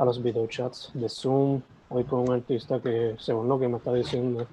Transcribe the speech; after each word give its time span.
a 0.00 0.04
los 0.06 0.22
videochats 0.22 0.90
de 0.94 1.10
Zoom. 1.10 1.60
Hoy 1.90 2.04
con 2.04 2.20
un 2.20 2.32
artista 2.32 2.80
que, 2.80 3.16
según 3.18 3.48
lo 3.48 3.60
que 3.60 3.68
me 3.68 3.76
está 3.76 3.92
diciendo, 3.92 4.46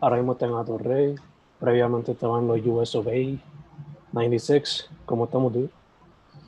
ahora 0.00 0.16
mismo 0.16 0.34
está 0.34 0.46
en 0.46 0.54
Atorrey. 0.54 1.14
Previamente 1.58 2.12
estaba 2.12 2.38
en 2.38 2.46
los 2.46 2.64
US 2.64 2.94
of 2.94 3.08
A. 3.08 3.42
96. 4.12 4.88
¿Cómo 5.04 5.24
estamos, 5.24 5.52
tú? 5.52 5.68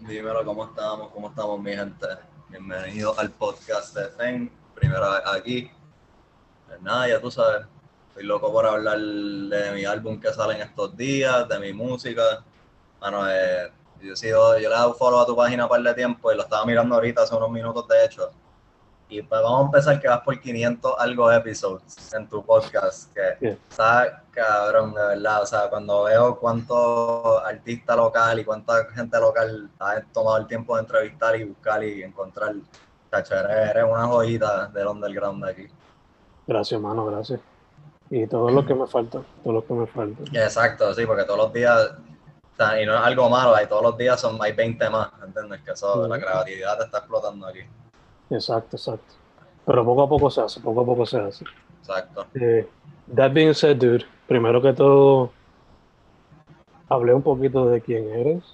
Dímelo, 0.07 0.45
¿cómo 0.45 0.65
estamos? 0.65 1.09
¿Cómo 1.09 1.29
estamos, 1.29 1.61
mi 1.61 1.75
gente? 1.75 2.07
Bienvenido 2.49 3.19
al 3.19 3.33
podcast 3.33 3.97
de 3.97 4.11
FEN. 4.11 4.53
Primera 4.77 5.11
vez 5.11 5.23
aquí. 5.27 5.71
Pues 6.69 6.81
nada, 6.83 7.09
ya 7.09 7.21
tú 7.21 7.33
sabes. 7.33 7.67
Estoy 8.11 8.27
loco 8.27 8.53
por 8.53 8.65
hablar 8.65 9.01
de 9.01 9.73
mi 9.75 9.85
álbum 9.85 10.21
que 10.21 10.33
sale 10.33 10.55
en 10.55 10.63
estos 10.63 10.97
días, 10.97 11.49
de 11.49 11.59
mi 11.59 11.73
música. 11.73 12.45
Bueno, 13.01 13.29
eh, 13.29 13.73
yo, 14.03 14.17
sigo, 14.17 14.55
yo 14.55 14.69
le 14.69 14.75
he 14.75 14.79
dado 14.79 14.95
follow 14.95 15.21
a 15.21 15.27
tu 15.27 15.37
página 15.37 15.65
un 15.65 15.69
par 15.69 15.83
de 15.83 15.95
tiempo 15.95 16.33
y 16.33 16.37
lo 16.37 16.43
estaba 16.43 16.65
mirando 16.65 16.95
ahorita 16.95 17.23
hace 17.23 17.35
unos 17.35 17.51
minutos, 17.51 17.87
de 17.89 18.05
hecho. 18.05 18.31
Y 19.09 19.23
pues 19.23 19.41
vamos 19.41 19.61
a 19.61 19.65
empezar 19.67 20.01
que 20.01 20.09
vas 20.09 20.21
por 20.23 20.41
500 20.41 20.95
algo 20.99 21.31
episodios 21.31 22.13
en 22.13 22.29
tu 22.29 22.45
podcast, 22.45 23.13
que 23.15 23.57
está 23.69 24.25
cabrón, 24.33 24.95
de 24.95 25.01
verdad. 25.01 25.43
O 25.43 25.47
sea, 25.47 25.71
cuando 25.71 26.05
veo 26.05 26.37
cuánto 26.41 27.45
artista 27.45 27.95
local 27.95 28.41
y 28.41 28.45
cuánta 28.45 28.85
gente 28.87 29.19
local 29.21 29.71
ha 29.79 30.01
tomado 30.13 30.39
el 30.39 30.49
tiempo 30.49 30.75
de 30.75 30.83
entrevistar 30.83 31.37
y 31.37 31.45
buscar 31.45 31.85
y 31.85 32.03
encontrar, 32.03 32.57
cacho, 33.09 33.37
eres, 33.37 33.85
una 33.85 34.09
joyita 34.09 34.67
del 34.69 34.89
underground 34.89 35.45
de 35.45 35.51
aquí. 35.53 35.67
Gracias, 36.49 36.81
mano, 36.81 37.07
gracias. 37.07 37.41
Y 38.11 38.27
todo 38.27 38.51
lo 38.51 38.67
que 38.67 38.75
me 38.75 38.87
falta, 38.89 39.23
todo 39.43 39.53
lo 39.53 39.65
que 39.65 39.73
me 39.73 39.87
falta. 39.87 40.23
Exacto, 40.33 40.93
sí, 40.95 41.07
porque 41.07 41.25
todos 41.25 41.39
los 41.39 41.53
días 41.53 41.93
sea, 42.57 42.83
y 42.83 42.87
no 42.87 42.95
es 42.95 43.01
algo 43.01 43.29
malo, 43.29 43.55
hay 43.55 43.67
todos 43.67 43.83
los 43.83 43.97
días 43.99 44.21
son, 44.21 44.39
hay 44.41 44.53
20 44.53 44.91
más, 44.91 45.11
¿entiendes? 45.25 45.61
Que 45.63 45.73
eso, 45.73 46.07
la 46.09 46.19
creatividad 46.19 46.83
está 46.83 46.99
explotando 46.99 47.47
aquí. 47.47 47.61
Exacto, 48.31 48.77
exacto. 48.77 49.15
Pero 49.65 49.85
poco 49.85 50.03
a 50.03 50.09
poco 50.09 50.31
se 50.31 50.41
hace, 50.41 50.61
poco 50.61 50.81
a 50.81 50.85
poco 50.85 51.07
se 51.07 51.19
hace. 51.19 51.45
Exacto. 51.81 52.27
Eh, 52.35 52.69
that 53.15 53.33
being 53.33 53.55
said, 53.55 53.77
dude, 53.77 54.05
primero 54.27 54.61
que 54.63 54.73
todo, 54.73 55.33
hablé 56.89 57.15
un 57.15 57.23
poquito 57.23 57.69
de 57.69 57.81
quién 57.81 58.09
eres, 58.11 58.45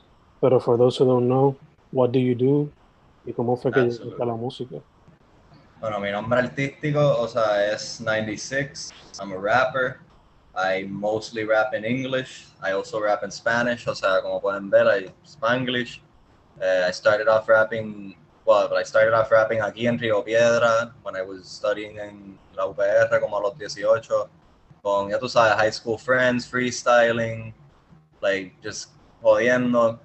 pero 0.40 0.58
for 0.60 0.76
those 0.76 1.02
who 1.02 1.06
don't 1.06 1.26
know, 1.26 1.56
what 1.92 2.10
do 2.10 2.18
you 2.18 2.34
do 2.34 2.70
y 3.24 3.32
cómo 3.32 3.56
fue 3.56 3.72
que 3.72 3.82
llegaste 3.82 4.22
a 4.22 4.26
la 4.26 4.34
música. 4.34 4.76
Bueno, 5.80 5.98
mi 6.00 6.10
nombre 6.12 6.40
artístico, 6.40 7.18
o 7.18 7.26
sea, 7.26 7.72
es 7.72 8.00
96. 8.00 8.92
I'm 9.20 9.32
a 9.32 9.36
rapper. 9.36 9.96
I 10.54 10.84
mostly 10.88 11.44
rap 11.44 11.72
in 11.74 11.84
English. 11.84 12.46
I 12.62 12.72
also 12.72 13.00
rap 13.00 13.22
in 13.24 13.30
Spanish. 13.30 13.88
O 13.88 13.94
sea, 13.94 14.20
como 14.20 14.40
pueden 14.40 14.70
ver, 14.70 14.86
I 14.86 15.08
Spanglish. 15.24 16.00
Uh, 16.60 16.86
I 16.86 16.90
started 16.90 17.26
off 17.28 17.48
rapping, 17.48 18.14
well, 18.44 18.68
but 18.68 18.76
I 18.76 18.82
started 18.82 19.14
off 19.14 19.30
rapping 19.30 19.60
aquí 19.60 19.88
en 19.88 19.98
Río 19.98 20.22
Piedra 20.24 20.92
when 21.02 21.16
I 21.16 21.22
was 21.22 21.48
studying 21.48 21.98
en 21.98 22.38
la 22.54 22.66
UPR 22.66 23.20
como 23.20 23.38
a 23.38 23.40
los 23.40 23.58
18. 23.58 24.28
Con, 24.82 25.10
ya 25.10 25.18
tú 25.18 25.28
sabes, 25.28 25.54
high 25.56 25.70
school 25.70 25.96
friends, 25.96 26.46
freestyling, 26.46 27.54
like, 28.20 28.52
just 28.62 28.90
jodiendo. 29.22 29.98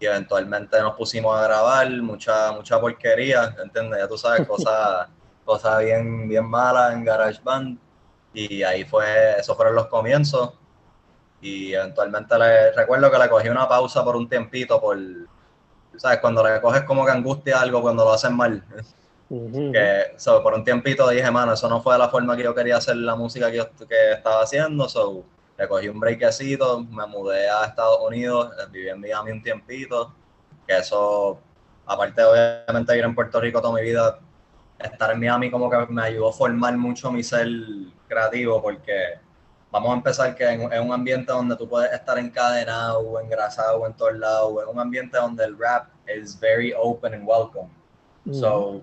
Y 0.00 0.06
eventualmente 0.06 0.80
nos 0.80 0.96
pusimos 0.96 1.36
a 1.36 1.44
grabar 1.44 1.90
mucha, 2.02 2.50
mucha 2.52 2.80
porquería, 2.80 3.54
¿entiendes? 3.62 3.98
Ya 4.00 4.08
tú 4.08 4.16
sabes, 4.16 4.46
cosas 4.48 5.08
cosa 5.44 5.78
bien, 5.78 6.28
bien 6.28 6.44
malas 6.44 6.94
en 6.94 7.04
GarageBand 7.04 7.78
y 8.34 8.62
ahí 8.62 8.84
fue, 8.84 9.38
esos 9.38 9.56
fueron 9.56 9.74
los 9.74 9.86
comienzos. 9.86 10.52
Y 11.40 11.74
eventualmente 11.74 12.38
le 12.38 12.72
recuerdo 12.72 13.10
que 13.10 13.18
le 13.18 13.28
cogí 13.28 13.48
una 13.48 13.68
pausa 13.68 14.04
por 14.04 14.16
un 14.16 14.28
tiempito 14.28 14.80
por, 14.80 14.96
¿sabes? 15.96 16.18
Cuando 16.20 16.46
le 16.46 16.60
coges 16.60 16.82
como 16.82 17.04
que 17.04 17.10
angustia 17.10 17.60
algo 17.60 17.82
cuando 17.82 18.04
lo 18.04 18.12
hacen 18.12 18.36
mal. 18.36 18.64
Que 19.28 20.14
por 20.42 20.52
un 20.52 20.62
tiempito 20.62 21.08
dije, 21.08 21.30
mano, 21.30 21.54
eso 21.54 21.68
no 21.68 21.80
fue 21.80 21.96
la 21.96 22.10
forma 22.10 22.36
que 22.36 22.42
yo 22.42 22.54
quería 22.54 22.76
hacer 22.76 22.96
la 22.96 23.16
música 23.16 23.50
que, 23.50 23.56
yo, 23.56 23.70
que 23.88 24.12
estaba 24.12 24.42
haciendo. 24.42 24.88
So, 24.88 25.24
le 25.56 25.66
cogí 25.68 25.88
un 25.88 25.98
breakcito, 25.98 26.80
me 26.80 27.06
mudé 27.06 27.48
a 27.48 27.64
Estados 27.64 27.98
Unidos, 28.06 28.52
eh, 28.58 28.66
viví 28.70 28.88
en 28.90 29.00
Miami 29.00 29.32
un 29.32 29.42
tiempito. 29.42 30.14
Que 30.66 30.78
eso, 30.78 31.40
aparte 31.86 32.22
obviamente 32.22 32.92
de 32.92 32.98
ir 32.98 33.04
en 33.04 33.14
Puerto 33.14 33.40
Rico 33.40 33.62
toda 33.62 33.74
mi 33.74 33.82
vida, 33.82 34.18
estar 34.86 35.10
en 35.10 35.20
Miami 35.20 35.50
como 35.50 35.70
que 35.70 35.86
me 35.88 36.02
ayudó 36.02 36.30
a 36.30 36.32
formar 36.32 36.76
mucho 36.76 37.10
mi 37.10 37.22
ser 37.22 37.48
creativo 38.08 38.60
porque 38.62 39.18
vamos 39.70 39.90
a 39.90 39.94
empezar 39.94 40.34
que 40.34 40.44
en, 40.44 40.82
un 40.82 40.92
ambiente 40.92 41.32
donde 41.32 41.56
tú 41.56 41.68
puedes 41.68 41.92
estar 41.92 42.18
encadenado 42.18 43.18
engrasado 43.20 43.86
en 43.86 43.94
todos 43.94 44.14
lados, 44.18 44.62
en 44.62 44.68
un 44.68 44.78
ambiente 44.78 45.16
donde 45.16 45.44
el 45.44 45.58
rap 45.58 45.88
is 46.06 46.38
very 46.38 46.74
open 46.76 47.14
and 47.14 47.26
welcome. 47.26 47.68
So, 48.30 48.82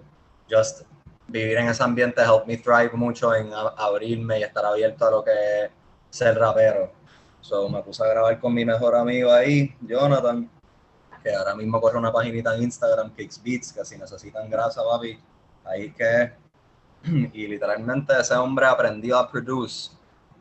just 0.49 0.81
vivir 1.27 1.57
en 1.57 1.67
ese 1.67 1.83
ambiente 1.83 2.21
helped 2.21 2.47
me 2.47 2.57
thrive 2.57 2.91
mucho 2.93 3.33
en 3.35 3.51
abrirme 3.53 4.39
y 4.39 4.43
estar 4.43 4.65
abierto 4.65 5.07
a 5.07 5.11
lo 5.11 5.23
que 5.23 5.31
es 5.31 5.71
ser 6.09 6.37
rapero. 6.37 6.91
So, 7.41 7.69
me 7.69 7.81
puse 7.81 8.03
a 8.03 8.07
grabar 8.07 8.39
con 8.39 8.53
mi 8.53 8.65
mejor 8.65 8.95
amigo 8.95 9.31
ahí, 9.31 9.73
Jonathan, 9.81 10.49
que 11.23 11.33
ahora 11.33 11.55
mismo 11.55 11.79
corre 11.79 11.97
una 11.97 12.11
paginita 12.11 12.55
en 12.55 12.63
Instagram, 12.63 13.13
Kicks 13.15 13.41
Beats, 13.41 13.71
que 13.71 13.85
si 13.85 13.97
necesitan 13.97 14.49
grasa, 14.49 14.81
papi, 14.83 15.17
ahí 15.69 15.91
que 15.91 16.31
y 17.33 17.47
literalmente 17.47 18.13
ese 18.19 18.35
hombre 18.35 18.65
aprendió 18.65 19.17
a 19.17 19.29
produce 19.29 19.91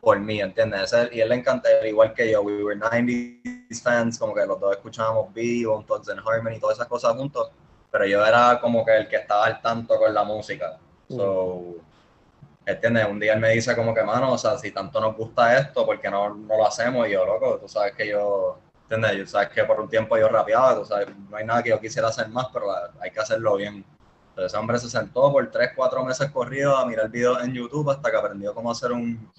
por 0.01 0.19
mí, 0.19 0.39
¿entiendes? 0.39 0.95
y 1.11 1.19
él 1.19 1.29
le 1.29 1.35
encanta, 1.35 1.69
igual 1.85 2.13
que 2.13 2.31
yo, 2.31 2.41
we 2.41 2.63
were 2.63 2.79
90s 2.79 3.81
fans, 3.81 4.17
como 4.17 4.33
que 4.33 4.45
los 4.45 4.59
dos 4.59 4.75
escuchábamos 4.75 5.33
Vivo, 5.33 5.83
Thoughts 5.85 6.09
and 6.09 6.21
Harmony, 6.25 6.59
todas 6.59 6.77
esas 6.77 6.87
cosas 6.87 7.15
juntos, 7.15 7.51
pero 7.91 8.05
yo 8.05 8.25
era 8.25 8.59
como 8.61 8.85
que 8.85 8.95
el 8.95 9.07
que 9.07 9.17
estaba 9.17 9.45
al 9.45 9.61
tanto 9.61 9.97
con 9.97 10.13
la 10.13 10.23
música. 10.23 10.77
So, 11.09 11.75
¿entiendes? 12.65 13.07
Un 13.09 13.19
día 13.19 13.33
él 13.33 13.39
me 13.39 13.49
dice 13.49 13.75
como 13.75 13.93
que, 13.93 14.03
mano, 14.03 14.33
o 14.33 14.37
sea, 14.37 14.57
si 14.57 14.71
tanto 14.71 15.01
nos 15.01 15.15
gusta 15.15 15.57
esto, 15.57 15.85
¿por 15.85 15.99
qué 15.99 16.09
no, 16.09 16.33
no 16.33 16.57
lo 16.57 16.67
hacemos? 16.67 17.07
Y 17.07 17.11
yo, 17.11 17.25
loco, 17.25 17.57
tú 17.59 17.67
sabes 17.67 17.93
que 17.93 18.07
yo, 18.07 18.59
¿entiendes? 18.83 19.17
Yo 19.17 19.27
sabes 19.27 19.49
que 19.49 19.63
por 19.63 19.79
un 19.81 19.89
tiempo 19.89 20.17
yo 20.17 20.29
rapeaba, 20.29 20.75
tú 20.75 20.85
sabes, 20.85 21.07
no 21.29 21.35
hay 21.35 21.45
nada 21.45 21.63
que 21.63 21.69
yo 21.69 21.79
quisiera 21.79 22.09
hacer 22.09 22.29
más, 22.29 22.47
pero 22.53 22.67
hay 22.99 23.11
que 23.11 23.19
hacerlo 23.19 23.57
bien. 23.57 23.83
Ese 24.45 24.57
hombre 24.57 24.79
se 24.79 24.89
sentó 24.89 25.31
por 25.31 25.49
3, 25.49 25.71
4 25.75 26.05
meses 26.05 26.31
corrido 26.31 26.75
a 26.75 26.85
mirar 26.85 27.09
videos 27.09 27.43
en 27.43 27.53
YouTube 27.53 27.89
hasta 27.89 28.09
que 28.09 28.17
aprendió 28.17 28.53
cómo 28.53 28.71
hacer 28.71 28.91
un 28.91 29.29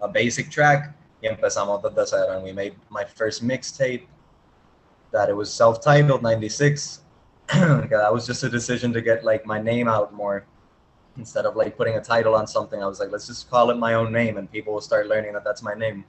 a 0.00 0.06
basic 0.06 0.50
track 0.50 0.94
y 1.20 1.28
empezamos 1.28 1.80
desde 1.82 2.06
cero. 2.06 2.32
And 2.32 2.42
we 2.42 2.52
made 2.52 2.74
my 2.90 3.04
first 3.04 3.42
mixtape 3.42 4.06
that 5.12 5.28
it 5.28 5.34
was 5.34 5.52
self-titled 5.52 6.22
96. 6.22 7.02
that 7.48 8.12
was 8.12 8.26
just 8.26 8.42
a 8.42 8.48
decision 8.48 8.92
to 8.92 9.00
get 9.00 9.24
like 9.24 9.46
my 9.46 9.60
name 9.60 9.88
out 9.88 10.12
more. 10.12 10.44
instead 11.16 11.46
of 11.46 11.56
like 11.56 11.76
putting 11.76 11.96
a 11.96 12.00
title 12.00 12.34
on 12.34 12.46
something, 12.46 12.82
I 12.82 12.86
was 12.86 13.00
like, 13.00 13.10
let's 13.10 13.26
just 13.26 13.50
call 13.50 13.70
it 13.70 13.76
my 13.76 13.94
own 13.94 14.12
name, 14.12 14.36
and 14.38 14.50
people 14.50 14.72
will 14.72 14.80
start 14.80 15.06
learning 15.08 15.32
that 15.34 15.44
that's 15.44 15.62
my 15.62 15.74
name. 15.74 16.04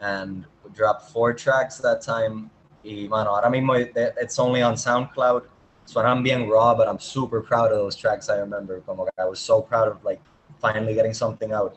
And 0.00 0.44
we 0.64 0.70
dropped 0.72 1.10
four 1.10 1.32
tracks 1.32 1.78
that 1.78 2.02
time. 2.02 2.50
Y 2.84 3.06
mano, 3.08 3.30
ahora 3.30 3.50
mismo 3.50 3.74
eh, 3.74 4.10
it's 4.18 4.38
only 4.38 4.62
on 4.62 4.74
SoundCloud. 4.74 5.42
Suenan 5.86 6.22
being 6.22 6.48
raw, 6.48 6.74
but 6.74 6.88
I'm 6.88 6.98
super 6.98 7.40
proud 7.40 7.72
of 7.72 7.78
those 7.78 7.96
tracks. 7.96 8.28
I 8.28 8.38
remember, 8.38 8.80
como 8.80 9.06
I 9.18 9.24
was 9.24 9.38
so 9.38 9.62
proud 9.62 9.88
of 9.88 10.04
like 10.04 10.20
finally 10.60 10.94
getting 10.94 11.14
something 11.14 11.52
out. 11.52 11.76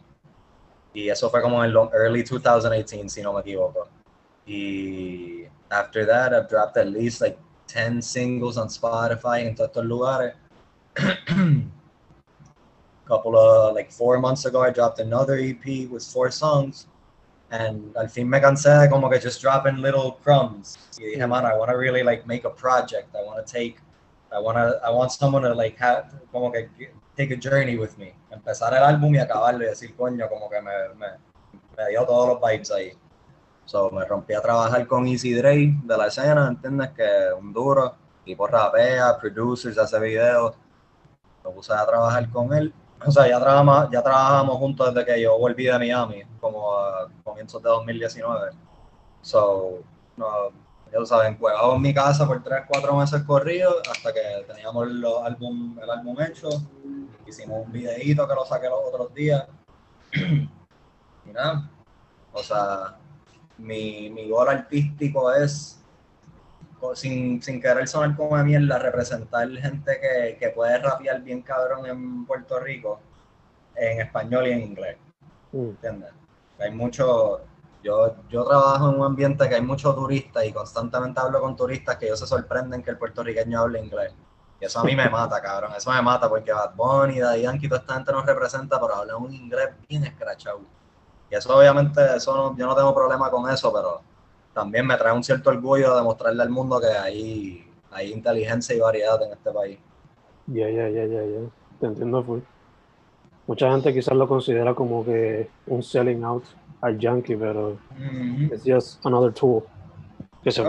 Y 0.96 1.10
eso 1.10 1.30
fue 1.30 1.42
como 1.42 1.62
en 1.62 1.76
early 1.94 2.24
2018, 2.24 3.10
si 3.10 3.22
no 3.22 3.34
me 3.34 3.42
equivoco. 3.42 3.88
Y 4.48 5.48
after 5.72 6.06
that, 6.06 6.34
I've 6.34 6.50
dropped 6.50 6.78
at 6.78 6.90
least 6.90 7.22
like 7.22 7.38
10 7.68 8.02
singles 8.02 8.58
on 8.58 8.68
Spotify 8.68 9.46
en 9.46 9.56
todos 9.56 9.70
estos 9.70 9.86
lugares. 9.86 10.34
couple 13.10 13.36
of 13.36 13.74
like 13.74 13.92
four 13.92 14.20
months 14.20 14.46
ago, 14.46 14.62
I 14.62 14.70
dropped 14.70 15.00
another 15.00 15.38
EP 15.38 15.90
with 15.90 16.04
four 16.06 16.30
songs. 16.32 16.86
And 17.52 17.98
al 17.98 18.08
fin 18.08 18.30
me 18.30 18.40
cansé 18.40 18.88
como 18.90 19.10
que 19.10 19.20
just 19.20 19.42
dropping 19.42 19.78
little 19.78 20.12
crumbs. 20.24 20.78
Y 21.00 21.06
dije, 21.06 21.28
man, 21.28 21.46
I 21.46 21.58
want 21.58 21.72
to 21.72 21.78
really 21.78 22.04
like 22.04 22.28
make 22.28 22.46
a 22.46 22.52
project. 22.52 23.16
I 23.16 23.24
want 23.24 23.46
to 23.46 23.52
take, 23.52 23.78
I 24.32 24.40
want 24.40 24.58
to, 24.58 24.80
I 24.84 24.92
want 24.92 25.12
someone 25.12 25.44
to 25.44 25.54
like 25.54 25.78
have, 25.80 26.06
como 26.32 26.52
que 26.52 26.70
take 27.16 27.32
a 27.32 27.38
journey 27.38 27.78
with 27.78 27.98
me. 27.98 28.14
Empezar 28.32 28.74
el 28.74 28.84
álbum 28.84 29.16
y 29.16 29.20
acabarlo 29.20 29.64
y 29.64 29.68
decir, 29.68 29.96
coño, 29.96 30.28
como 30.30 30.50
que 30.50 30.62
me, 30.62 30.72
me, 30.96 31.08
me 31.78 31.90
dio 31.90 32.06
todos 32.06 32.30
los 32.30 32.42
vibes 32.42 32.72
ahí. 32.72 32.94
So, 33.66 33.92
me 33.92 34.06
rompí 34.06 34.34
a 34.34 34.42
trabajar 34.42 34.88
con 34.88 35.08
Easy 35.08 35.34
Dre 35.34 35.74
de 35.84 35.98
la 35.98 36.08
escena, 36.08 36.48
¿entiendes? 36.48 36.90
Que 36.92 37.34
un 37.38 37.54
duro, 37.54 37.96
tipo 38.26 38.48
rapea, 38.48 39.18
producers, 39.20 39.78
hace 39.78 40.00
videos. 40.00 40.56
Me 41.44 41.52
puse 41.52 41.74
a 41.74 41.86
trabajar 41.86 42.30
con 42.30 42.54
él 42.54 42.74
o 43.06 43.12
sea, 43.12 43.28
ya 43.28 43.40
trabajamos, 43.40 43.90
ya 43.92 44.02
trabajamos 44.02 44.58
juntos 44.58 44.94
desde 44.94 45.06
que 45.06 45.22
yo 45.22 45.38
volví 45.38 45.66
de 45.66 45.80
Miami, 45.80 46.24
como 46.40 46.74
a 46.76 47.08
comienzos 47.24 47.64
de 47.64 47.70
2019. 47.70 48.52
So, 49.22 49.80
no, 50.18 50.28
ya 50.92 51.06
saben, 51.06 51.38
jugábamos 51.38 51.76
en 51.76 51.82
mi 51.82 51.94
casa 51.94 52.26
por 52.26 52.44
3, 52.44 52.64
4 52.68 52.96
meses 52.96 53.24
corridos 53.24 53.76
hasta 53.90 54.14
que 54.14 54.22
teníamos 54.48 54.88
los 54.88 55.24
álbum, 55.24 55.78
el 55.82 55.90
álbum 55.90 56.22
hecho. 56.22 56.50
Hicimos 57.26 57.66
un 57.66 57.72
videíto 57.72 58.28
que 58.28 58.34
lo 58.34 58.46
saqué 58.46 58.68
los 58.68 58.80
otros 58.92 59.14
días. 59.14 59.48
y 60.14 61.32
nada, 61.32 61.70
o 62.34 62.42
sea, 62.42 62.98
mi, 63.58 64.10
mi 64.10 64.30
gol 64.30 64.50
artístico 64.50 65.32
es 65.32 65.80
sin, 66.96 67.42
sin 67.42 67.62
querer 67.62 67.88
sonar 67.88 68.16
como 68.16 68.38
de 68.38 68.44
mierda, 68.44 68.80
representar 68.80 69.50
gente 69.50 70.00
que, 70.00 70.38
que 70.40 70.50
puede 70.50 70.78
rapear 70.80 71.22
bien 71.22 71.42
cabrón 71.42 71.86
en 71.86 72.26
Puerto 72.26 72.60
Rico 72.60 73.00
en 73.76 74.02
español 74.02 74.48
y 74.48 74.52
en 74.52 74.62
inglés. 74.62 74.98
Mm. 75.52 75.70
¿Entiendes? 75.70 76.12
Hay 76.60 76.72
mucho, 76.72 77.42
yo, 77.84 78.16
yo 78.30 78.44
trabajo 78.44 78.90
en 78.90 79.00
un 79.00 79.06
ambiente 79.06 79.48
que 79.48 79.56
hay 79.56 79.62
muchos 79.62 79.96
turistas 79.96 80.46
y 80.46 80.52
constantemente 80.52 81.20
hablo 81.20 81.40
con 81.40 81.56
turistas 81.56 81.98
que 81.98 82.08
ellos 82.08 82.20
se 82.20 82.28
sorprenden 82.28 82.84
que 82.84 82.92
el 82.92 82.98
puertorriqueño 82.98 83.62
hable 83.62 83.80
inglés. 83.80 84.14
Y 84.60 84.66
eso 84.66 84.80
a 84.80 84.84
mí 84.84 84.96
me 84.96 85.10
mata, 85.10 85.42
cabrón. 85.42 85.72
Eso 85.78 85.92
me 85.92 86.02
mata 86.02 86.28
porque 86.28 86.52
Bad 86.52 86.76
Bunny, 86.76 87.20
Daddy 87.20 87.44
Yankee, 87.44 87.70
toda 87.70 87.82
esta 87.82 87.94
gente 87.96 88.12
nos 88.12 88.26
representa, 88.26 88.80
pero 88.80 88.96
habla 88.96 89.16
un 89.16 89.34
inglés 89.34 89.70
bien 89.88 90.04
escrachado. 90.04 90.62
Y 91.32 91.36
eso 91.36 91.58
obviamente, 91.58 92.02
eso 92.16 92.56
yo 92.58 92.66
no 92.66 92.76
tengo 92.76 92.94
problema 92.94 93.30
con 93.30 93.50
eso, 93.50 93.72
pero 93.72 94.02
también 94.54 94.86
me 94.86 94.98
trae 94.98 95.14
un 95.14 95.24
cierto 95.24 95.50
orgullo 95.52 95.96
de 95.96 96.02
mostrarle 96.02 96.42
al 96.42 96.50
mundo 96.50 96.82
que 96.82 96.88
hay, 96.88 97.72
hay 97.92 98.12
inteligencia 98.12 98.76
y 98.76 98.80
variedad 98.80 99.22
en 99.22 99.32
este 99.32 99.52
país. 99.52 99.80
Ya, 100.48 100.68
ya, 100.70 100.90
ya, 100.90 101.06
ya, 101.06 101.24
ya. 101.24 101.40
Te 101.80 101.86
entiendo 101.86 102.24
full. 102.24 102.40
Mucha 103.48 103.72
gente 103.72 103.94
quizás 103.94 104.16
lo 104.16 104.28
considera 104.28 104.76
como 104.76 105.06
que 105.06 105.50
un 105.68 105.82
selling 105.82 106.24
out 106.24 106.44
al 106.82 106.98
yankee, 106.98 107.36
pero 107.36 107.78
es 108.52 108.64
just 108.64 109.00
another 109.06 109.32
tool 109.32 109.68
que 110.44 110.52
se 110.52 110.64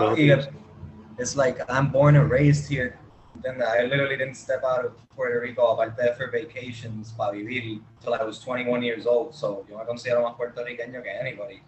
It's 1.17 1.35
like 1.35 1.59
I'm 1.69 1.91
born 1.91 2.15
and 2.15 2.31
raised 2.31 2.67
here. 2.67 2.97
Then 3.43 3.61
I 3.61 3.83
literally 3.83 4.17
didn't 4.17 4.35
step 4.35 4.63
out 4.63 4.85
of 4.85 4.93
Puerto 5.15 5.39
Rico 5.39 5.73
aparte 5.73 6.17
for 6.17 6.31
vacations 6.31 7.11
para 7.11 7.33
vivir 7.33 7.79
till 8.01 8.13
I 8.13 8.23
was 8.23 8.39
21 8.39 8.81
years 8.81 9.05
old. 9.05 9.35
So 9.35 9.65
yo 9.69 9.77
me 9.77 9.85
considero 9.85 10.23
más 10.23 10.35
puertorriqueño 10.35 11.03
que 11.03 11.11
anybody. 11.11 11.61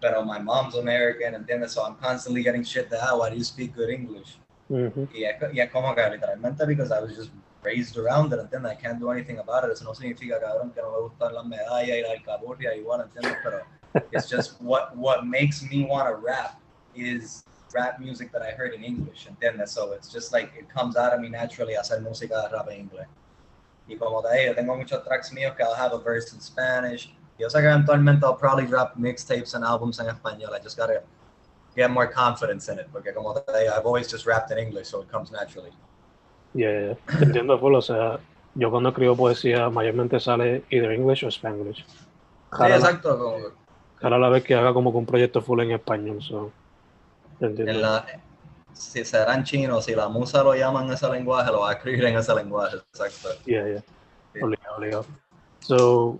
pero 0.00 0.24
my 0.24 0.38
mom's 0.38 0.74
American, 0.76 1.34
¿entiendes? 1.34 1.70
So 1.70 1.84
I'm 1.84 1.96
constantly 1.96 2.42
getting 2.42 2.62
shit 2.62 2.90
that, 2.90 3.16
why 3.16 3.30
do 3.30 3.36
you 3.36 3.44
speak 3.44 3.74
good 3.74 3.90
English? 3.90 4.38
Mm-hmm. 4.70 5.04
Y, 5.14 5.24
es, 5.24 5.54
y 5.54 5.60
es 5.60 5.70
como 5.70 5.94
que 5.94 6.02
literalmente 6.02 6.66
because 6.66 6.92
I 6.92 7.00
was 7.00 7.16
just 7.16 7.30
raised 7.62 7.96
around 7.96 8.32
it, 8.32 8.38
¿entiendes? 8.38 8.70
I 8.70 8.74
can't 8.74 9.00
do 9.00 9.10
anything 9.10 9.38
about 9.38 9.64
it. 9.64 9.72
Eso 9.72 9.84
no 9.84 9.94
significa, 9.94 10.40
cabrón, 10.40 10.72
que 10.72 10.80
no 10.82 10.90
me 10.92 11.00
gustan 11.08 11.34
las 11.34 11.46
medallas 11.46 11.96
y 11.96 12.02
la 12.02 12.12
alcapurria 12.12 12.74
igual, 12.76 13.02
¿entiendes? 13.02 13.38
Pero 13.42 13.60
it's 14.12 14.28
just 14.28 14.60
what, 14.60 14.96
what 14.96 15.26
makes 15.26 15.62
me 15.62 15.84
want 15.84 16.08
to 16.08 16.14
rap 16.14 16.60
is 16.94 17.44
rap 17.74 18.00
music 18.00 18.32
that 18.32 18.42
I 18.42 18.50
heard 18.50 18.74
in 18.74 18.82
English, 18.82 19.28
¿entiendes? 19.28 19.68
So 19.68 19.92
it's 19.92 20.12
just 20.12 20.32
like 20.32 20.52
it 20.58 20.68
comes 20.68 20.96
out 20.96 21.12
of 21.12 21.20
me 21.20 21.28
naturally 21.28 21.74
hacer 21.74 22.00
música 22.00 22.48
de 22.48 22.56
rap 22.56 22.68
en 22.68 22.88
inglés. 22.88 23.06
Y 23.88 23.96
como 23.96 24.22
te 24.22 24.28
digo, 24.28 24.54
tengo 24.54 24.76
muchos 24.76 25.02
tracks 25.04 25.32
míos 25.32 25.56
que 25.56 25.64
I'll 25.64 25.74
have 25.74 25.92
a 25.92 25.98
verse 25.98 26.32
in 26.34 26.40
Spanish, 26.40 27.10
Yo 27.38 27.48
sé 27.48 27.60
que 27.60 27.68
eventualmente 27.68 28.26
I'll 28.26 28.36
probably 28.36 28.66
drop 28.66 28.96
mixtapes 28.96 29.54
and 29.54 29.64
albums 29.64 30.00
en 30.00 30.06
español. 30.06 30.52
I 30.52 30.58
just 30.58 30.76
gotta 30.76 31.02
get 31.76 31.88
more 31.88 32.08
confidence 32.08 32.68
in 32.68 32.80
it, 32.80 32.88
porque 32.92 33.14
como 33.14 33.32
te 33.34 33.52
digo, 33.52 33.72
I've 33.72 33.86
always 33.86 34.10
just 34.10 34.26
rapped 34.26 34.50
in 34.50 34.58
English, 34.58 34.88
so 34.88 35.02
it 35.02 35.08
comes 35.08 35.30
naturally. 35.30 35.70
Yeah, 36.54 36.80
yeah. 36.80 36.94
entiendo 37.20 37.58
full, 37.60 37.76
o 37.76 37.80
sea, 37.80 38.18
yo 38.56 38.70
cuando 38.70 38.90
escribo 38.90 39.16
poesía 39.16 39.70
mayormente 39.70 40.18
sale 40.18 40.64
either 40.70 40.90
English 40.90 41.22
o 41.22 41.28
Spanglish. 41.30 41.84
Sí, 42.56 42.64
exacto. 42.64 43.16
Como... 43.16 43.52
Cada 44.00 44.18
la 44.18 44.28
vez 44.28 44.44
que 44.44 44.54
haga 44.54 44.72
como 44.72 44.92
que 44.92 44.98
un 44.98 45.06
proyecto 45.06 45.42
full 45.42 45.60
en 45.60 45.72
español, 45.72 46.22
so. 46.22 46.52
En 47.40 47.80
la, 47.80 48.04
si 48.72 49.04
serán 49.04 49.44
chinos, 49.44 49.84
si 49.84 49.94
la 49.94 50.08
musa 50.08 50.42
lo 50.42 50.54
llaman 50.54 50.86
en 50.86 50.92
ese 50.92 51.08
lenguaje, 51.08 51.50
lo 51.50 51.60
va 51.60 51.70
a 51.70 51.72
escribir 51.74 52.04
en 52.04 52.16
ese 52.16 52.34
lenguaje, 52.34 52.76
exacto. 52.76 53.28
Yeah, 53.44 53.66
yeah. 53.66 53.82
Sí. 54.32 54.40
Obligado, 54.42 54.76
obligado. 54.76 55.06
So, 55.60 56.18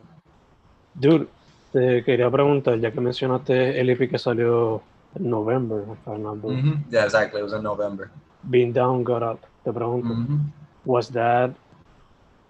Dude, 0.99 1.29
te 1.73 2.03
quería 2.03 2.29
preguntar, 2.31 2.79
ya 2.81 2.91
que 2.91 3.01
mencionaste 3.01 3.81
el 3.81 3.91
EP 3.91 4.11
que 4.11 4.19
salió 4.19 4.83
en 5.15 5.31
November, 5.31 5.85
Fernando. 6.05 6.49
Mm 6.49 6.61
-hmm. 6.61 6.91
Yeah, 6.91 7.05
exactly, 7.05 7.39
it 7.39 7.45
was 7.45 7.53
in 7.53 7.63
November. 7.63 8.11
Being 8.43 8.73
Down, 8.73 9.05
Got 9.05 9.23
Up, 9.23 9.41
te 9.63 9.73
pregunto, 9.73 10.09
mm 10.09 10.27
-hmm. 10.27 10.41
¿was 10.85 11.11
that 11.11 11.51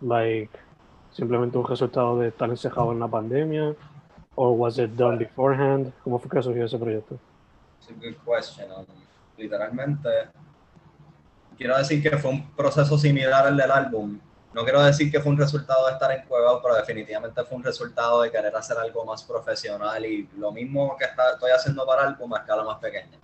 like 0.00 0.50
simplemente 1.10 1.58
un 1.58 1.66
resultado 1.66 2.18
de 2.18 2.28
estar 2.28 2.48
encejado 2.48 2.92
en 2.92 3.00
la 3.00 3.08
pandemia? 3.08 3.74
¿O 4.40 4.50
was 4.52 4.78
it 4.78 4.90
done 4.94 5.18
beforehand? 5.18 5.92
¿Cómo 6.04 6.16
fue 6.20 6.30
que 6.30 6.40
surgió 6.40 6.64
ese 6.64 6.78
proyecto? 6.78 7.18
It's 7.80 7.90
a 7.90 7.94
good 7.94 8.14
question. 8.24 8.70
Um, 8.70 8.86
literalmente, 9.36 10.08
quiero 11.56 11.76
decir 11.76 12.00
que 12.00 12.16
fue 12.16 12.30
un 12.30 12.48
proceso 12.54 12.96
similar 12.96 13.48
al 13.48 13.56
del 13.56 13.68
álbum, 13.68 14.20
no 14.54 14.62
quiero 14.62 14.80
decir 14.84 15.10
que 15.10 15.18
fue 15.18 15.32
un 15.32 15.38
resultado 15.38 15.88
de 15.88 15.94
estar 15.94 16.12
en 16.12 16.22
Cueva, 16.22 16.62
pero 16.62 16.76
definitivamente 16.76 17.42
fue 17.42 17.56
un 17.56 17.64
resultado 17.64 18.22
de 18.22 18.30
querer 18.30 18.54
hacer 18.54 18.78
algo 18.78 19.04
más 19.04 19.24
profesional 19.24 20.06
y 20.06 20.28
lo 20.36 20.52
mismo 20.52 20.96
que 20.96 21.06
estoy 21.06 21.50
haciendo 21.50 21.84
para 21.84 22.02
álbum 22.06 22.32
a 22.34 22.38
escala 22.38 22.62
más 22.62 22.78
pequeña. 22.78 23.18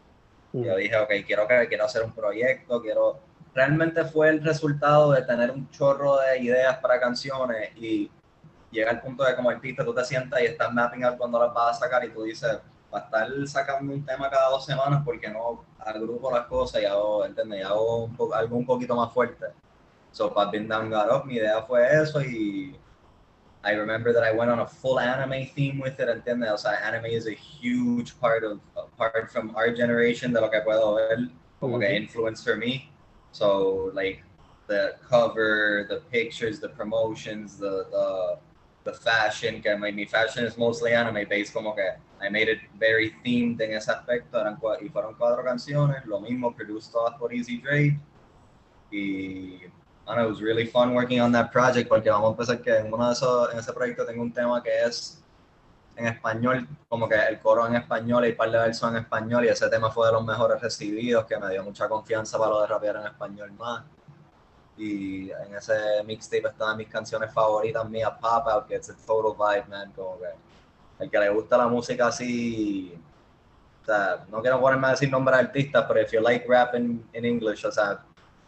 Mm. 0.52 0.64
Yo 0.64 0.76
dije, 0.76 0.96
ok, 0.96 1.10
quiero, 1.24 1.46
que, 1.46 1.68
quiero 1.68 1.84
hacer 1.84 2.02
un 2.02 2.12
proyecto, 2.12 2.82
quiero... 2.82 3.20
Realmente 3.54 4.04
fue 4.04 4.30
el 4.30 4.42
resultado 4.42 5.12
de 5.12 5.22
tener 5.22 5.52
un 5.52 5.70
chorro 5.70 6.16
de 6.16 6.40
ideas 6.40 6.76
para 6.78 6.98
canciones 6.98 7.70
y 7.76 8.10
llega 8.74 8.90
al 8.90 9.00
punto 9.00 9.24
de 9.24 9.34
como 9.34 9.48
artista 9.48 9.84
tú 9.84 9.94
te 9.94 10.04
sientas 10.04 10.40
y 10.42 10.46
estás 10.46 10.72
mapping 10.72 11.04
out 11.04 11.16
cuando 11.16 11.38
las 11.38 11.54
vas 11.54 11.76
a 11.76 11.80
sacar 11.80 12.04
y 12.04 12.10
tú 12.10 12.24
dices, 12.24 12.58
para 12.90 13.04
estar 13.04 13.48
sacando 13.48 13.94
un 13.94 14.04
tema 14.04 14.28
cada 14.30 14.50
dos 14.50 14.66
semanas, 14.66 15.02
porque 15.04 15.28
no 15.28 15.64
agrupo 15.78 16.30
las 16.30 16.46
cosas 16.46 16.82
y 16.82 16.84
hago, 16.84 17.24
¿entiendes? 17.24 17.60
Y 17.60 17.62
hago 17.62 18.10
algo 18.34 18.56
un 18.56 18.66
poquito 18.66 18.94
más 18.94 19.12
fuerte. 19.12 19.46
So 20.12 20.32
Pop 20.32 20.52
Been 20.52 20.68
Down 20.68 20.90
Got 20.90 21.10
Up, 21.10 21.26
mi 21.26 21.36
idea 21.36 21.62
fue 21.62 22.02
eso 22.02 22.20
y 22.20 22.78
I 23.64 23.72
remember 23.72 24.12
that 24.12 24.22
I 24.22 24.30
went 24.30 24.50
on 24.50 24.60
a 24.60 24.66
full 24.66 25.00
anime 25.00 25.50
theme 25.54 25.80
with 25.80 25.98
it, 25.98 26.08
¿entiendes? 26.08 26.52
O 26.52 26.56
sea, 26.56 26.78
anime 26.84 27.06
is 27.06 27.26
a 27.26 27.34
huge 27.34 28.18
part 28.20 28.44
of, 28.44 28.60
apart 28.76 29.30
from 29.32 29.56
our 29.56 29.74
generation, 29.74 30.32
de 30.32 30.40
lo 30.40 30.50
que 30.50 30.60
puedo 30.60 30.96
ver, 30.96 31.30
como 31.60 31.78
que 31.78 31.88
influence 31.88 32.44
for 32.44 32.56
me. 32.56 32.90
So, 33.32 33.90
like, 33.94 34.22
the 34.66 34.96
cover, 35.08 35.86
the 35.88 36.02
pictures, 36.12 36.60
the 36.60 36.68
promotions, 36.68 37.56
the, 37.56 37.86
the, 37.90 38.38
the 38.84 38.92
fashion, 38.92 39.60
que 39.60 39.76
my, 39.76 39.90
mi 39.90 40.04
fashion 40.04 40.44
is 40.44 40.56
mostly 40.56 40.92
anime 40.92 41.26
based, 41.28 41.52
como 41.52 41.74
que 41.74 41.96
I 42.20 42.28
made 42.28 42.48
it 42.48 42.60
very 42.78 43.14
themed 43.24 43.60
en 43.60 43.72
ese 43.72 43.88
aspecto, 43.88 44.38
eran, 44.38 44.58
y 44.80 44.88
fueron 44.88 45.14
cuatro 45.14 45.42
canciones, 45.42 46.04
lo 46.06 46.20
mismo, 46.20 46.54
produced 46.54 46.92
por 47.18 47.32
Easy 47.32 47.58
Dre, 47.58 47.98
y 48.90 49.60
and 50.06 50.20
it 50.20 50.28
was 50.28 50.42
really 50.42 50.66
fun 50.66 50.94
working 50.94 51.20
on 51.20 51.32
that 51.32 51.50
project 51.50 51.88
porque 51.88 52.10
vamos 52.10 52.28
a 52.28 52.30
empezar 52.32 52.62
que 52.62 52.76
en 52.76 52.92
uno 52.92 53.06
de 53.06 53.12
esos, 53.14 53.52
en 53.52 53.58
ese 53.58 53.72
proyecto 53.72 54.04
tengo 54.04 54.22
un 54.22 54.32
tema 54.32 54.62
que 54.62 54.84
es 54.84 55.22
en 55.96 56.06
español, 56.06 56.66
como 56.88 57.08
que 57.08 57.14
el 57.14 57.40
coro 57.40 57.66
en 57.66 57.76
español 57.76 58.26
y 58.26 58.32
par 58.32 58.50
de 58.50 58.58
versos 58.58 58.90
en 58.90 58.96
español 58.96 59.44
y 59.44 59.48
ese 59.48 59.68
tema 59.70 59.90
fue 59.90 60.06
de 60.08 60.12
los 60.12 60.24
mejores 60.24 60.60
recibidos 60.60 61.24
que 61.24 61.38
me 61.38 61.50
dio 61.50 61.62
mucha 61.62 61.88
confianza 61.88 62.36
para 62.36 62.50
lo 62.50 62.60
de 62.60 62.66
rapear 62.66 62.96
en 62.96 63.06
español 63.06 63.52
más. 63.52 63.84
Y 64.76 65.30
en 65.30 65.54
ese 65.56 66.02
mixtape 66.04 66.48
estaban 66.48 66.76
mis 66.76 66.88
canciones 66.88 67.32
favoritas 67.32 67.88
mías, 67.88 68.10
Pop 68.20 68.46
Out, 68.48 68.66
que 68.66 68.76
es 68.76 68.88
el 68.88 68.96
total 68.96 69.34
vibe, 69.36 69.68
man. 69.68 69.92
Como 69.92 70.18
que 70.18 70.26
el 70.98 71.10
que 71.10 71.18
le 71.18 71.30
gusta 71.30 71.56
la 71.56 71.68
música 71.68 72.08
así, 72.08 72.94
o 73.82 73.86
sea, 73.86 74.24
no 74.30 74.40
quiero 74.40 74.60
ponerme 74.60 74.88
a 74.88 74.90
decir 74.90 75.10
nombres 75.10 75.36
de 75.36 75.44
artistas, 75.44 75.84
pero 75.86 76.00
if 76.00 76.12
you 76.12 76.20
like 76.20 76.46
rap 76.48 76.74
in, 76.74 77.04
in 77.12 77.24
English, 77.24 77.64
o 77.64 77.70
sea, 77.70 78.00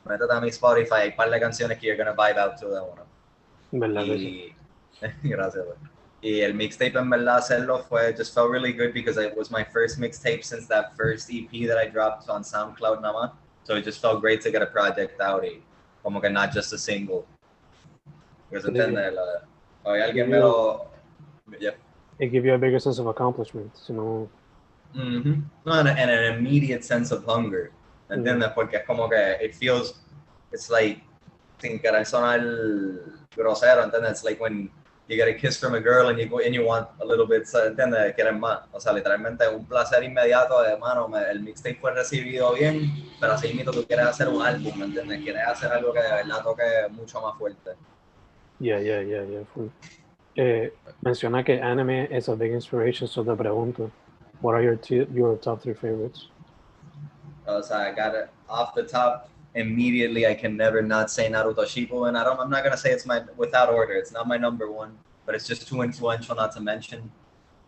métete 0.05 0.33
a 0.33 0.41
mi 0.41 0.49
Spotify, 0.49 0.95
hay 0.95 1.09
un 1.11 1.17
par 1.17 1.31
de 1.31 1.41
canciones 1.41 1.79
que 1.79 1.87
you're 1.87 1.97
gonna 1.97 2.13
vibe 2.13 2.39
out 2.41 2.59
to 2.59 2.69
de 2.69 2.81
una. 2.81 3.03
¿Verdad? 3.73 4.03
Y, 4.03 4.55
gracias. 5.23 5.65
Y 6.23 6.41
el 6.41 6.55
mixtape 6.55 6.99
en 6.99 7.11
verdad 7.11 7.37
hacerlo 7.37 7.81
fue 7.81 8.15
just 8.17 8.35
felt 8.35 8.51
really 8.51 8.73
good 8.73 8.93
because 8.93 9.19
it 9.19 9.37
was 9.37 9.51
my 9.51 9.65
first 9.65 9.99
mixtape 9.99 10.43
since 10.43 10.67
that 10.67 10.97
first 10.97 11.31
EP 11.31 11.69
that 11.69 11.79
I 11.79 11.89
dropped 11.89 12.29
on 12.29 12.43
SoundCloud 12.43 13.03
nada 13.03 13.13
más. 13.13 13.33
So 13.65 13.77
it 13.77 13.85
just 13.85 14.01
felt 14.01 14.21
great 14.21 14.41
to 14.43 14.51
get 14.51 14.63
a 14.63 14.67
project 14.67 15.21
out 15.21 15.43
y 15.43 15.61
como 16.07 16.21
que 16.21 16.31
not 16.31 16.53
just 16.53 16.73
a 16.73 16.79
single. 16.79 17.27
Because 18.49 18.65
entiende, 18.65 19.13
la, 19.13 19.43
oye, 19.85 20.03
alguien 20.05 20.29
me. 20.31 20.39
Yeah. 21.59 21.73
It 22.21 22.29
give 22.31 22.45
you 22.47 22.55
a 22.55 22.59
bigger 22.59 22.79
sense 22.79 23.01
of 23.01 23.09
accomplishment. 23.09 23.73
You 23.89 23.95
know, 23.97 24.29
Mm-hmm. 24.95 25.41
No, 25.67 25.73
and, 25.73 25.89
and 25.89 26.11
an 26.11 26.35
immediate 26.39 26.85
sense 26.85 27.11
of 27.11 27.25
hunger. 27.25 27.73
¿Entiendes? 28.09 28.55
Porque 28.55 28.77
es 28.77 28.87
como 28.87 29.09
que 29.09 29.37
it 29.43 29.57
feels, 29.57 29.99
it's 30.53 30.71
like, 30.71 31.03
sin 31.59 31.81
querer 31.81 32.07
sonar 32.07 32.41
grosero, 33.37 33.83
¿entiendes? 33.83 34.11
It's 34.11 34.25
like 34.25 34.41
when 34.41 34.71
you 35.09 35.17
get 35.17 35.29
a 35.29 35.35
kiss 35.35 35.57
from 35.59 35.75
a 35.75 35.81
girl 35.81 36.09
and 36.09 36.19
you 36.19 36.27
go 36.29 36.39
and 36.41 36.53
you 36.55 36.65
want 36.65 36.89
a 37.01 37.05
little 37.05 37.27
bit, 37.27 37.45
¿entiendes? 37.45 38.15
Quieres 38.15 38.35
más. 38.39 38.61
O 38.73 38.81
sea, 38.81 38.93
literalmente 38.93 39.47
un 39.49 39.65
placer 39.65 40.03
inmediato 40.03 40.63
de, 40.63 40.77
mano, 40.77 41.07
me- 41.09 41.31
el 41.31 41.41
mixtape 41.41 41.77
fue 41.81 41.93
recibido 41.93 42.53
bien, 42.55 42.91
pero 43.21 43.35
así 43.35 43.53
mismo 43.55 43.71
tú 43.73 43.85
quieres 43.87 44.07
hacer 44.07 44.29
un 44.29 44.43
álbum, 44.43 44.77
¿me 44.79 44.87
entiendes? 44.87 45.23
Quieres 45.23 45.43
hacer 45.47 45.71
algo 45.73 45.93
que 45.93 46.01
de 46.03 46.11
verdad 46.11 46.43
toque 46.43 46.63
mucho 46.91 47.21
más 47.21 47.37
fuerte. 47.39 47.71
yeah, 48.59 48.81
yeah, 48.81 49.03
yeah, 49.03 49.23
yeah. 49.25 49.45
full. 49.55 49.69
Eh, 50.35 50.73
menciona 51.03 51.45
que 51.45 51.61
anime 51.61 52.09
is 52.11 52.29
a 52.29 52.35
big 52.35 52.53
inspiration, 52.53 53.07
so 53.07 53.23
te 53.23 53.31
pregunto, 53.37 53.91
what 54.41 54.55
are 54.55 54.63
your 54.63 54.79
your 55.15 55.37
top 55.39 55.63
three 55.63 55.75
favorites? 55.75 56.29
Uh, 57.47 57.63
so 57.63 57.77
I 57.77 57.93
got 57.93 58.15
it 58.15 58.29
off 58.49 58.75
the 58.75 58.83
top 58.83 59.29
immediately. 59.57 60.27
I 60.27 60.35
can 60.35 60.57
never 60.57 60.83
not 60.83 61.11
say 61.11 61.29
Naruto 61.29 61.65
Shippuden. 61.73 62.09
And 62.09 62.19
I 62.19 62.25
don't. 62.25 62.39
I'm 62.39 62.51
not 62.51 62.63
gonna 62.63 62.77
say 62.77 62.93
it's 62.93 63.07
my 63.07 63.25
without 63.37 63.69
order. 63.71 63.95
It's 63.95 64.13
not 64.13 64.29
my 64.29 64.37
number 64.37 64.71
one, 64.71 64.97
but 65.25 65.35
it's 65.35 65.47
just 65.47 65.67
too 65.67 65.83
influential 65.83 66.37
not 66.37 66.53
to 66.53 66.61
mention. 66.61 67.11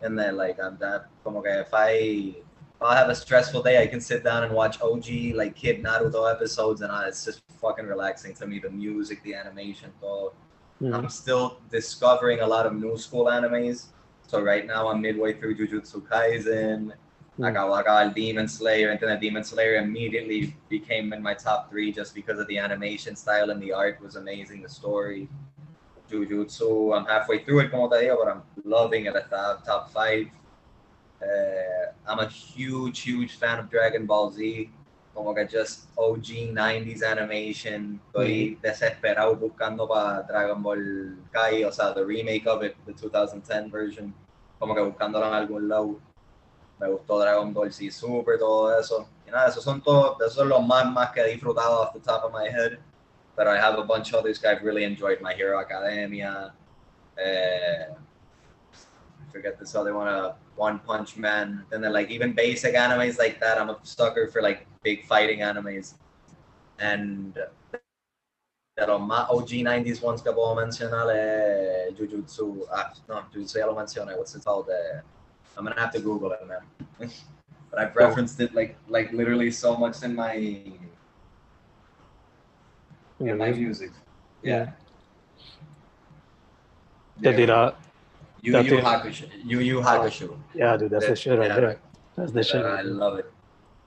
And 0.01 0.17
then 0.17 0.37
like 0.37 0.57
I'm 0.63 0.77
that. 0.77 1.07
Como 1.23 1.41
que 1.41 1.51
if 1.51 1.73
I 1.73 1.89
if 1.89 2.81
I 2.81 2.95
have 2.95 3.09
a 3.09 3.15
stressful 3.15 3.61
day, 3.63 3.81
I 3.83 3.87
can 3.87 3.99
sit 3.99 4.23
down 4.23 4.43
and 4.45 4.53
watch 4.53 4.79
OG 4.81 5.35
like 5.35 5.55
kid 5.55 5.83
Naruto 5.83 6.31
episodes, 6.31 6.81
and 6.81 6.91
uh, 6.91 7.03
it's 7.07 7.25
just 7.25 7.41
fucking 7.59 7.85
relaxing 7.85 8.33
to 8.35 8.47
me. 8.47 8.59
The 8.59 8.69
music, 8.69 9.21
the 9.23 9.33
animation, 9.35 9.91
todo. 9.99 10.33
Mhm. 10.81 10.95
I'm 10.95 11.09
still 11.09 11.59
discovering 11.69 12.39
a 12.39 12.47
lot 12.47 12.65
of 12.65 12.73
new 12.73 12.97
school 12.97 13.25
animes. 13.25 13.87
So 14.27 14.41
right 14.41 14.65
now 14.65 14.87
I'm 14.87 15.01
midway 15.01 15.33
through 15.33 15.57
Jujutsu 15.57 16.07
Kaisen. 16.07 16.93
I 17.41 17.51
Mm. 17.51 17.53
got 17.53 17.71
I 17.71 17.83
got 17.83 18.15
Demon 18.15 18.47
Slayer, 18.49 18.89
and 18.89 18.99
then 18.99 19.17
Demon 19.19 19.43
Slayer 19.45 19.75
immediately 19.77 20.53
became 20.67 21.13
in 21.13 21.23
my 21.23 21.33
top 21.33 21.69
three 21.69 21.89
just 21.89 22.13
because 22.13 22.37
of 22.37 22.47
the 22.47 22.57
animation 22.57 23.15
style 23.15 23.49
and 23.49 23.61
the 23.61 23.71
art 23.71 24.01
was 24.01 24.17
amazing. 24.17 24.61
The 24.61 24.67
story, 24.67 25.29
Jujutsu, 26.11 26.93
I'm 26.97 27.05
halfway 27.05 27.39
through 27.39 27.59
it, 27.59 27.71
como 27.71 27.87
te 27.87 27.95
digo, 27.95 28.17
but 28.17 28.27
I'm 28.27 28.43
loving 28.65 29.05
it 29.05 29.15
at 29.15 29.29
the 29.29 29.57
top 29.65 29.89
five. 29.91 30.27
Uh, 31.21 31.93
I'm 32.05 32.19
a 32.19 32.27
huge, 32.27 32.99
huge 33.01 33.35
fan 33.37 33.59
of 33.59 33.69
Dragon 33.69 34.05
Ball 34.05 34.31
Z. 34.31 34.69
Como 35.13 35.33
que 35.33 35.45
just 35.45 35.87
OG 35.97 36.51
90s 36.53 37.03
animation. 37.03 38.01
Estoy 38.07 38.59
desesperado 38.61 39.39
buscando 39.39 39.87
para 39.87 40.25
Dragon 40.27 40.61
Ball 40.61 41.15
Kai, 41.31 41.63
o 41.63 41.71
sea, 41.71 41.93
the 41.93 42.05
remake 42.05 42.47
of 42.47 42.63
it, 42.63 42.75
the 42.85 42.93
2010 42.93 43.69
version. 43.71 44.13
Como 44.59 44.75
que 44.75 44.81
buscándolo 44.81 45.27
en 45.27 45.33
algún 45.33 45.69
lado 45.69 46.01
me 46.79 46.87
gustó 46.87 47.19
Dragon 47.19 47.53
Ball 47.53 47.71
Z 47.71 47.91
Super, 47.91 48.37
todo 48.39 48.77
eso. 48.79 49.07
Y 49.27 49.31
nada, 49.31 49.49
esos 49.49 49.63
son 49.63 49.81
todos, 49.81 50.19
esos 50.21 50.35
son 50.35 50.49
los 50.49 50.65
más, 50.65 50.85
más 50.91 51.11
que 51.11 51.21
he 51.21 51.33
disfrutado 51.33 51.81
off 51.81 51.93
the 51.93 51.99
top 51.99 52.23
of 52.23 52.31
my 52.31 52.49
head. 52.49 52.79
But 53.35 53.47
I 53.47 53.57
have 53.57 53.77
a 53.77 53.83
bunch 53.83 54.13
of 54.13 54.19
others 54.19 54.43
I've 54.43 54.63
really 54.63 54.83
enjoyed. 54.83 55.21
My 55.21 55.33
Hero 55.33 55.59
Academia, 55.59 56.53
uh, 57.17 57.93
I 57.93 59.31
forget 59.31 59.59
this 59.59 59.75
other 59.75 59.93
one, 59.93 60.07
uh, 60.07 60.33
One 60.55 60.79
Punch 60.79 61.15
Man. 61.15 61.65
And 61.71 61.83
then 61.83 61.93
like 61.93 62.09
even 62.09 62.33
basic 62.33 62.75
animes 62.75 63.17
like 63.17 63.39
that, 63.39 63.57
I'm 63.57 63.69
a 63.69 63.77
sucker 63.83 64.27
for 64.27 64.41
like 64.41 64.67
big 64.83 65.05
fighting 65.05 65.39
animes. 65.39 65.93
And 66.79 67.37
los 68.87 69.01
más 69.01 69.29
OG 69.29 69.63
90s 69.63 70.01
ones 70.01 70.21
que 70.21 70.31
puedo 70.31 70.55
mencionar 70.55 71.09
es 71.11 71.93
Jujutsu. 71.97 72.65
Ah, 72.71 72.93
no, 73.07 73.21
Jujutsu 73.33 73.59
ya 73.59 73.65
lo 73.65 73.75
mencioné. 73.75 74.17
What's 74.17 74.35
it 74.35 74.43
called? 74.43 74.69
Uh, 74.69 75.01
I'm 75.57 75.63
gonna 75.65 75.79
have 75.79 75.91
to 75.93 75.99
Google 75.99 76.31
it, 76.31 76.39
man. 76.47 76.61
but 77.69 77.79
I've 77.79 77.95
referenced 77.95 78.39
it 78.39 78.53
like 78.55 78.75
like 78.87 79.11
literally 79.13 79.51
so 79.51 79.75
much 79.77 80.03
in 80.03 80.15
my 80.15 80.35
In 83.19 83.27
the 83.27 83.35
my 83.35 83.51
music. 83.51 83.61
music. 83.61 83.91
Yeah. 84.41 84.71
Te 87.21 87.33
tira, 87.35 87.75
Yu 88.41 88.57
Yu 88.61 88.77
Hakusho. 88.79 89.27
Yu 89.43 89.59
Yu 89.59 89.81
Hakusho. 89.81 90.37
yeah, 90.55 90.77
dude, 90.77 90.89
that's 90.91 91.07
the 91.07 91.15
shit 91.15 91.37
right 91.37 91.49
Yeah, 91.49 91.59
there. 91.59 91.79
That's 92.15 92.31
the 92.31 92.43
shit. 92.43 92.63
Uh, 92.63 92.69
I 92.69 92.81
love 92.81 93.19
it. 93.19 93.25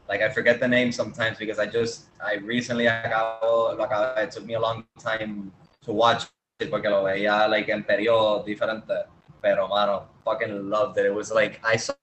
Like 0.09 0.21
I 0.21 0.28
forget 0.28 0.61
the 0.61 0.69
name 0.69 0.92
sometimes 0.92 1.38
because 1.38 1.59
I 1.59 1.64
just 1.64 2.09
I 2.23 2.35
recently 2.35 2.85
acabo, 2.85 3.78
like 3.78 3.90
I, 3.90 4.23
it 4.25 4.33
took 4.33 4.45
me 4.45 4.54
a 4.54 4.61
long 4.61 4.85
time 4.99 5.50
to 5.85 5.92
watch 5.92 6.25
it 6.61 6.71
porque 6.71 6.85
lo 6.90 7.04
veía 7.04 7.49
like 7.49 7.71
en 7.71 7.83
periodos 7.85 8.45
diferentes. 8.45 9.07
Pero 9.42 9.66
mano, 9.68 10.08
fucking 10.25 10.70
loved 10.70 10.99
it. 10.99 11.06
It 11.06 11.14
was 11.14 11.32
like 11.32 11.61
I 11.64 11.76
saw 11.76 11.94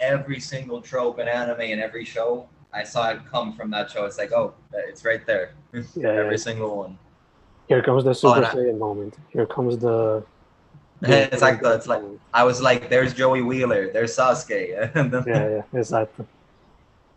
every 0.00 0.40
single 0.40 0.80
trope 0.80 1.18
in 1.18 1.28
anime 1.28 1.60
and 1.60 1.80
every 1.80 2.04
show. 2.04 2.48
I 2.72 2.84
saw 2.84 3.10
it 3.10 3.20
come 3.30 3.52
from 3.52 3.70
that 3.70 3.90
show. 3.90 4.04
It's 4.04 4.18
like, 4.18 4.32
oh, 4.32 4.54
it's 4.72 5.04
right 5.04 5.24
there. 5.26 5.54
Yeah, 5.96 6.08
every 6.08 6.32
yeah. 6.32 6.36
single 6.36 6.76
one. 6.76 6.98
Here 7.68 7.82
comes 7.82 8.04
the 8.04 8.14
Super 8.14 8.42
no. 8.42 8.46
Saiyan 8.48 8.78
moment. 8.78 9.16
Here 9.30 9.46
comes 9.46 9.78
the. 9.78 10.24
It's 11.02 11.42
like 11.42 11.60
it's 11.62 11.86
like 11.94 12.02
I 12.32 12.44
was 12.44 12.62
like, 12.62 12.88
there's 12.88 13.12
Joey 13.12 13.42
Wheeler, 13.42 13.92
there's 13.92 14.16
Sasuke, 14.16 14.68
Yeah, 15.26 15.48
yeah, 15.48 15.62
exactly. 15.78 16.26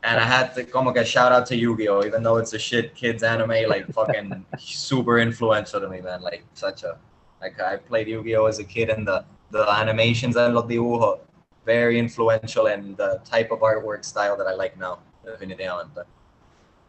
And 0.03 0.19
I 0.19 0.23
had 0.23 0.53
to 0.55 0.63
como 0.63 0.91
que 0.93 1.03
shout 1.03 1.31
out 1.31 1.45
to 1.47 1.55
Yu-Gi-Oh! 1.55 2.05
Even 2.05 2.23
though 2.23 2.37
it's 2.37 2.53
a 2.53 2.59
shit 2.59 2.95
kids 2.95 3.23
anime, 3.23 3.67
like 3.67 3.91
fucking 3.93 4.45
super 4.57 5.19
influential 5.19 5.79
to 5.81 5.89
me, 5.89 6.01
man. 6.01 6.21
Like 6.21 6.43
such 6.53 6.83
a 6.83 6.97
like 7.41 7.59
I 7.59 7.77
played 7.77 8.07
Yu-Gi-Oh! 8.07 8.45
as 8.45 8.59
a 8.59 8.63
kid 8.63 8.89
and 8.89 9.07
the 9.07 9.25
the 9.51 9.65
animations 9.71 10.35
and 10.35 10.53
los 10.55 10.65
dibujos 10.65 11.19
very 11.65 11.99
influential 11.99 12.67
in 12.67 12.95
the 12.95 13.19
type 13.25 13.51
of 13.51 13.59
artwork 13.59 14.03
style 14.05 14.37
that 14.37 14.47
I 14.47 14.53
like 14.53 14.77
now. 14.77 14.99
Definitivamente. 15.25 16.05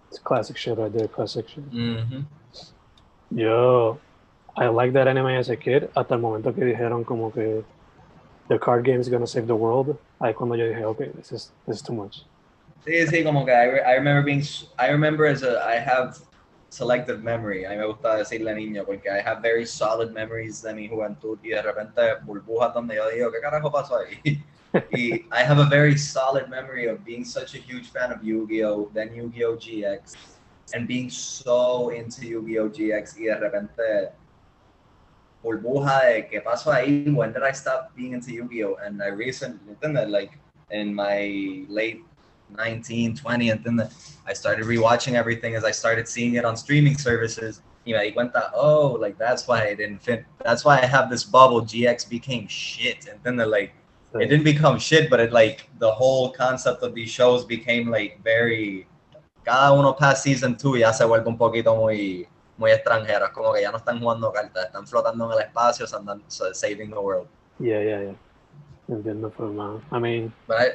It's 0.09 0.19
classic 0.21 0.57
shit 0.57 0.79
right 0.79 0.93
there. 0.93 1.09
Classic 1.09 1.47
shit. 1.49 1.69
Mm-hmm. 1.73 2.21
Yo, 3.37 3.99
I 4.57 4.69
like 4.69 4.93
that 4.93 5.09
anime 5.09 5.27
as 5.38 5.49
a 5.50 5.57
kid. 5.57 5.91
Hasta 5.97 6.15
el 6.15 6.21
momento 6.21 6.53
que 6.53 6.65
dijeron 6.65 7.05
como 7.05 7.31
que 7.31 7.65
the 8.49 8.59
card 8.59 8.85
game 8.85 9.00
is 9.00 9.09
gonna 9.09 9.27
save 9.27 9.47
the 9.47 9.57
world. 9.57 9.99
Ahí 10.21 10.35
cuando 10.35 10.55
yo 10.57 10.65
dije, 10.69 10.83
okay, 10.85 11.11
this 11.17 11.33
is 11.33 11.50
this 11.67 11.77
is 11.77 11.83
too 11.83 11.93
much. 11.93 12.23
Sí, 12.87 13.05
sí, 13.07 13.23
como 13.25 13.45
que 13.45 13.53
I, 13.53 13.65
re- 13.67 13.83
I 13.85 13.95
remember 13.95 14.23
being, 14.23 14.41
s- 14.41 14.67
I 14.79 14.88
remember 14.91 15.27
as 15.27 15.43
a, 15.43 15.62
I 15.65 15.75
have 15.77 16.19
selective 16.71 17.23
memory. 17.23 17.65
A 17.65 17.71
mí 17.71 17.79
me 17.79 17.87
gusta 17.87 18.17
decirle 18.17 18.55
niño 18.55 18.85
porque 18.85 19.09
I 19.09 19.21
have 19.21 19.41
very 19.41 19.67
solid 19.67 20.13
memories 20.13 20.63
de 20.63 20.75
mi 20.75 20.89
juventud 20.89 21.39
y 21.43 21.51
de 21.51 21.63
repente 21.63 22.17
burbujas 22.25 22.75
donde 22.75 22.97
yo 22.97 23.09
digo, 23.11 23.33
¿qué 23.33 23.41
carajo 23.41 23.71
pasó 23.71 23.99
ahí? 23.99 24.43
y 24.93 25.27
I 25.33 25.43
have 25.45 25.59
a 25.59 25.65
very 25.65 25.97
solid 25.97 26.49
memory 26.49 26.87
of 26.87 27.05
being 27.05 27.25
such 27.25 27.55
a 27.55 27.59
huge 27.59 27.91
fan 27.91 28.13
of 28.13 28.23
Yu-Gi-Oh! 28.23 28.91
Then 28.93 29.15
Yu-Gi-Oh! 29.15 29.57
GX 29.57 30.17
and 30.75 30.87
being 30.87 31.09
so 31.09 31.91
into 31.91 32.27
Yu-Gi-Oh! 32.27 32.69
GX 32.69 33.17
y 33.19 33.25
de 33.25 33.39
repente 33.39 34.13
burbuja 35.43 36.05
de 36.05 36.29
qué 36.29 36.43
pasó 36.43 36.71
ahí? 36.71 37.11
When 37.15 37.33
did 37.33 37.43
I 37.43 37.53
stop 37.53 37.95
being 37.97 38.13
into 38.13 38.33
Yu-Gi-Oh! 38.33 38.77
And 38.85 39.03
I 39.03 39.09
recently. 39.09 39.75
Like 40.07 40.33
in 40.71 40.95
my 40.95 41.65
late 41.69 42.05
19, 42.57 43.17
20, 43.17 43.50
and 43.50 43.64
then 43.64 43.88
I 44.26 44.33
started 44.33 44.64
rewatching 44.64 45.14
everything 45.14 45.55
as 45.55 45.64
I 45.64 45.71
started 45.71 46.09
seeing 46.09 46.35
it 46.35 46.45
on 46.45 46.57
streaming 46.57 46.97
services. 46.97 47.62
You 47.85 47.95
know, 47.95 48.02
me 48.02 48.12
went 48.14 48.33
that 48.35 48.50
oh, 48.55 48.99
like 49.00 49.17
that's 49.19 49.49
why 49.49 49.69
I 49.69 49.75
didn't 49.75 50.02
fit. 50.02 50.25
That's 50.45 50.64
why 50.64 50.81
I 50.81 50.87
have 50.87 51.09
this 51.09 51.25
bubble. 51.25 51.62
GX 51.62 52.09
became 52.09 52.47
shit, 52.47 53.07
and 53.07 53.19
then 53.23 53.37
the 53.37 53.47
like 53.47 53.73
it 54.14 54.26
didn't 54.26 54.45
become 54.45 54.78
shit, 54.78 55.09
but 55.09 55.21
it 55.21 55.33
like 55.33 55.69
the 55.78 55.90
whole 55.90 56.31
concept 56.31 56.83
of 56.83 56.95
these 56.95 57.11
shows 57.11 57.45
became 57.45 57.88
like 57.88 58.23
very. 58.23 58.87
Cada 59.45 59.75
uno 59.75 59.95
past 59.95 60.23
season 60.23 60.57
two 60.57 60.76
ya 60.76 60.93
se 60.93 61.05
vuelve 61.05 61.26
un 61.26 61.38
poquito 61.38 61.75
muy 61.75 62.28
muy 62.59 62.73
extranjeros, 62.73 63.31
como 63.31 63.52
que 63.55 63.62
ya 63.62 63.71
no 63.71 63.78
están 63.78 64.00
jugando 64.00 64.33
cartas, 64.33 64.67
están 64.67 64.87
flotando 64.87 65.26
en 65.26 65.33
el 65.33 65.47
espacio, 65.47 65.87
andan 65.97 66.23
saving 66.28 66.90
the 66.90 67.00
world. 67.00 67.28
Yeah, 67.59 67.81
yeah, 67.81 68.02
yeah. 68.02 68.14
Entiendo. 68.88 69.33
I 69.93 69.99
mean, 69.99 70.33
But 70.47 70.57
I, 70.57 70.71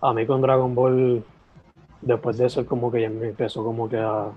a 0.00 0.12
mí 0.12 0.26
con 0.26 0.40
Dragon 0.40 0.74
Ball, 0.74 1.24
después 2.02 2.38
de 2.38 2.46
eso, 2.46 2.64
como 2.66 2.90
que 2.90 3.02
ya 3.02 3.10
me 3.10 3.28
empezó 3.28 3.64
como 3.64 3.88
que 3.88 3.98
a, 3.98 4.32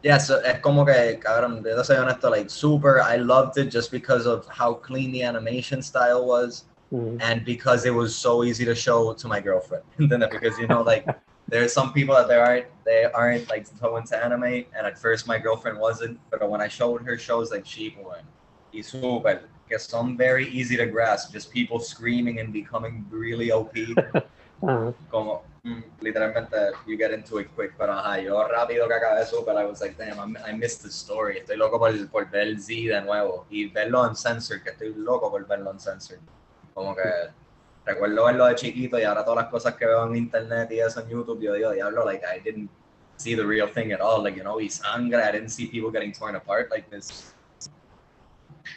Yeah, 0.00 0.18
so 0.20 0.40
es 0.44 0.60
como 0.60 0.86
que, 0.86 1.18
cabrón, 1.18 1.60
de 1.60 1.82
soy 1.82 1.96
honesto, 1.96 2.30
like 2.30 2.48
super, 2.48 3.00
I 3.00 3.16
loved 3.16 3.58
it 3.58 3.68
just 3.68 3.90
because 3.90 4.26
of 4.26 4.46
how 4.48 4.74
clean 4.74 5.10
the 5.10 5.24
animation 5.24 5.82
style 5.82 6.24
was 6.24 6.64
Mhm. 6.92 7.18
and 7.20 7.44
because 7.44 7.84
it 7.84 7.92
was 7.92 8.14
so 8.14 8.44
easy 8.44 8.64
to 8.64 8.74
show 8.74 9.12
to 9.12 9.28
my 9.28 9.40
girlfriend. 9.40 9.84
then 9.98 10.20
because 10.30 10.56
you 10.58 10.68
know, 10.68 10.82
like 10.82 11.04
there's 11.48 11.72
some 11.72 11.92
people 11.92 12.14
that 12.14 12.28
they 12.28 12.36
aren't 12.36 12.66
they 12.84 13.04
aren't 13.12 13.50
like 13.50 13.66
so 13.66 13.96
into 13.96 14.16
anime, 14.16 14.64
and 14.76 14.86
at 14.86 14.96
first 14.96 15.26
my 15.26 15.38
girlfriend 15.38 15.78
wasn't, 15.78 16.18
but 16.30 16.48
when 16.48 16.60
I 16.60 16.68
showed 16.68 17.02
her 17.02 17.18
shows 17.18 17.50
like 17.50 17.66
One, 18.00 18.24
y 18.72 18.80
super, 18.82 19.40
que 19.68 19.78
son 19.78 20.16
very 20.16 20.46
easy 20.48 20.76
to 20.76 20.86
grasp, 20.86 21.32
just 21.32 21.52
people 21.52 21.80
screaming 21.80 22.38
and 22.38 22.52
becoming 22.52 23.04
really 23.10 23.50
OP. 23.50 23.74
Ajá. 24.62 24.92
como 25.08 25.44
mm, 25.62 25.82
literalmente 26.00 26.56
you 26.86 26.96
get 26.96 27.12
into 27.12 27.38
it 27.38 27.48
quick, 27.54 27.74
pero 27.78 27.92
ajá, 27.92 28.20
yo 28.20 28.46
rápido 28.48 28.88
que 28.88 28.94
acabé 28.94 29.24
Super, 29.24 29.56
I 29.56 29.66
was 29.66 29.80
like, 29.80 29.96
damn, 29.96 30.36
I, 30.36 30.52
missed 30.52 30.82
the 30.82 30.88
story. 30.88 31.38
Estoy 31.38 31.56
loco 31.56 31.78
por, 31.78 31.92
por 32.08 32.28
ver 32.30 32.58
Z 32.58 32.72
de 32.94 33.00
nuevo 33.02 33.46
y 33.50 33.68
verlo 33.68 34.06
en 34.06 34.16
Censored, 34.16 34.62
que 34.62 34.70
estoy 34.70 34.94
loco 34.94 35.30
por 35.30 35.46
verlo 35.46 35.70
en 35.70 35.78
Censored. 35.78 36.20
Como 36.74 36.94
que 36.96 37.02
recuerdo 37.84 38.24
verlo 38.24 38.46
de 38.46 38.54
chiquito 38.56 38.98
y 38.98 39.04
ahora 39.04 39.24
todas 39.24 39.44
las 39.44 39.50
cosas 39.50 39.74
que 39.74 39.86
veo 39.86 40.06
en 40.06 40.16
internet 40.16 40.70
y 40.72 40.80
eso 40.80 41.00
en 41.00 41.08
YouTube, 41.08 41.40
yo 41.40 41.54
digo, 41.54 41.70
diablo, 41.70 42.04
like 42.04 42.24
I 42.24 42.40
didn't 42.40 42.70
see 43.16 43.34
the 43.34 43.44
real 43.44 43.68
thing 43.68 43.92
at 43.92 44.00
all. 44.00 44.22
Like, 44.22 44.36
you 44.36 44.42
know, 44.42 44.60
y 44.60 44.68
sangre, 44.68 45.22
I 45.22 45.32
didn't 45.32 45.50
see 45.50 45.66
people 45.66 45.90
getting 45.90 46.12
torn 46.12 46.36
apart 46.36 46.70
like 46.70 46.90
this. 46.90 47.34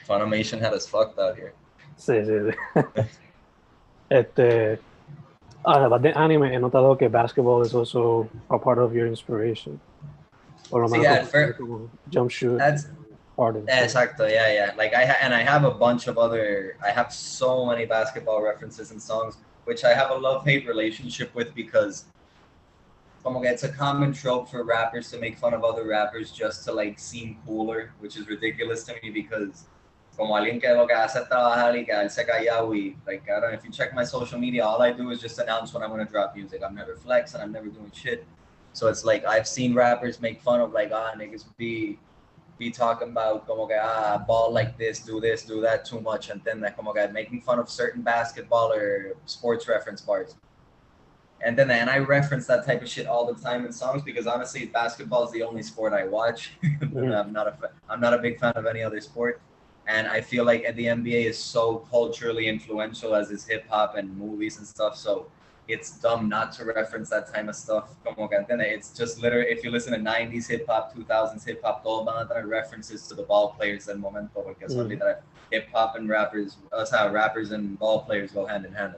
Funimation 0.08 0.60
had 0.60 0.74
us 0.74 0.88
fucked 0.88 1.20
out 1.20 1.36
here. 1.36 1.54
Sí, 1.98 2.24
sí, 2.26 2.40
sí. 2.40 2.56
este, 4.10 4.80
Ah, 5.64 5.76
además 5.78 6.02
the 6.02 6.18
anime, 6.18 6.52
he 6.52 6.58
notado 6.58 6.98
que 6.98 7.08
basketball 7.08 7.62
is 7.64 7.74
also 7.76 8.30
a 8.50 8.58
part 8.58 8.80
of 8.80 8.94
your 8.94 9.08
inspiration. 9.08 9.80
Por 10.70 10.82
lo 10.82 10.88
Sí, 10.88 10.94
menos 11.00 11.08
at 11.08 11.26
fir- 11.28 11.54
como 11.58 11.90
jump 12.10 12.32
shoot, 12.32 12.58
That's 12.58 12.88
Harden. 13.38 13.66
Exacto, 13.68 14.28
yeah, 14.30 14.52
yeah. 14.52 14.74
Like 14.78 14.94
I 14.96 15.06
ha- 15.06 15.18
and 15.22 15.34
I 15.34 15.44
have 15.44 15.64
a 15.64 15.72
bunch 15.72 16.08
of 16.08 16.18
other. 16.18 16.78
I 16.84 16.90
have 16.92 17.12
so 17.14 17.66
many 17.66 17.86
basketball 17.86 18.42
references 18.42 18.92
and 18.92 19.02
songs, 19.02 19.38
which 19.66 19.84
I 19.84 19.94
have 19.94 20.10
a 20.12 20.16
love-hate 20.16 20.68
relationship 20.68 21.34
with 21.36 21.54
because, 21.54 22.06
como 23.24 23.42
it's 23.44 23.64
a 23.64 23.70
common 23.70 24.14
trope 24.14 24.50
for 24.50 24.64
rappers 24.64 25.12
to 25.12 25.20
make 25.20 25.38
fun 25.38 25.54
of 25.54 25.64
other 25.64 25.86
rappers 25.86 26.32
just 26.32 26.66
to 26.66 26.72
like 26.72 26.98
seem 27.00 27.38
cooler, 27.46 27.92
which 28.00 28.16
is 28.18 28.28
ridiculous 28.28 28.84
to 28.86 28.94
me 29.04 29.12
because, 29.12 29.66
como 30.16 30.36
alguien 30.36 30.60
que 30.60 30.74
lo 30.74 30.86
que 30.86 30.94
hace 30.94 31.20
es 31.20 31.28
trabajar 31.28 31.76
y 31.76 31.86
quedarse 31.86 32.26
callado 32.26 32.74
y 32.76 32.96
like 33.06 33.30
I 33.30 33.40
don't. 33.40 33.54
If 33.54 33.64
you 33.64 33.72
check 33.72 33.94
my 33.94 34.04
social 34.04 34.40
media, 34.40 34.66
all 34.66 34.82
I 34.82 34.92
do 34.92 35.10
is 35.12 35.22
just 35.22 35.40
announce 35.40 35.74
when 35.74 35.84
I'm 35.84 35.90
gonna 35.90 36.06
drop 36.06 36.36
music. 36.36 36.62
I'm 36.64 36.76
never 36.76 36.96
flexing. 36.96 37.42
I'm 37.42 37.52
never 37.52 37.68
doing 37.68 37.92
shit. 37.94 38.26
So 38.74 38.88
it's 38.88 39.04
like 39.04 39.26
I've 39.26 39.48
seen 39.48 39.74
rappers 39.74 40.22
make 40.22 40.42
fun 40.42 40.60
of 40.62 40.72
like 40.72 40.92
ah 40.94 41.14
niggas 41.18 41.46
be 41.58 41.98
be 42.58 42.70
talking 42.70 43.10
about 43.10 43.48
como 43.48 43.66
que 43.68 43.76
ah 43.80 44.24
ball 44.28 44.52
like 44.54 44.78
this, 44.78 45.00
do 45.00 45.20
this, 45.20 45.44
do 45.44 45.62
that 45.62 45.86
too 45.86 46.00
much, 46.00 46.30
and 46.30 46.42
then 46.44 46.62
like 46.62 46.76
como 46.76 46.94
que 46.94 47.08
making 47.12 47.42
fun 47.42 47.60
of 47.60 47.70
certain 47.70 48.02
basketball 48.02 48.72
or 48.72 49.16
sports 49.26 49.68
reference 49.68 50.02
bars. 50.02 50.36
And 51.44 51.58
then 51.58 51.72
and 51.72 51.90
I 51.90 51.98
reference 51.98 52.46
that 52.48 52.66
type 52.66 52.84
of 52.84 52.90
shit 52.90 53.08
all 53.08 53.26
the 53.34 53.42
time 53.42 53.66
in 53.66 53.72
songs 53.72 54.04
because 54.04 54.28
honestly, 54.28 54.66
basketball 54.68 55.26
is 55.26 55.32
the 55.32 55.42
only 55.42 55.64
sport 55.64 55.92
I 55.94 56.06
watch. 56.06 56.52
I'm 56.82 57.34
not 57.34 57.48
a 57.48 57.56
I'm 57.90 58.00
not 58.00 58.14
a 58.14 58.20
big 58.20 58.40
fan 58.40 58.54
of 58.56 58.66
any 58.68 58.84
other 58.84 59.02
sport, 59.02 59.42
and 59.92 60.08
I 60.08 60.22
feel 60.22 60.46
like 60.46 60.64
the 60.76 60.86
NBA 60.86 61.26
is 61.26 61.38
so 61.38 61.86
culturally 61.92 62.48
influential 62.48 63.14
as 63.14 63.30
is 63.30 63.46
hip 63.46 63.66
hop 63.70 63.98
and 63.98 64.18
movies 64.18 64.58
and 64.58 64.66
stuff. 64.66 64.96
So 64.96 65.28
it's 65.68 66.00
dumb 66.00 66.30
not 66.30 66.54
to 66.54 66.66
reference 66.66 67.10
that 67.10 67.34
type 67.34 67.48
of 67.50 67.56
stuff. 67.56 67.96
Como 68.04 68.28
que 68.30 68.38
it's 68.50 68.92
just 68.92 69.22
literally 69.22 69.48
if 69.50 69.64
you 69.66 69.70
listen 69.70 69.92
to 69.92 70.00
90s 70.00 70.48
hip 70.48 70.66
hop, 70.68 70.96
2000s 70.96 71.46
hip 71.46 71.62
hop, 71.64 71.84
todos 71.84 72.06
van 72.06 72.24
a 72.24 72.28
tener 72.28 72.48
references 72.48 73.06
to 73.08 73.16
the 73.16 73.24
ball 73.24 73.54
players 73.58 73.86
del 73.86 73.98
momento 73.98 74.42
porque 74.42 74.64
Mm. 74.70 74.88
literal 74.88 75.16
hip 75.52 75.68
hop 75.74 75.96
and 75.98 76.08
rappers, 76.08 76.58
that's 76.72 76.92
how 76.92 77.10
rappers 77.12 77.52
and 77.52 77.78
ball 77.78 78.06
players 78.06 78.32
go 78.32 78.46
hand 78.46 78.66
in 78.66 78.74
hand. 78.74 78.96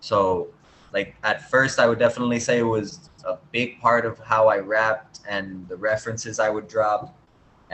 So, 0.00 0.48
like 0.92 1.14
at 1.22 1.48
first, 1.50 1.78
I 1.78 1.86
would 1.86 2.00
definitely 2.00 2.40
say 2.40 2.58
it 2.58 2.70
was 2.78 3.10
a 3.24 3.36
big 3.52 3.80
part 3.80 4.04
of 4.04 4.18
how 4.18 4.48
I 4.48 4.58
rapped 4.58 5.20
and 5.28 5.68
the 5.68 5.76
references 5.76 6.40
I 6.40 6.50
would 6.50 6.66
drop 6.66 7.16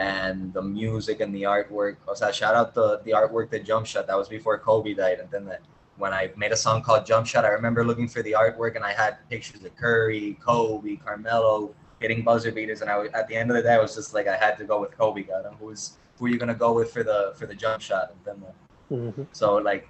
and 0.01 0.51
the 0.55 0.63
music 0.63 1.21
and 1.21 1.35
the 1.35 1.43
artwork. 1.43 1.97
O 2.09 2.15
sea, 2.15 2.33
shout 2.33 2.55
out 2.55 2.73
the 2.75 3.01
the 3.05 3.11
artwork 3.11 3.51
that 3.51 3.65
Jump 3.65 3.85
Shot. 3.87 4.07
That 4.07 4.17
was 4.17 4.29
before 4.29 4.57
Kobe 4.59 4.95
died, 4.95 5.19
and 5.21 5.31
then 5.31 5.45
that 5.45 5.61
when 5.99 6.15
I 6.15 6.31
made 6.37 6.53
a 6.53 6.57
song 6.57 6.81
called 6.83 7.05
Jump 7.05 7.27
Shot, 7.27 7.45
I 7.45 7.49
remember 7.49 7.85
looking 7.85 8.09
for 8.09 8.23
the 8.23 8.33
artwork 8.33 8.77
and 8.77 8.85
I 8.85 8.95
had 8.95 9.19
pictures 9.29 9.63
of 9.63 9.77
Curry, 9.77 10.39
Kobe, 10.43 10.97
Carmelo 10.97 11.75
hitting 12.01 12.23
buzzer 12.23 12.51
beaters, 12.51 12.81
and 12.81 12.89
I 12.89 12.97
was, 12.97 13.11
at 13.13 13.29
the 13.29 13.37
end 13.37 13.51
of 13.51 13.57
the 13.59 13.63
day, 13.63 13.75
I 13.75 13.79
was 13.79 13.95
just 13.95 14.15
like, 14.15 14.27
I 14.27 14.37
had 14.37 14.57
to 14.57 14.65
go 14.65 14.81
with 14.81 14.97
Kobe. 14.97 15.23
God, 15.25 15.45
who's 15.61 15.99
who 16.19 16.25
are 16.27 16.31
you 16.31 16.39
gonna 16.39 16.55
go 16.67 16.73
with 16.73 16.91
for 16.95 17.03
the 17.03 17.35
for 17.39 17.47
the 17.47 17.55
jump 17.55 17.83
shot? 17.83 18.07
And 18.13 18.21
then 18.25 18.37
the, 18.45 18.53
Mhm. 18.97 19.27
so 19.33 19.57
like, 19.57 19.87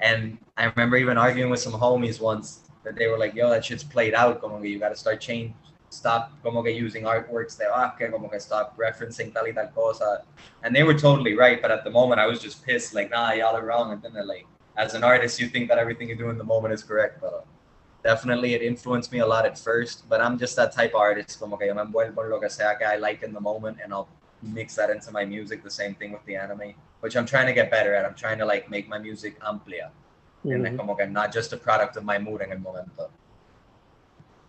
and 0.00 0.36
I 0.58 0.64
remember 0.66 0.98
even 0.98 1.16
arguing 1.16 1.50
with 1.50 1.60
some 1.60 1.72
homies 1.72 2.20
once 2.20 2.48
that 2.84 2.94
they 2.94 3.06
were 3.06 3.18
like, 3.24 3.34
"Yo, 3.34 3.48
that 3.48 3.64
shit's 3.64 3.82
played 3.82 4.14
out. 4.22 4.34
Que 4.42 4.68
you 4.68 4.78
got 4.78 4.90
to 4.90 4.96
start 5.04 5.18
change, 5.28 5.54
stop 5.90 6.30
como 6.42 6.62
que 6.62 6.70
using 6.70 7.04
artworks 7.04 7.56
de 7.56 7.66
que 7.98 8.10
como 8.10 8.28
que 8.28 8.38
stop 8.40 8.76
referencing 8.78 9.32
tal 9.32 9.46
y 9.46 9.52
tal 9.52 9.70
cosa." 9.72 10.24
And 10.62 10.74
they 10.74 10.82
were 10.82 10.94
totally 10.98 11.34
right, 11.34 11.60
but 11.60 11.70
at 11.70 11.84
the 11.84 11.90
moment 11.90 12.20
I 12.20 12.26
was 12.26 12.40
just 12.40 12.64
pissed, 12.64 12.94
like, 12.94 13.10
"Nah, 13.10 13.32
y'all 13.32 13.56
are 13.56 13.64
wrong." 13.64 13.92
And 13.92 14.02
then 14.02 14.12
they're 14.12 14.24
like, 14.24 14.46
"As 14.76 14.94
an 14.94 15.04
artist, 15.04 15.40
you 15.40 15.48
think 15.48 15.68
that 15.68 15.78
everything 15.78 16.08
you 16.08 16.16
do 16.16 16.30
in 16.30 16.38
the 16.38 16.44
moment 16.44 16.74
is 16.74 16.82
correct, 16.82 17.20
but." 17.20 17.32
Uh, 17.32 17.40
Definitely, 18.02 18.54
it 18.54 18.62
influenced 18.62 19.10
me 19.10 19.18
a 19.18 19.26
lot 19.26 19.44
at 19.46 19.58
first, 19.58 20.08
but 20.08 20.20
I'm 20.20 20.38
just 20.38 20.54
that 20.54 20.70
type 20.70 20.94
of 20.94 21.00
artist. 21.00 21.40
Como 21.40 21.56
que 21.56 21.66
yo 21.66 21.74
me 21.74 21.82
envuelvo 21.82 22.22
en 22.22 22.30
lo 22.30 22.38
que 22.38 22.48
sea 22.48 22.76
que 22.78 22.86
I 22.86 22.96
like 22.98 23.24
in 23.24 23.32
the 23.32 23.40
moment, 23.40 23.78
and 23.82 23.92
I'll 23.92 24.06
mix 24.42 24.76
that 24.76 24.90
into 24.90 25.10
my 25.10 25.24
music. 25.24 25.64
The 25.64 25.70
same 25.70 25.96
thing 25.96 26.12
with 26.12 26.24
the 26.24 26.36
anime, 26.36 26.74
which 27.00 27.16
I'm 27.16 27.26
trying 27.26 27.46
to 27.46 27.52
get 27.52 27.68
better 27.68 27.96
at. 27.96 28.04
I'm 28.04 28.14
trying 28.14 28.38
to 28.38 28.46
like 28.46 28.70
make 28.70 28.88
my 28.88 28.98
music 28.98 29.36
amplia. 29.42 29.90
And 30.44 30.64
Mhm. 30.64 30.76
como 30.76 30.94
que 30.94 31.06
not 31.06 31.32
just 31.32 31.52
a 31.52 31.56
product 31.56 31.96
of 31.96 32.04
my 32.04 32.18
mood 32.18 32.42
en 32.42 32.52
el 32.52 32.58
momento. 32.58 33.10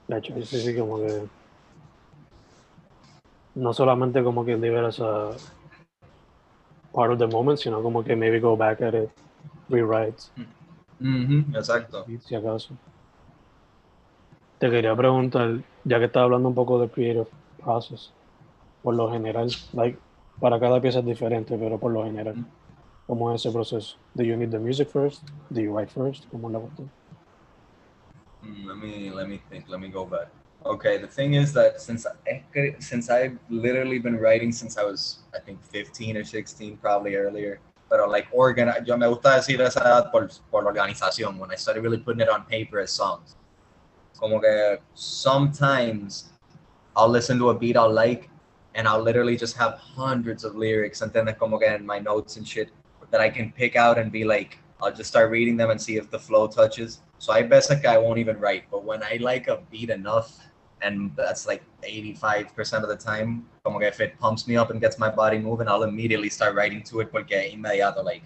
De 0.07 0.17
hecho, 0.17 0.33
sí, 0.45 0.59
sí, 0.61 0.75
como 0.77 0.97
que 0.99 1.23
no 3.55 3.73
solamente 3.73 4.23
como 4.23 4.45
que 4.45 4.55
leave 4.55 4.79
it 4.79 4.85
as 4.85 4.99
a 4.99 5.31
part 6.93 7.11
of 7.11 7.19
the 7.19 7.27
moment, 7.27 7.57
sino 7.59 7.81
como 7.81 8.03
que 8.03 8.15
maybe 8.15 8.39
go 8.39 8.55
back 8.55 8.81
at 8.81 8.93
it, 8.93 9.09
rewrite, 9.69 10.23
Exacto. 11.53 12.05
si 12.23 12.35
acaso. 12.35 12.73
Te 14.59 14.69
quería 14.69 14.95
preguntar, 14.95 15.59
ya 15.83 15.99
que 15.99 16.05
estás 16.05 16.23
hablando 16.23 16.49
un 16.49 16.55
poco 16.55 16.79
de 16.79 16.89
creative 16.89 17.27
process, 17.63 18.11
por 18.81 18.95
lo 18.95 19.11
general, 19.11 19.49
like, 19.73 19.99
para 20.39 20.59
cada 20.59 20.79
pieza 20.81 20.99
es 20.99 21.05
diferente, 21.05 21.57
pero 21.57 21.77
por 21.77 21.91
lo 21.91 22.03
general, 22.03 22.35
Mm. 22.35 22.45
¿cómo 23.07 23.33
es 23.33 23.41
ese 23.41 23.51
proceso? 23.51 23.97
Do 24.13 24.23
you 24.23 24.35
need 24.37 24.49
the 24.51 24.59
music 24.59 24.89
first? 24.89 25.23
Do 25.49 25.61
you 25.61 25.75
write 25.75 25.91
first? 25.91 26.25
¿Cómo 26.31 26.47
es 26.47 26.53
la 26.53 26.59
cuestión? 26.59 26.89
Let 28.65 28.77
me 28.77 29.09
let 29.09 29.29
me 29.29 29.41
think. 29.49 29.65
Let 29.67 29.79
me 29.79 29.89
go 29.89 30.05
back. 30.05 30.27
Okay, 30.65 30.97
the 30.97 31.07
thing 31.07 31.35
is 31.35 31.53
that 31.53 31.79
since 31.81 32.05
I, 32.05 32.75
since 32.79 33.09
I've 33.09 33.37
literally 33.49 33.99
been 33.99 34.17
writing 34.17 34.51
since 34.51 34.77
I 34.77 34.83
was 34.83 35.19
I 35.33 35.39
think 35.39 35.63
15 35.63 36.17
or 36.17 36.23
16, 36.23 36.77
probably 36.77 37.15
earlier. 37.15 37.59
But 37.89 38.09
like 38.09 38.27
organ, 38.31 38.73
yo 38.85 38.97
me 38.97 39.07
gusta 39.07 39.29
decir 39.39 39.61
esa 39.61 39.79
edad 39.79 40.11
por, 40.11 40.29
por 40.51 40.65
organización. 40.65 41.37
When 41.37 41.51
I 41.51 41.55
started 41.55 41.83
really 41.83 41.99
putting 41.99 42.21
it 42.21 42.29
on 42.29 42.43
paper 42.43 42.79
as 42.79 42.91
songs. 42.91 43.35
Como 44.19 44.39
que 44.39 44.77
sometimes 44.93 46.31
I'll 46.95 47.07
listen 47.07 47.37
to 47.37 47.49
a 47.49 47.53
beat 47.53 47.77
I'll 47.77 47.93
like, 47.93 48.29
and 48.75 48.87
I'll 48.87 49.01
literally 49.01 49.37
just 49.37 49.55
have 49.57 49.75
hundreds 49.75 50.43
of 50.43 50.55
lyrics, 50.55 51.01
and 51.01 51.13
then 51.13 51.33
como 51.39 51.59
que 51.59 51.67
in 51.67 51.85
my 51.85 51.99
notes 51.99 52.35
and 52.35 52.45
shit 52.45 52.71
that 53.11 53.21
I 53.21 53.29
can 53.29 53.51
pick 53.51 53.75
out 53.75 53.97
and 53.97 54.11
be 54.11 54.25
like, 54.25 54.57
I'll 54.81 54.91
just 54.91 55.09
start 55.09 55.31
reading 55.31 55.55
them 55.55 55.69
and 55.69 55.79
see 55.79 55.97
if 55.97 56.09
the 56.09 56.19
flow 56.19 56.47
touches. 56.47 57.01
So 57.19 57.33
I 57.33 57.41
like 57.41 57.85
I 57.85 57.97
won't 57.97 58.19
even 58.19 58.39
write, 58.39 58.65
but 58.71 58.83
when 58.83 59.03
I 59.03 59.17
like 59.19 59.47
a 59.47 59.57
beat 59.71 59.89
enough, 59.89 60.37
and 60.81 61.11
that's 61.15 61.47
like 61.47 61.63
85% 61.83 62.83
of 62.83 62.89
the 62.89 62.95
time, 62.95 63.47
como 63.63 63.79
que 63.79 63.87
if 63.87 63.99
it 63.99 64.17
pumps 64.19 64.47
me 64.47 64.55
up 64.55 64.69
and 64.69 64.79
gets 64.79 64.99
my 64.99 65.09
body 65.09 65.39
moving, 65.39 65.67
I'll 65.67 65.83
immediately 65.83 66.29
start 66.29 66.55
writing 66.55 66.83
to 66.83 66.99
it 66.99 67.11
porque 67.11 67.31
inmediato, 67.51 68.03
like, 68.03 68.23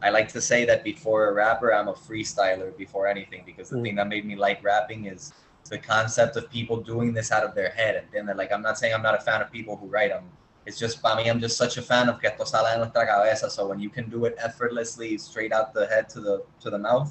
I 0.00 0.10
like 0.10 0.28
to 0.28 0.40
say 0.40 0.64
that 0.64 0.84
before 0.84 1.28
a 1.28 1.32
rapper, 1.32 1.74
I'm 1.74 1.88
a 1.88 1.92
freestyler 1.92 2.74
before 2.76 3.06
anything 3.06 3.42
because 3.44 3.68
the 3.68 3.76
Mm. 3.76 3.82
thing 3.82 3.94
that 3.96 4.08
made 4.08 4.24
me 4.24 4.36
like 4.36 4.62
rapping 4.62 5.06
is 5.06 5.32
the 5.68 5.78
concept 5.78 6.36
of 6.36 6.48
people 6.50 6.76
doing 6.78 7.12
this 7.12 7.30
out 7.32 7.44
of 7.44 7.54
their 7.54 7.70
head. 7.70 7.96
And 7.96 8.06
then 8.12 8.26
they're 8.26 8.34
like, 8.36 8.52
I'm 8.52 8.62
not 8.62 8.78
saying 8.78 8.94
I'm 8.94 9.02
not 9.02 9.14
a 9.14 9.20
fan 9.20 9.42
of 9.42 9.50
people 9.52 9.76
who 9.76 9.88
write 9.88 10.10
them. 10.10 10.30
It's 10.64 10.78
just, 10.78 11.02
para 11.02 11.16
mí, 11.16 11.28
I'm 11.28 11.40
just 11.40 11.56
such 11.58 11.76
a 11.76 11.82
fan 11.82 12.08
of 12.08 12.20
que 12.20 12.30
esto 12.30 12.44
sale 12.44 12.64
de 12.64 12.78
nuestra 12.78 13.04
cabeza. 13.06 13.50
So 13.50 13.66
when 13.68 13.80
you 13.80 13.90
can 13.90 14.08
do 14.08 14.24
it 14.24 14.36
effortlessly, 14.38 15.18
straight 15.18 15.52
out 15.52 15.74
the 15.74 15.86
head 15.86 16.08
to 16.10 16.20
the 16.20 16.44
to 16.60 16.70
the 16.70 16.78
mouth, 16.78 17.10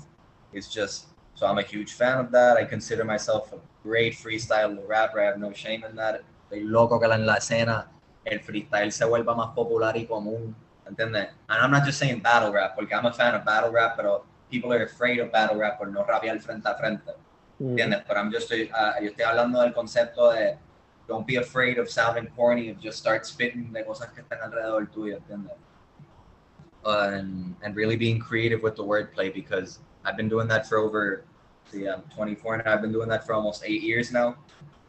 it's 0.51 0.67
just, 0.67 1.08
so 1.39 1.47
I'm 1.47 1.57
a 1.57 1.63
huge 1.63 1.93
fan 1.93 2.17
of 2.19 2.31
that. 2.31 2.57
I 2.57 2.65
consider 2.65 3.05
myself 3.05 3.53
a 3.53 3.59
great 3.81 4.13
freestyle 4.13 4.77
rapper. 4.85 5.21
I 5.21 5.25
have 5.25 5.39
no 5.39 5.53
shame 5.53 5.85
in 5.85 5.95
that. 5.95 6.21
Estoy 6.51 6.63
loco 6.69 6.99
que 6.99 7.07
en 7.07 7.25
la 7.25 7.35
escena 7.37 7.87
el 8.25 8.39
freestyle 8.39 8.91
se 8.91 9.05
vuelva 9.05 9.33
más 9.33 9.55
popular 9.55 9.95
y 9.95 10.05
común. 10.05 10.53
¿Entiendes? 10.85 11.29
And 11.47 11.63
I'm 11.63 11.71
not 11.71 11.85
just 11.85 11.97
saying 11.97 12.19
battle 12.19 12.51
rap, 12.51 12.75
porque 12.75 12.91
I'm 12.91 13.05
a 13.05 13.13
fan 13.13 13.35
of 13.35 13.45
battle 13.45 13.71
rap, 13.71 13.95
pero 13.95 14.25
people 14.51 14.73
are 14.73 14.83
afraid 14.83 15.19
of 15.19 15.31
battle 15.31 15.57
rap 15.57 15.77
por 15.77 15.87
no 15.87 16.03
rapear 16.03 16.41
frente 16.41 16.67
a 16.67 16.75
frente. 16.75 17.13
Mm, 17.59 17.69
¿entiendes? 17.69 18.03
Pero 18.05 18.19
I'm 18.19 18.31
just, 18.33 18.51
uh, 18.51 18.99
yo 19.01 19.09
estoy 19.09 19.23
hablando 19.23 19.61
del 19.61 19.73
concepto 19.73 20.33
de 20.33 20.57
don't 21.07 21.25
be 21.25 21.37
afraid 21.37 21.77
of 21.77 21.89
sounding 21.89 22.27
corny. 22.35 22.69
Of 22.69 22.81
just 22.81 22.97
start 22.97 23.25
spitting 23.25 23.71
de 23.71 23.85
cosas 23.85 24.11
que 24.13 24.21
están 24.21 24.41
alrededor 24.41 24.91
tuyo, 24.91 25.17
¿entiendes? 25.17 25.55
Uh, 26.83 27.11
and 27.13 27.55
and 27.61 27.75
really 27.77 27.95
being 27.95 28.19
creative 28.19 28.61
with 28.61 28.75
the 28.75 28.83
wordplay 28.83 29.33
because 29.33 29.79
I've 30.05 30.17
been 30.17 30.29
doing 30.29 30.47
that 30.47 30.67
for 30.67 30.77
over. 30.77 31.23
See, 31.71 31.87
I'm 31.87 32.01
24 32.15 32.55
and 32.55 32.67
I've 32.67 32.81
been 32.81 32.91
doing 32.91 33.09
that 33.09 33.25
for 33.25 33.33
almost 33.33 33.63
eight 33.65 33.83
years 33.83 34.11
now. 34.11 34.37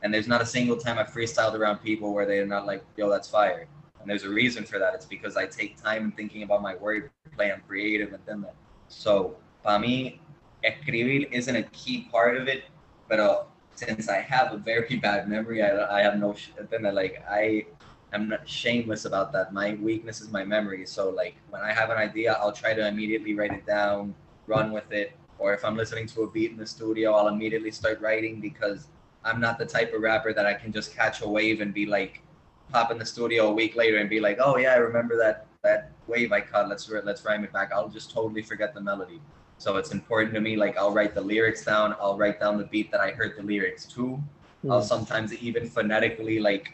And 0.03 0.13
there's 0.15 0.29
not 0.29 0.41
a 0.41 0.47
single 0.47 0.77
time 0.77 0.99
I've 0.99 1.09
freestyled 1.11 1.55
around 1.55 1.79
people 1.79 2.15
where 2.15 2.25
they're 2.25 2.47
not 2.47 2.65
like, 2.65 2.83
"Yo, 2.97 3.11
that's 3.11 3.29
fire." 3.29 3.69
And 4.01 4.09
there's 4.09 4.25
a 4.25 4.31
reason 4.31 4.65
for 4.65 4.79
that. 4.79 4.95
It's 4.95 5.05
because 5.05 5.37
I 5.37 5.47
take 5.47 5.81
time 5.81 6.05
in 6.07 6.13
thinking 6.13 6.43
about 6.43 6.63
my 6.63 6.75
wordplay. 6.75 7.53
I'm 7.53 7.61
creative 7.69 8.15
and 8.15 8.23
then 8.25 8.41
that. 8.43 8.55
So, 8.89 9.37
para 9.63 9.79
me, 9.79 10.21
escribir 10.65 11.29
isn't 11.31 11.55
a 11.55 11.63
key 11.65 12.09
part 12.11 12.37
of 12.37 12.49
it, 12.49 12.65
but 13.09 13.21
uh, 13.21 13.43
since 13.75 14.09
I 14.09 14.21
have 14.21 14.53
a 14.53 14.57
very 14.57 14.97
bad 15.03 15.29
memory, 15.29 15.63
I, 15.63 15.99
I 15.99 16.03
have 16.03 16.19
no 16.19 16.35
then 16.71 16.87
I, 16.87 16.91
like 16.91 17.23
I 17.29 17.67
am 18.13 18.29
not 18.29 18.49
shameless 18.49 19.05
about 19.05 19.33
that. 19.33 19.53
My 19.53 19.75
weakness 19.75 20.21
is 20.21 20.31
my 20.31 20.45
memory. 20.45 20.87
So 20.87 21.11
like 21.11 21.37
when 21.51 21.63
I 21.63 21.73
have 21.73 21.91
an 21.91 21.99
idea, 21.99 22.33
I'll 22.41 22.53
try 22.53 22.75
to 22.75 22.87
immediately 22.87 23.35
write 23.35 23.53
it 23.53 23.67
down, 23.67 24.15
run 24.51 24.73
with 24.73 24.91
it. 24.93 25.09
Or 25.39 25.55
if 25.55 25.65
I'm 25.65 25.77
listening 25.83 26.07
to 26.09 26.23
a 26.23 26.31
beat 26.31 26.51
in 26.51 26.59
the 26.59 26.67
studio, 26.67 27.15
I'll 27.15 27.29
immediately 27.29 27.71
start 27.71 28.01
writing 28.03 28.41
because 28.41 28.89
I'm 29.25 29.41
not 29.41 29.59
the 29.59 29.65
type 29.77 29.95
of 29.95 30.03
rapper 30.03 30.33
that 30.35 30.47
I 30.47 30.55
can 30.55 30.71
just 30.73 30.95
catch 30.95 31.23
a 31.23 31.29
wave 31.29 31.63
and 31.63 31.73
be 31.73 31.87
like, 31.87 32.23
pop 32.71 32.91
in 32.91 32.99
the 32.99 33.07
studio 33.07 33.49
a 33.49 33.53
week 33.53 33.75
later 33.77 33.99
and 33.99 34.09
be 34.09 34.21
like, 34.21 34.39
oh 34.41 34.57
yeah, 34.59 34.73
I 34.73 34.77
remember 34.77 35.17
that 35.19 35.47
that 35.63 35.93
wave 36.07 36.33
I 36.33 36.41
caught. 36.41 36.69
Let's 36.69 36.89
let's 37.05 37.25
rhyme 37.25 37.45
it 37.45 37.53
back. 37.53 37.71
I'll 37.75 37.89
just 37.89 38.11
totally 38.11 38.43
forget 38.43 38.75
the 38.75 38.81
melody. 38.81 39.21
So 39.59 39.77
it's 39.77 39.93
important 39.93 40.35
to 40.35 40.41
me. 40.41 40.57
Like 40.57 40.77
I'll 40.79 40.93
write 40.93 41.15
the 41.15 41.21
lyrics 41.21 41.65
down. 41.65 41.95
I'll 42.01 42.17
write 42.17 42.41
down 42.41 42.59
the 42.59 42.65
beat 42.65 42.91
that 42.93 43.01
I 43.01 43.11
heard 43.11 43.33
the 43.37 43.43
lyrics 43.43 43.87
to. 43.95 44.23
I'll 44.71 44.81
Mm. 44.83 44.85
sometimes 44.95 45.33
even 45.35 45.69
phonetically 45.69 46.39
like 46.39 46.67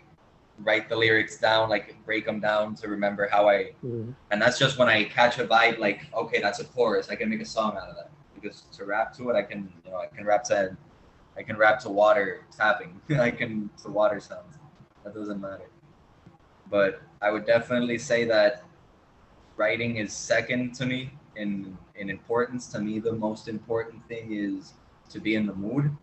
write 0.62 0.88
the 0.88 0.96
lyrics 0.96 1.38
down, 1.38 1.68
like 1.68 1.96
break 2.04 2.24
them 2.24 2.40
down 2.40 2.74
to 2.76 2.88
remember 2.88 3.28
how 3.30 3.48
I. 3.48 3.72
Mm. 3.84 4.14
And 4.30 4.40
that's 4.40 4.58
just 4.58 4.78
when 4.78 4.88
I 4.88 5.04
catch 5.04 5.38
a 5.38 5.46
vibe. 5.46 5.78
Like 5.78 6.12
okay, 6.14 6.40
that's 6.40 6.60
a 6.60 6.64
chorus. 6.64 7.08
I 7.08 7.16
can 7.16 7.28
make 7.28 7.40
a 7.40 7.46
song 7.46 7.76
out 7.76 7.88
of 7.88 7.96
that. 7.96 8.10
Because 8.34 8.62
to 8.72 8.84
rap 8.84 9.14
to 9.16 9.30
it, 9.30 9.36
I 9.36 9.42
can 9.42 9.72
you 9.84 9.90
know 9.90 9.98
I 9.98 10.06
can 10.06 10.24
rap 10.24 10.44
to, 10.44 10.76
I 11.36 11.42
can 11.42 11.56
rap 11.56 11.80
to 11.80 11.88
water 11.88 12.42
tapping. 12.56 13.00
I 13.20 13.30
can 13.30 13.70
to 13.82 13.88
water 13.88 14.20
sounds. 14.20 14.56
That 15.04 15.14
doesn't 15.14 15.40
matter. 15.40 15.68
But 16.70 17.02
I 17.22 17.30
would 17.30 17.46
definitely 17.46 17.98
say 17.98 18.24
that 18.24 18.64
writing 19.56 19.96
is 19.96 20.12
second 20.12 20.74
to 20.76 20.86
me 20.86 21.12
in 21.36 21.76
in 21.94 22.10
importance. 22.10 22.66
To 22.68 22.80
me, 22.80 22.98
the 22.98 23.12
most 23.12 23.48
important 23.48 24.06
thing 24.08 24.32
is 24.32 24.74
to 25.10 25.20
be 25.20 25.34
in 25.34 25.46
the 25.46 25.54
mood 25.54 25.96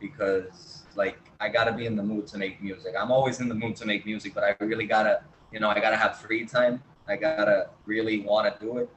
because 0.00 0.84
like 0.96 1.18
I 1.44 1.48
gotta 1.50 1.72
be 1.72 1.84
in 1.84 1.94
the 1.94 2.02
mood 2.02 2.26
to 2.28 2.38
make 2.38 2.62
music. 2.62 2.94
I'm 2.98 3.12
always 3.12 3.38
in 3.38 3.48
the 3.50 3.54
mood 3.54 3.76
to 3.76 3.84
make 3.84 4.06
music, 4.06 4.32
but 4.32 4.44
I 4.44 4.56
really 4.64 4.86
gotta, 4.86 5.22
you 5.52 5.60
know, 5.60 5.68
I 5.68 5.78
gotta 5.78 5.96
have 6.04 6.18
free 6.18 6.46
time. 6.46 6.82
I 7.06 7.16
gotta 7.16 7.68
really 7.84 8.20
want 8.22 8.44
to 8.50 8.64
do 8.64 8.78
it. 8.78 8.88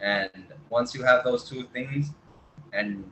And 0.00 0.30
once 0.70 0.94
you 0.94 1.02
have 1.02 1.22
those 1.22 1.44
two 1.44 1.64
things, 1.74 2.10
and 2.72 3.04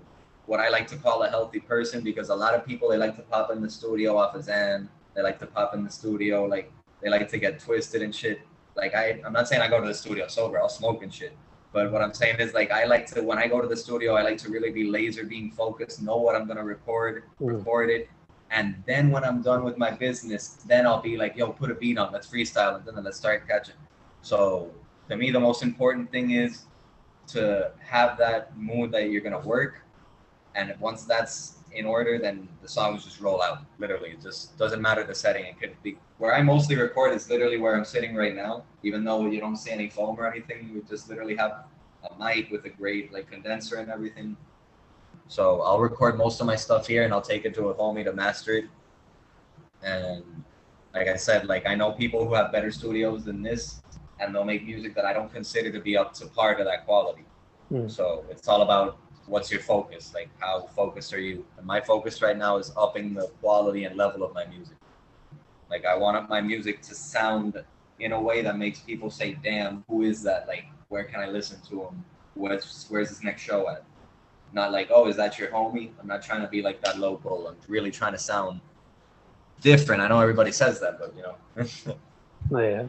what 0.47 0.61
I 0.61 0.71
like 0.71 0.87
to 0.89 0.97
call 0.97 1.23
a 1.25 1.29
healthy 1.29 1.61
person, 1.61 2.03
because 2.03 2.31
a 2.31 2.35
lot 2.35 2.55
of 2.55 2.65
people 2.65 2.89
they 2.89 2.97
like 2.97 3.17
to 3.17 3.23
pop 3.23 3.51
in 3.53 3.61
the 3.61 3.69
studio 3.69 4.17
off 4.17 4.35
of 4.35 4.45
Zan. 4.45 4.89
They 5.15 5.23
like 5.23 5.39
to 5.41 5.47
pop 5.47 5.75
in 5.75 5.85
the 5.85 5.91
studio, 5.91 6.47
like 6.47 6.73
they 7.03 7.11
like 7.11 7.29
to 7.29 7.39
get 7.39 7.61
twisted 7.61 8.01
and 8.01 8.15
shit. 8.15 8.41
Like 8.77 8.95
I, 8.95 9.21
I'm 9.27 9.35
not 9.35 9.47
saying 9.47 9.61
I 9.61 9.69
go 9.69 9.79
to 9.81 9.87
the 9.87 9.95
studio 10.05 10.27
sober. 10.27 10.59
I'll 10.59 10.71
smoke 10.71 11.03
and 11.03 11.13
shit. 11.13 11.37
But 11.73 11.93
what 11.93 12.01
I'm 12.01 12.15
saying 12.15 12.37
is 12.41 12.55
like 12.55 12.71
I 12.71 12.85
like 12.85 13.07
to 13.09 13.23
when 13.23 13.39
I 13.39 13.47
go 13.47 13.61
to 13.61 13.69
the 13.69 13.77
studio, 13.77 14.15
I 14.15 14.23
like 14.23 14.39
to 14.39 14.49
really 14.49 14.71
be 14.71 14.85
laser 14.85 15.25
being 15.25 15.51
focused, 15.51 16.01
know 16.03 16.17
what 16.17 16.35
I'm 16.35 16.47
gonna 16.49 16.65
record, 16.65 17.25
Mm. 17.41 17.59
record 17.59 17.91
it, 17.91 18.09
and 18.51 18.83
then 18.87 19.11
when 19.11 19.25
I'm 19.25 19.43
done 19.43 19.65
with 19.65 19.79
my 19.79 19.91
business, 19.91 20.59
then 20.67 20.87
I'll 20.87 21.01
be 21.01 21.17
like, 21.17 21.37
yo, 21.37 21.53
put 21.53 21.71
a 21.71 21.75
beat 21.75 21.99
on, 21.99 22.13
let's 22.13 22.27
freestyle, 22.27 22.77
and 22.77 22.97
then 22.97 23.05
let's 23.05 23.17
start 23.17 23.47
catching. 23.47 23.77
So 24.23 24.71
to 25.09 25.17
me, 25.17 25.31
the 25.31 25.41
most 25.41 25.63
important 25.63 26.11
thing 26.11 26.33
is 26.33 26.65
to 27.29 27.73
have 27.79 28.19
that 28.19 28.57
mood 28.57 28.91
that 28.93 29.11
you're 29.11 29.21
gonna 29.21 29.41
work, 29.41 29.83
and 30.55 30.75
once 30.81 31.05
that's 31.05 31.59
in 31.73 31.87
order, 31.87 32.19
then 32.19 32.49
the 32.63 32.69
songs 32.69 33.05
just 33.05 33.21
roll 33.21 33.41
out. 33.43 33.59
Literally, 33.79 34.11
it 34.11 34.21
just 34.21 34.59
doesn't 34.59 34.83
matter 34.83 35.05
the 35.05 35.15
setting. 35.15 35.45
It 35.45 35.61
could 35.61 35.81
be 35.83 35.97
where 36.19 36.35
I 36.35 36.43
mostly 36.43 36.77
record 36.77 37.15
is 37.15 37.31
literally 37.31 37.59
where 37.59 37.77
I'm 37.77 37.85
sitting 37.85 38.15
right 38.15 38.35
now. 38.35 38.65
Even 38.83 39.05
though 39.05 39.27
you 39.27 39.41
don't 39.41 39.57
see 39.57 39.71
any 39.71 39.89
foam 39.89 40.19
or 40.19 40.27
anything, 40.27 40.73
we 40.75 40.81
just 40.89 41.09
literally 41.09 41.37
have 41.37 41.65
a 42.11 42.19
mic 42.19 42.51
with 42.51 42.65
a 42.65 42.69
great 42.69 43.13
like 43.13 43.31
condenser 43.31 43.77
and 43.77 43.91
everything. 43.91 44.37
So 45.31 45.63
I'll 45.63 45.79
record 45.79 46.19
most 46.19 46.41
of 46.41 46.47
my 46.49 46.57
stuff 46.57 46.89
here, 46.89 47.05
and 47.05 47.15
I'll 47.15 47.23
take 47.23 47.45
it 47.45 47.55
to 47.55 47.69
a 47.69 47.75
homie 47.75 48.03
to 48.03 48.13
master 48.13 48.55
it. 48.55 48.65
And 49.81 50.25
like 50.93 51.07
I 51.07 51.15
said, 51.15 51.47
like 51.47 51.69
I 51.69 51.77
know 51.77 51.93
people 51.93 52.27
who 52.27 52.35
have 52.35 52.51
better 52.51 52.73
studios 52.73 53.27
than 53.27 53.41
this, 53.41 53.81
and 54.19 54.35
they'll 54.35 54.45
make 54.45 54.67
music 54.67 54.93
that 54.97 55.05
I 55.05 55.13
don't 55.13 55.33
consider 55.33 55.71
to 55.71 55.79
be 55.79 55.97
up 55.97 56.13
to 56.15 56.27
par 56.27 56.57
to 56.57 56.65
that 56.65 56.85
quality. 56.85 57.25
Mm. 57.71 57.89
So 57.89 58.25
it's 58.29 58.49
all 58.49 58.63
about 58.63 58.99
what's 59.27 59.53
your 59.53 59.61
focus, 59.61 60.13
like 60.13 60.31
how 60.41 60.63
focused 60.75 61.15
are 61.15 61.21
you? 61.21 61.47
And 61.59 61.65
my 61.65 61.81
focus 61.81 62.21
right 62.23 62.37
now 62.37 62.57
is 62.57 62.73
upping 62.77 63.15
the 63.15 63.29
quality 63.41 63.85
and 63.85 63.97
level 63.97 64.25
of 64.25 64.35
my 64.35 64.47
music. 64.47 64.79
Like 65.71 65.85
I 65.85 65.97
want 65.97 66.29
my 66.29 66.41
music 66.41 66.83
to 66.83 66.95
sound 66.97 67.55
in 68.01 68.11
a 68.11 68.21
way 68.21 68.43
that 68.43 68.59
makes 68.59 68.81
people 68.81 69.11
say, 69.11 69.35
"Damn, 69.35 69.85
who 69.89 70.03
is 70.03 70.25
that? 70.25 70.49
Like, 70.49 70.65
where 70.89 71.05
can 71.05 71.21
I 71.21 71.29
listen 71.29 71.61
to 71.69 71.85
him? 71.85 72.05
Where's 72.35 72.87
where's 72.89 73.11
his 73.11 73.23
next 73.23 73.43
show 73.43 73.69
at?" 73.71 73.85
Not 74.53 74.73
like, 74.73 74.89
"Oh, 74.93 75.07
is 75.09 75.17
that 75.17 75.39
your 75.39 75.49
homie?" 75.49 75.91
I'm 76.01 76.07
not 76.09 76.23
trying 76.23 76.43
to 76.43 76.49
be 76.49 76.63
like 76.63 76.81
that 76.83 76.99
local. 76.99 77.47
I'm 77.49 77.57
really 77.69 77.91
trying 77.91 78.13
to 78.13 78.19
sound 78.19 78.61
different. 79.61 80.03
I 80.03 80.09
know 80.09 80.21
everybody 80.21 80.53
says 80.53 80.81
that, 80.81 80.99
but 80.99 81.15
you 81.17 81.23
know. 81.23 81.97
Yeah. 82.51 82.87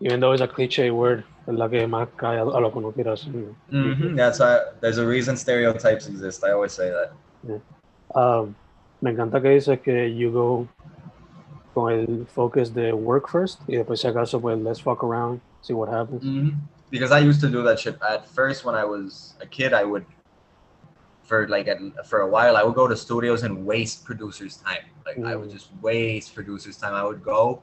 Even 0.00 0.18
though 0.18 0.32
it's 0.32 0.40
a 0.42 0.48
cliche 0.48 0.90
word, 0.90 1.24
es 1.46 1.54
la 1.54 1.68
que 1.68 1.86
más 1.86 2.08
cae 2.16 2.36
a 2.36 2.42
a 2.42 2.58
lo 2.58 2.70
que 2.70 2.78
uno 2.80 2.90
quiere 2.90 3.10
hacer. 3.12 3.54
Mhm, 3.70 4.16
That's 4.16 4.40
why 4.40 4.60
there's 4.80 4.98
a 4.98 5.06
reason 5.06 5.36
stereotypes 5.36 6.08
exist. 6.08 6.42
I 6.42 6.50
always 6.52 6.72
say 6.72 6.90
that. 6.90 7.12
Yeah. 7.46 7.58
Um, 8.14 8.56
me 9.02 9.12
encanta 9.12 9.40
que 9.40 9.50
dices 9.50 9.80
que 9.82 10.06
you 10.08 10.32
go 10.32 10.68
con 11.74 11.92
el 11.92 12.26
focus 12.26 12.70
de 12.70 12.92
work 12.92 13.28
first 13.28 13.60
y 13.68 13.76
después 13.76 14.00
si 14.00 14.08
acaso 14.08 14.40
pues 14.40 14.58
let's 14.58 14.80
fuck 14.80 15.04
around, 15.04 15.40
see 15.62 15.74
what 15.74 15.88
happens. 15.88 16.24
Mm-hmm. 16.24 16.58
Because 16.90 17.12
I 17.12 17.18
used 17.20 17.40
to 17.42 17.48
do 17.48 17.62
that 17.64 17.78
shit 17.78 17.96
at 18.02 18.26
first 18.28 18.64
when 18.64 18.74
I 18.74 18.84
was 18.84 19.34
a 19.40 19.46
kid. 19.46 19.72
I 19.72 19.84
would, 19.84 20.04
for 21.24 21.48
like 21.48 21.68
at, 21.68 21.78
for 22.06 22.20
a 22.20 22.28
while, 22.28 22.56
I 22.56 22.62
would 22.62 22.74
go 22.74 22.86
to 22.88 22.96
studios 22.96 23.42
and 23.42 23.64
waste 23.66 24.04
producers' 24.04 24.56
time. 24.58 24.84
Like 25.06 25.18
I 25.24 25.36
would 25.36 25.50
Mm. 25.50 25.52
just 25.52 25.70
waste 25.82 26.34
producers' 26.34 26.76
time. 26.76 26.94
I 26.94 27.04
would 27.04 27.22
go. 27.22 27.62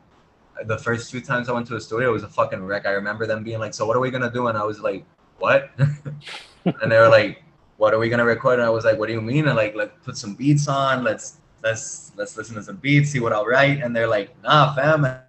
The 0.65 0.77
first 0.77 1.09
two 1.11 1.21
times 1.21 1.49
I 1.49 1.53
went 1.53 1.67
to 1.67 1.75
a 1.75 1.81
studio, 1.81 2.09
it 2.09 2.13
was 2.13 2.23
a 2.23 2.29
fucking 2.29 2.63
wreck. 2.63 2.85
I 2.85 2.91
remember 2.91 3.25
them 3.25 3.43
being 3.43 3.59
like, 3.59 3.73
"So 3.73 3.85
what 3.85 3.95
are 3.97 3.99
we 3.99 4.11
gonna 4.11 4.31
do?" 4.31 4.47
And 4.47 4.57
I 4.57 4.63
was 4.63 4.79
like, 4.79 5.05
"What?" 5.39 5.69
and 6.81 6.91
they 6.91 6.99
were 6.99 7.09
like, 7.09 7.43
"What 7.77 7.93
are 7.93 7.99
we 7.99 8.09
gonna 8.09 8.25
record?" 8.25 8.59
And 8.59 8.65
I 8.65 8.69
was 8.69 8.85
like, 8.85 8.97
"What 8.99 9.07
do 9.07 9.13
you 9.13 9.21
mean?" 9.21 9.47
And 9.47 9.55
like, 9.57 9.75
let's 9.75 9.93
put 10.05 10.17
some 10.17 10.35
beats 10.35 10.67
on. 10.67 11.03
Let's 11.03 11.37
let's 11.63 12.11
let's 12.17 12.37
listen 12.37 12.55
to 12.55 12.63
some 12.63 12.77
beats, 12.77 13.09
see 13.11 13.19
what 13.19 13.33
I'll 13.33 13.45
write. 13.45 13.81
And 13.81 13.95
they're 13.95 14.07
like, 14.07 14.29
"Nah, 14.43 14.73
fam." 14.75 15.05
And 15.05 15.23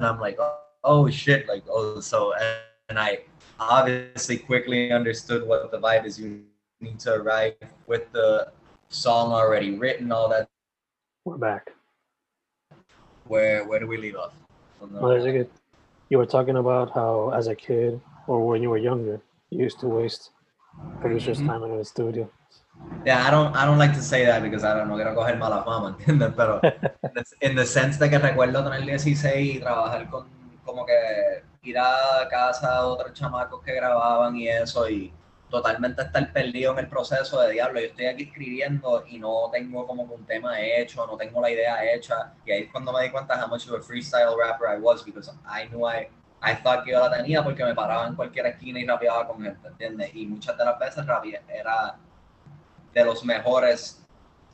I'm 0.00 0.20
like, 0.20 0.38
"Oh, 0.40 0.58
oh 0.84 1.10
shit!" 1.10 1.48
Like, 1.48 1.64
oh, 1.68 2.00
so 2.00 2.32
and 2.88 2.98
I 2.98 3.20
obviously 3.60 4.38
quickly 4.38 4.90
understood 4.90 5.46
what 5.46 5.70
the 5.70 5.78
vibe 5.78 6.06
is. 6.06 6.18
You 6.18 6.42
need 6.80 6.98
to 7.00 7.14
arrive 7.14 7.54
with 7.86 8.10
the 8.12 8.50
song 8.88 9.32
already 9.32 9.76
written, 9.76 10.10
all 10.10 10.28
that. 10.30 10.48
We're 11.24 11.36
back. 11.36 11.70
Where 13.28 13.64
where 13.68 13.78
do 13.78 13.86
we 13.86 13.96
leave 13.98 14.16
off? 14.16 14.32
Well, 14.80 15.10
there's 15.10 15.26
a 15.26 15.32
good- 15.32 15.50
you 16.08 16.18
were 16.18 16.26
talking 16.26 16.56
about 16.56 16.90
how 16.92 17.30
as 17.30 17.46
a 17.46 17.54
kid 17.54 18.00
or 18.26 18.46
when 18.48 18.62
you 18.62 18.70
were 18.70 18.78
younger, 18.78 19.20
you 19.50 19.58
used 19.60 19.78
to 19.80 19.86
waste 19.86 20.30
producers' 21.00 21.38
Mhm. 21.40 21.46
time 21.46 21.62
in 21.64 21.76
the 21.76 21.84
studio. 21.84 22.28
Yeah, 23.04 23.26
I 23.26 23.30
don't, 23.30 23.54
I 23.54 23.66
don't 23.66 23.78
like 23.78 23.92
to 23.94 24.02
say 24.02 24.24
that 24.24 24.42
because 24.42 24.64
I 24.64 24.72
don't 24.74 24.88
know, 24.88 24.96
gonna 24.96 25.12
quiero 25.12 25.20
coger 25.20 25.38
mala 25.38 25.62
fama, 25.62 25.96
¿entiendes? 25.98 26.32
Pero 26.34 26.60
in 27.42 27.54
the 27.54 27.66
sense 27.66 27.98
de 27.98 28.08
que 28.08 28.18
recuerdo 28.18 28.64
tener 28.64 28.84
16 28.86 29.56
y 29.56 29.60
trabajar 29.60 30.08
con, 30.10 30.26
como 30.64 30.86
que 30.86 31.42
ir 31.62 31.78
a 31.78 32.26
casa 32.30 32.80
de 32.80 32.86
otros 32.86 33.12
chamacos 33.12 33.62
que 33.62 33.74
grababan 33.74 34.34
y 34.36 34.48
eso 34.48 34.88
y 34.88 35.12
totalmente 35.50 36.02
estar 36.02 36.32
perdido 36.32 36.72
en 36.72 36.80
el 36.80 36.88
proceso 36.88 37.40
de 37.42 37.52
diablo. 37.52 37.80
Yo 37.80 37.86
estoy 37.86 38.06
aquí 38.06 38.22
escribiendo 38.24 39.04
y 39.06 39.18
no 39.18 39.50
tengo 39.52 39.86
como 39.86 40.04
un 40.04 40.24
tema 40.24 40.60
hecho, 40.60 41.06
no 41.06 41.16
tengo 41.16 41.40
la 41.42 41.50
idea 41.50 41.92
hecha. 41.92 42.32
Y 42.46 42.52
ahí 42.52 42.62
es 42.62 42.72
cuando 42.72 42.92
me 42.92 43.02
di 43.02 43.10
cuenta 43.10 43.42
how 43.42 43.48
much 43.48 43.68
of 43.68 43.78
a 43.78 43.82
freestyle 43.82 44.36
rapper 44.38 44.68
I 44.74 44.80
was 44.80 45.04
because 45.04 45.30
I 45.44 45.66
knew 45.68 45.86
I, 45.86 46.08
I 46.40 46.54
thought 46.62 46.84
que 46.84 46.92
yo 46.92 47.00
la 47.00 47.10
tenía 47.10 47.42
porque 47.42 47.64
me 47.64 47.74
paraba 47.74 48.06
en 48.06 48.14
cualquier 48.14 48.46
esquina 48.46 48.80
y 48.80 48.86
rapeaba 48.86 49.26
con 49.26 49.42
gente, 49.42 49.68
¿entiendes? 49.68 50.14
Y 50.14 50.26
muchas 50.26 50.56
de 50.56 50.64
las 50.64 50.78
veces 50.78 51.04
rapeé, 51.04 51.42
era 51.48 51.96
de 52.94 53.04
los 53.04 53.22
mejores 53.24 54.02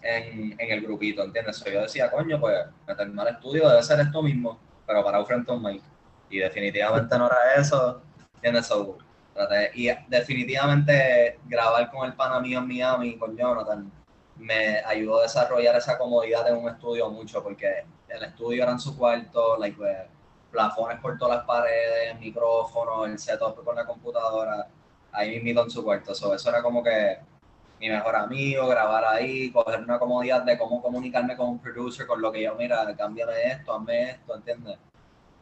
en, 0.03 0.59
en 0.59 0.73
el 0.73 0.81
grupito, 0.81 1.23
¿entiendes? 1.23 1.57
So, 1.57 1.71
yo 1.71 1.83
decía, 1.83 2.11
coño, 2.11 2.41
pues 2.41 2.67
meterme 2.87 3.23
al 3.23 3.29
estudio 3.29 3.69
debe 3.69 3.83
ser 3.83 4.01
esto 4.01 4.23
mismo, 4.23 4.59
pero 4.87 5.05
para 5.05 5.25
frente 5.25 5.53
a 5.53 5.55
un 5.55 5.63
mic. 5.63 5.83
Y 6.29 6.39
definitivamente 6.39 7.17
no 7.19 7.27
era 7.27 7.55
eso, 7.57 8.03
¿entiendes? 8.37 8.67
So, 8.67 8.99
traté- 9.35 9.71
y 9.75 9.89
definitivamente 10.09 11.39
grabar 11.45 11.91
con 11.91 12.07
el 12.07 12.15
pana 12.15 12.41
mío 12.41 12.59
en 12.59 12.67
Miami, 12.69 13.19
con 13.19 13.37
Jonathan, 13.37 13.91
me 14.37 14.79
ayudó 14.85 15.21
a 15.21 15.23
desarrollar 15.23 15.77
esa 15.77 15.97
comodidad 15.99 16.47
en 16.49 16.57
un 16.57 16.69
estudio 16.69 17.11
mucho, 17.11 17.43
porque 17.43 17.85
el 18.09 18.23
estudio 18.25 18.63
era 18.63 18.73
en 18.73 18.81
su 18.81 18.97
cuarto, 18.97 19.57
like, 19.59 19.77
pues, 19.77 19.97
plafones 20.51 21.01
por 21.01 21.17
todas 21.19 21.39
las 21.39 21.47
paredes, 21.47 22.19
micrófono, 22.21 23.05
el 23.07 23.19
setup 23.19 23.63
con 23.65 23.77
la 23.77 23.87
computadora, 23.87 24.67
ahí 25.13 25.41
mismo 25.41 25.63
en 25.63 25.71
su 25.71 25.83
cuarto. 25.85 26.15
So, 26.15 26.35
eso 26.35 26.49
era 26.51 26.63
como 26.63 26.83
que 26.83 27.19
mi 27.81 27.89
mejor 27.91 28.17
amigo, 28.17 28.67
grabar 28.69 29.05
ahí, 29.05 29.51
coger 29.53 29.81
una 29.81 29.99
comodidad 29.99 30.43
de 30.43 30.59
cómo 30.59 30.83
comunicarme 30.83 31.37
con 31.37 31.49
un 31.51 31.59
producer, 31.61 32.07
con 32.07 32.21
lo 32.23 32.33
que 32.33 32.43
yo, 32.43 32.55
mira, 32.55 32.95
cámbiame 32.97 33.35
esto, 33.53 33.75
hazme 33.75 34.11
esto, 34.11 34.35
¿entiendes? 34.37 34.79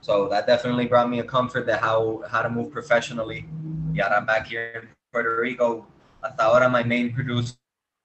So 0.05 0.29
that 0.29 0.45
definitely 0.47 0.85
brought 0.85 1.09
me 1.09 1.21
a 1.21 1.25
comfort 1.25 1.65
that 1.65 1.81
how, 1.81 2.21
how 2.29 2.43
to 2.43 2.51
move 2.51 2.71
professionally. 2.71 3.49
Yeah, 3.95 4.13
I'm 4.13 4.27
back 4.27 4.49
here 4.49 4.85
in 4.85 4.89
Puerto 5.11 5.33
Rico. 5.41 5.87
Hasta 6.23 6.45
ahora 6.45 6.69
my 6.69 6.85
main 6.85 7.15
producers 7.15 7.57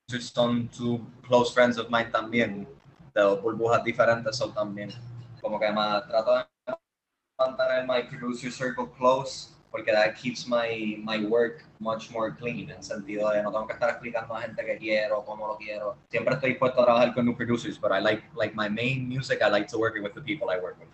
son 0.07 0.69
two 0.71 1.05
close 1.27 1.51
friends 1.51 1.77
of 1.77 1.91
mine 1.91 2.07
también, 2.09 2.65
de 3.13 3.21
burbujas 3.43 3.83
diferentes, 3.83 4.35
son 4.35 4.53
también. 4.53 4.95
Como 5.41 5.59
que 5.59 5.67
más 5.73 6.07
trato 6.07 6.39
de 6.39 6.73
mantener 7.38 7.85
my 7.85 8.01
producer 8.03 8.49
circle 8.49 8.88
close 8.97 9.49
porque 9.69 9.91
that 9.91 10.15
keeps 10.15 10.47
my, 10.47 10.95
my 11.03 11.25
work 11.27 11.65
much 11.81 12.12
more 12.12 12.31
clean, 12.31 12.69
en 12.69 12.81
sentido 12.81 13.29
de 13.29 13.43
no 13.43 13.51
tengo 13.51 13.67
que 13.67 13.73
estar 13.73 13.89
explicando 13.89 14.33
a 14.33 14.41
gente 14.41 14.65
que 14.65 14.77
quiero, 14.77 15.25
cómo 15.25 15.47
lo 15.47 15.57
quiero. 15.57 15.97
Siempre 16.09 16.35
estoy 16.35 16.51
dispuesto 16.51 16.79
a 16.79 16.85
trabajar 16.85 17.13
con 17.13 17.25
new 17.25 17.35
producers, 17.35 17.77
but 17.77 17.91
I 17.91 17.99
like, 17.99 18.23
like 18.38 18.55
my 18.55 18.69
main 18.69 19.05
music, 19.05 19.41
I 19.41 19.49
like 19.49 19.67
to 19.67 19.77
work 19.77 19.95
with 20.01 20.13
the 20.13 20.21
people 20.21 20.49
I 20.49 20.62
work 20.62 20.79
with. 20.79 20.88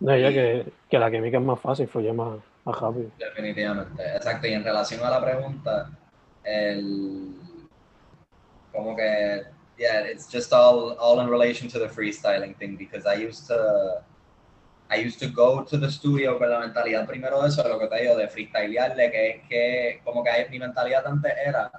No, 0.00 0.16
ya 0.16 0.30
que, 0.30 0.66
que 0.90 0.98
la 0.98 1.10
química 1.10 1.38
es 1.38 1.44
más 1.44 1.58
fácil, 1.58 1.88
fluye 1.88 2.12
más, 2.12 2.38
más 2.64 2.80
rápido. 2.80 3.10
Definitivamente, 3.18 4.02
exacto. 4.14 4.46
Y 4.46 4.52
en 4.52 4.64
relación 4.64 5.02
a 5.02 5.10
la 5.10 5.24
pregunta, 5.24 5.90
el, 6.44 7.34
como 8.72 8.94
que, 8.94 9.42
yeah, 9.78 10.06
it's 10.10 10.28
just 10.30 10.52
all, 10.52 10.96
all 10.98 11.20
in 11.20 11.28
relation 11.30 11.68
to 11.68 11.78
the 11.78 11.88
freestyling 11.88 12.54
thing, 12.58 12.76
because 12.76 13.06
I 13.06 13.26
used 13.26 13.46
to, 13.48 14.02
I 14.90 15.04
used 15.04 15.18
to 15.20 15.28
go 15.28 15.64
to 15.64 15.78
the 15.78 15.90
studio 15.90 16.38
con 16.38 16.50
la 16.50 16.60
mentalidad 16.60 17.06
primero 17.06 17.40
de 17.42 17.48
eso, 17.48 17.66
lo 17.66 17.78
que 17.78 17.88
te 17.88 18.02
digo, 18.02 18.16
de 18.16 18.28
freestylearle, 18.28 19.10
que 19.10 19.42
que 19.48 20.00
como 20.04 20.22
que 20.22 20.46
mi 20.50 20.58
mentalidad 20.58 21.06
antes 21.06 21.32
era, 21.44 21.70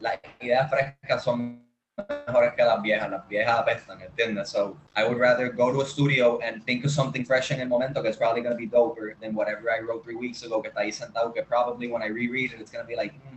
las 0.00 0.18
ideas 0.40 0.70
frescas 0.70 1.22
son 1.22 1.63
mejores 1.96 2.54
que 2.54 2.64
las 2.64 2.82
viejas, 2.82 3.10
las 3.10 3.28
viejas 3.28 3.58
apestan, 3.58 4.00
¿entiendes? 4.00 4.48
So 4.48 4.76
I 4.96 5.04
would 5.04 5.18
rather 5.18 5.48
go 5.50 5.72
to 5.72 5.82
a 5.82 5.86
studio 5.86 6.40
and 6.42 6.64
think 6.64 6.84
of 6.84 6.90
something 6.90 7.24
fresh 7.24 7.52
en 7.52 7.60
el 7.60 7.68
momento 7.68 8.02
que 8.02 8.08
it's 8.08 8.18
probably 8.18 8.42
going 8.42 8.54
to 8.54 8.58
be 8.58 8.66
doper 8.66 9.14
than 9.20 9.34
whatever 9.34 9.70
I 9.70 9.80
wrote 9.80 10.02
three 10.02 10.16
weeks 10.16 10.42
ago 10.42 10.60
que 10.60 10.70
está 10.70 10.80
ahí 10.80 10.92
sentado, 10.92 11.32
que 11.32 11.42
probably 11.44 11.86
when 11.86 12.02
I 12.02 12.08
reread 12.08 12.52
it, 12.52 12.60
it's 12.60 12.72
going 12.72 12.84
to 12.84 12.88
be 12.88 12.96
like, 12.96 13.12
hmm, 13.12 13.36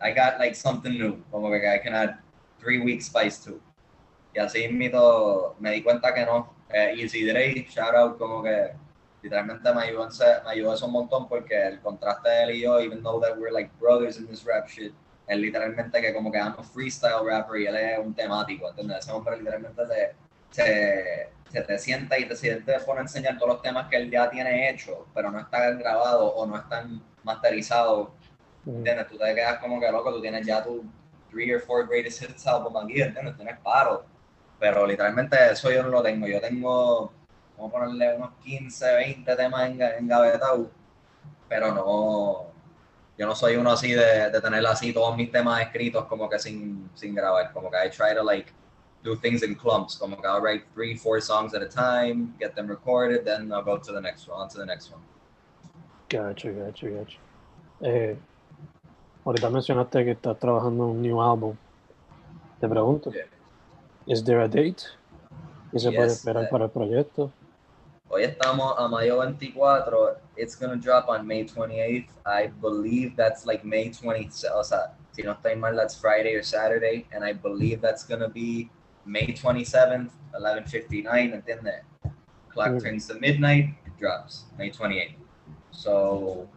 I 0.00 0.10
got 0.12 0.38
like 0.38 0.54
something 0.54 0.92
new, 0.92 1.22
como 1.30 1.48
que 1.48 1.66
I 1.66 1.78
can 1.78 1.94
add 1.94 2.18
three 2.60 2.80
weeks 2.80 3.06
spice 3.06 3.38
to. 3.44 3.60
Y 4.34 4.40
así 4.40 4.68
mito, 4.70 5.56
me 5.58 5.72
di 5.72 5.82
cuenta 5.82 6.14
que 6.14 6.26
no, 6.26 6.52
eh, 6.68 6.94
Easy 6.96 7.26
Dre, 7.26 7.66
shout 7.70 7.94
out, 7.94 8.18
como 8.18 8.42
que 8.42 8.72
literalmente 9.22 9.72
me 9.72 9.80
ayudó, 9.80 10.06
me 10.44 10.50
ayudó 10.50 10.74
eso 10.74 10.84
un 10.84 10.92
montón 10.92 11.26
porque 11.26 11.68
el 11.68 11.80
contraste 11.80 12.28
de 12.28 12.42
él 12.42 12.50
y 12.50 12.60
yo, 12.60 12.78
even 12.78 13.02
though 13.02 13.18
that 13.18 13.38
we're 13.38 13.50
like 13.50 13.70
brothers 13.80 14.18
in 14.18 14.26
this 14.26 14.44
rap 14.44 14.68
shit, 14.68 14.92
él 15.26 15.40
literalmente 15.40 16.00
que 16.00 16.14
como 16.14 16.30
que 16.30 16.38
I'm 16.38 16.54
a 16.58 16.62
freestyle 16.62 17.24
rapper 17.24 17.60
y 17.60 17.66
él 17.66 17.76
es 17.76 17.98
un 17.98 18.14
temático, 18.14 18.68
¿entiendes? 18.68 18.98
Ese 18.98 19.12
hombre 19.12 19.36
literalmente 19.38 19.82
te, 19.86 20.14
se, 20.50 21.28
se 21.50 21.62
te 21.62 21.78
sienta 21.78 22.18
y 22.18 22.26
te, 22.26 22.34
te 22.34 22.80
pone 22.80 23.00
a 23.00 23.02
enseñar 23.02 23.36
todos 23.36 23.54
los 23.54 23.62
temas 23.62 23.88
que 23.88 23.96
él 23.96 24.10
ya 24.10 24.30
tiene 24.30 24.70
hecho, 24.70 25.06
pero 25.14 25.30
no 25.30 25.40
están 25.40 25.78
grabados 25.78 26.32
o 26.36 26.46
no 26.46 26.56
están 26.56 27.02
masterizados, 27.24 28.10
¿entiendes? 28.64 29.08
Tú 29.08 29.18
te 29.18 29.34
quedas 29.34 29.58
como 29.58 29.80
que 29.80 29.90
loco, 29.90 30.12
tú 30.12 30.20
tienes 30.20 30.46
ya 30.46 30.62
tu 30.62 30.84
three 31.30 31.52
or 31.52 31.60
four 31.60 31.86
greatest 31.86 32.22
hits 32.22 32.46
album 32.46 32.76
aquí, 32.76 33.00
¿entiendes? 33.00 33.36
Tienes 33.36 33.58
paro 33.60 34.04
pero 34.58 34.86
literalmente 34.86 35.36
eso 35.52 35.70
yo 35.70 35.82
no 35.82 35.90
lo 35.90 36.02
tengo. 36.02 36.26
Yo 36.26 36.40
tengo, 36.40 37.12
vamos 37.56 37.74
a 37.74 37.78
ponerle 37.78 38.16
unos 38.16 38.32
15, 38.42 38.94
20 38.94 39.36
temas 39.36 39.70
en, 39.70 39.82
en 39.82 40.08
pero 41.48 41.72
no, 41.72 42.46
yo 43.18 43.26
no 43.26 43.34
soy 43.34 43.56
uno 43.56 43.70
así 43.70 43.92
de, 43.92 44.30
de 44.30 44.40
tener 44.40 44.64
así 44.66 44.92
todos 44.92 45.16
mis 45.16 45.30
temas 45.30 45.60
escritos 45.62 46.04
como 46.06 46.28
que 46.28 46.38
sin, 46.38 46.90
sin 46.94 47.14
grabar, 47.14 47.52
como 47.52 47.70
que 47.70 47.76
I 47.76 47.90
try 47.90 48.14
to 48.14 48.22
like 48.22 48.52
do 49.02 49.16
things 49.16 49.42
in 49.42 49.54
clumps, 49.54 49.96
como 49.96 50.16
que 50.16 50.26
I'll 50.28 50.40
write 50.40 50.64
three, 50.74 50.96
four 50.96 51.20
songs 51.20 51.54
at 51.54 51.62
a 51.62 51.68
time, 51.68 52.34
get 52.38 52.54
them 52.54 52.66
recorded, 52.68 53.24
then 53.24 53.52
I'll 53.52 53.62
go 53.62 53.78
to 53.78 53.92
the 53.92 54.00
next 54.00 54.28
one, 54.28 54.40
on 54.40 54.48
to 54.50 54.58
the 54.58 54.66
next 54.66 54.90
one. 54.90 55.00
Gotcha, 56.08 56.50
gotcha, 56.50 56.88
gotcha. 56.88 57.18
Eh, 57.80 58.16
ahorita 59.24 59.50
mencionaste 59.50 60.04
que 60.04 60.10
estás 60.12 60.38
trabajando 60.38 60.84
en 60.84 60.90
un 60.90 61.02
new 61.02 61.20
album. 61.20 61.56
Te 62.60 62.68
pregunto, 62.68 63.10
Yeah. 63.12 63.26
¿is 64.06 64.24
there 64.24 64.40
a 64.42 64.48
date? 64.48 64.82
¿Qué 65.72 65.78
se 65.78 65.90
puede 65.90 66.08
Yes, 66.08 66.18
esperar 66.18 66.44
eh. 66.44 66.48
para 66.50 66.64
el 66.66 66.70
proyecto? 66.70 67.30
Hoy 68.08 68.22
estamos 68.22 68.74
a 68.78 68.88
mayo 68.88 69.18
24. 69.18 70.25
It's 70.36 70.54
gonna 70.54 70.76
drop 70.76 71.08
on 71.08 71.26
May 71.26 71.44
28th. 71.44 72.10
I 72.26 72.48
believe 72.48 73.16
that's 73.16 73.46
like 73.46 73.64
May 73.64 73.90
20. 73.90 74.30
O 74.52 74.62
sea, 74.62 74.92
si 75.12 75.22
no 75.22 75.34
estoy 75.34 75.58
mal, 75.58 75.74
that's 75.74 75.96
Friday 75.98 76.34
or 76.34 76.42
Saturday, 76.42 77.06
and 77.12 77.24
I 77.24 77.32
believe 77.32 77.80
that's 77.80 78.04
gonna 78.04 78.28
be 78.28 78.70
May 79.04 79.28
27th, 79.32 80.12
11:59. 80.34 81.32
and 81.32 81.42
then 81.46 81.64
the 81.64 81.80
Clock 82.50 82.72
Mm. 82.72 82.82
turns 82.82 83.06
to 83.08 83.14
midnight. 83.14 83.70
It 83.86 83.96
drops 83.98 84.46
May 84.58 84.70
28th. 84.70 85.16
So, 85.70 86.48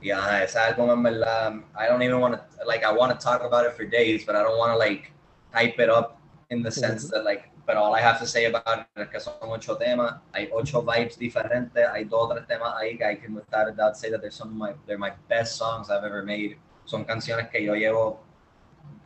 yeah, 0.00 0.46
álbum 0.54 0.90
en 0.92 1.02
verdad, 1.02 1.64
I 1.76 1.86
don't 1.88 2.02
even 2.02 2.20
want 2.20 2.34
to 2.34 2.64
like. 2.66 2.84
I 2.84 2.92
want 2.92 3.18
to 3.18 3.24
talk 3.24 3.42
about 3.42 3.66
it 3.66 3.72
for 3.74 3.84
days, 3.84 4.24
but 4.24 4.36
I 4.36 4.42
don't 4.42 4.58
want 4.58 4.72
to 4.72 4.78
like 4.78 5.12
hype 5.52 5.78
it 5.80 5.90
up 5.90 6.20
in 6.50 6.62
the 6.62 6.70
sense 6.70 7.08
that 7.10 7.24
like 7.24 7.50
but 7.66 7.76
all 7.76 7.94
I 7.94 8.00
have 8.00 8.18
to 8.20 8.26
say 8.26 8.46
about 8.46 8.80
it 8.80 8.86
es 9.02 9.08
que 9.08 9.20
son 9.20 9.34
ocho 9.40 9.76
temas, 9.76 10.14
hay 10.32 10.50
ocho 10.52 10.82
vibes 10.82 11.18
diferentes, 11.18 11.86
hay 11.88 12.04
dos 12.04 12.24
o 12.24 12.34
tres 12.34 12.46
temas 12.46 12.74
ahí 12.76 12.96
que 12.98 13.04
I 13.04 13.16
can 13.16 13.34
without 13.34 13.68
a 13.68 13.72
doubt 13.72 13.96
say 13.96 14.10
that 14.10 14.20
they're 14.20 14.30
some 14.30 14.50
of 14.50 14.56
my, 14.56 14.74
they're 14.86 14.98
my 14.98 15.12
best 15.28 15.56
songs 15.56 15.90
I've 15.90 16.04
ever 16.04 16.22
made. 16.22 16.58
Son 16.84 17.04
canciones 17.04 17.48
que 17.48 17.64
yo 17.64 17.74
llevo 17.74 18.22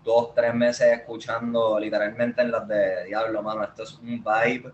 dos, 0.03 0.35
tres 0.35 0.55
meses 0.55 0.93
escuchando 0.99 1.79
literalmente 1.79 2.43
en 2.43 2.51
las 2.51 2.67
de 2.67 3.05
Diablo, 3.05 3.43
mano, 3.43 3.63
esto 3.63 3.85
es 3.85 3.95
un 3.95 4.25
vibe 4.25 4.73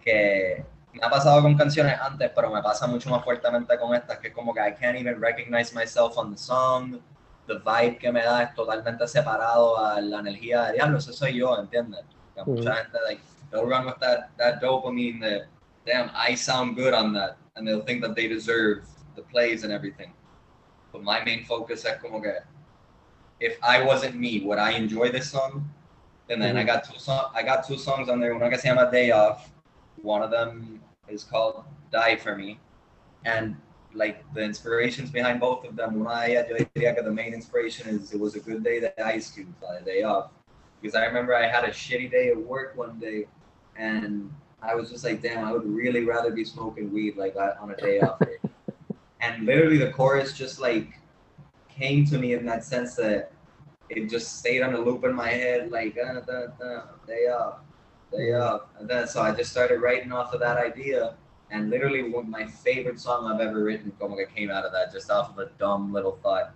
que 0.00 0.64
me 0.92 1.00
ha 1.02 1.10
pasado 1.10 1.42
con 1.42 1.56
canciones 1.56 1.98
antes, 2.00 2.30
pero 2.34 2.50
me 2.50 2.62
pasa 2.62 2.86
mucho 2.86 3.10
más 3.10 3.22
fuertemente 3.24 3.78
con 3.78 3.94
estas, 3.94 4.18
que 4.18 4.28
es 4.28 4.34
como 4.34 4.52
que 4.52 4.60
I 4.60 4.74
can't 4.74 4.98
even 4.98 5.20
recognize 5.20 5.74
myself 5.74 6.16
on 6.16 6.32
the 6.32 6.38
song, 6.38 6.98
the 7.46 7.54
vibe 7.54 7.98
que 7.98 8.10
me 8.10 8.22
da 8.22 8.42
es 8.42 8.54
totalmente 8.54 9.06
separado 9.06 9.78
a 9.78 10.00
la 10.00 10.18
energía 10.18 10.64
de 10.64 10.72
Diablo, 10.74 10.98
ese 10.98 11.12
soy 11.12 11.38
yo, 11.38 11.58
¿entiendes? 11.58 12.04
Que 12.36 12.44
mucha 12.46 12.62
gente, 12.62 12.98
like, 13.04 13.20
they'll 13.50 13.66
run 13.66 13.86
with 13.86 13.98
that, 14.00 14.30
that 14.38 14.62
dopamine 14.62 15.20
that, 15.20 15.46
damn, 15.86 16.10
I 16.14 16.34
sound 16.34 16.76
good 16.76 16.94
on 16.94 17.12
that, 17.14 17.38
and 17.56 17.66
they'll 17.66 17.82
think 17.82 18.02
that 18.02 18.14
they 18.14 18.28
deserve 18.28 18.84
the 19.14 19.22
plays 19.22 19.64
and 19.64 19.72
everything. 19.72 20.12
But 20.92 21.02
my 21.02 21.24
main 21.24 21.44
focus 21.44 21.84
at 21.84 22.02
como 22.02 22.20
que, 22.20 22.34
if 23.40 23.58
I 23.62 23.82
wasn't 23.82 24.16
me, 24.16 24.40
would 24.40 24.58
I 24.58 24.72
enjoy 24.72 25.10
this 25.10 25.30
song? 25.30 25.68
And 26.28 26.42
then 26.42 26.56
I 26.56 26.62
hmm. 26.62 26.66
got 26.66 26.84
two 26.84 26.98
song, 26.98 27.30
I 27.34 27.42
got 27.42 27.66
two 27.66 27.78
songs 27.78 28.08
on 28.08 28.20
there. 28.20 28.34
When 28.34 28.42
I 28.42 28.46
Una 28.46 28.56
que 28.56 28.60
se 28.60 28.68
llama 28.68 28.90
Day 28.90 29.10
Off. 29.10 29.50
One 30.02 30.22
of 30.22 30.30
them 30.30 30.80
is 31.08 31.24
called 31.24 31.64
Die 31.90 32.16
for 32.16 32.36
Me, 32.36 32.58
and 33.24 33.56
like 33.94 34.24
the 34.34 34.42
inspirations 34.42 35.10
behind 35.10 35.40
both 35.40 35.64
of 35.64 35.76
them. 35.76 36.00
Una 36.00 36.26
de 36.26 36.32
ellas, 36.32 36.48
yo 36.48 36.56
diría 36.56 36.94
que 36.94 37.02
the 37.02 37.10
main 37.10 37.32
inspiration 37.32 37.88
is 37.88 38.12
it 38.12 38.20
was 38.20 38.34
a 38.34 38.40
good 38.40 38.62
day 38.62 38.78
that 38.80 38.94
Ice 39.00 39.30
Cube 39.30 39.48
by 39.60 39.80
Day 39.80 40.02
Off, 40.02 40.30
because 40.80 40.94
I 40.94 41.04
remember 41.04 41.34
I 41.34 41.46
had 41.46 41.64
a 41.64 41.70
shitty 41.70 42.10
day 42.10 42.28
at 42.28 42.36
work 42.36 42.76
one 42.76 42.98
day, 42.98 43.26
and 43.76 44.30
I 44.62 44.74
was 44.74 44.90
just 44.90 45.04
like, 45.04 45.22
damn, 45.22 45.44
I 45.44 45.52
would 45.52 45.66
really 45.66 46.04
rather 46.04 46.30
be 46.30 46.44
smoking 46.44 46.92
weed 46.92 47.16
like 47.16 47.36
on 47.36 47.70
a 47.70 47.76
day 47.76 48.00
off. 48.00 48.20
and 49.20 49.46
literally 49.46 49.78
the 49.78 49.90
chorus 49.90 50.32
just 50.32 50.60
like 50.60 50.98
came 51.68 52.04
to 52.06 52.18
me 52.18 52.34
in 52.34 52.46
that 52.46 52.64
sense 52.64 52.94
that 52.96 53.32
it 53.88 54.08
just 54.08 54.38
stayed 54.38 54.62
on 54.62 54.74
a 54.74 54.78
loop 54.78 55.04
in 55.04 55.14
my 55.14 55.28
head, 55.28 55.70
like 55.70 55.96
uh, 55.98 56.20
da, 56.20 56.46
da, 56.58 56.82
day 57.06 57.26
off, 57.28 57.58
day 58.10 58.32
off, 58.32 58.62
and 58.78 58.88
then 58.88 59.06
so 59.06 59.22
I 59.22 59.32
just 59.32 59.50
started 59.50 59.80
writing 59.80 60.12
off 60.12 60.32
of 60.32 60.40
that 60.40 60.56
idea. 60.58 61.14
And 61.50 61.70
literally, 61.70 62.10
one 62.10 62.28
my 62.28 62.44
favorite 62.44 62.98
song 62.98 63.30
I've 63.32 63.40
ever 63.40 63.62
written, 63.62 63.92
como 64.00 64.16
came 64.34 64.50
out 64.50 64.64
of 64.64 64.72
that, 64.72 64.92
just 64.92 65.10
off 65.10 65.30
of 65.30 65.38
a 65.38 65.50
dumb 65.58 65.92
little 65.92 66.18
thought, 66.22 66.52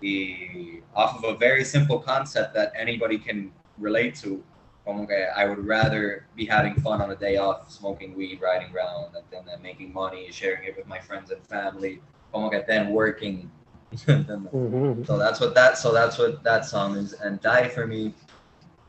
the 0.00 0.82
off 0.94 1.16
of 1.18 1.24
a 1.24 1.36
very 1.36 1.64
simple 1.64 1.98
concept 1.98 2.54
that 2.54 2.72
anybody 2.76 3.18
can 3.18 3.52
relate 3.78 4.14
to. 4.16 4.42
Como 4.84 5.06
que 5.06 5.26
I 5.36 5.44
would 5.44 5.64
rather 5.64 6.26
be 6.34 6.46
having 6.46 6.74
fun 6.74 7.00
on 7.02 7.10
a 7.10 7.16
day 7.16 7.36
off, 7.36 7.70
smoking 7.70 8.16
weed, 8.16 8.40
riding 8.40 8.74
around, 8.74 9.12
than 9.12 9.22
then 9.30 9.54
uh, 9.54 9.58
making 9.62 9.92
money, 9.92 10.28
sharing 10.32 10.64
it 10.64 10.76
with 10.76 10.86
my 10.86 10.98
friends 10.98 11.30
and 11.30 11.42
family. 11.44 12.00
Como 12.32 12.48
que 12.50 12.62
then 12.66 12.90
working. 12.90 13.50
Ujú. 13.92 15.04
so 15.06 15.18
that's 15.18 15.40
what 15.40 15.54
that 15.54 15.76
so 15.76 15.92
that's 15.92 16.16
what 16.18 16.42
that 16.42 16.64
song 16.64 16.96
is. 16.96 17.12
And 17.12 17.40
Die 17.40 17.68
for 17.68 17.86
Me 17.86 18.14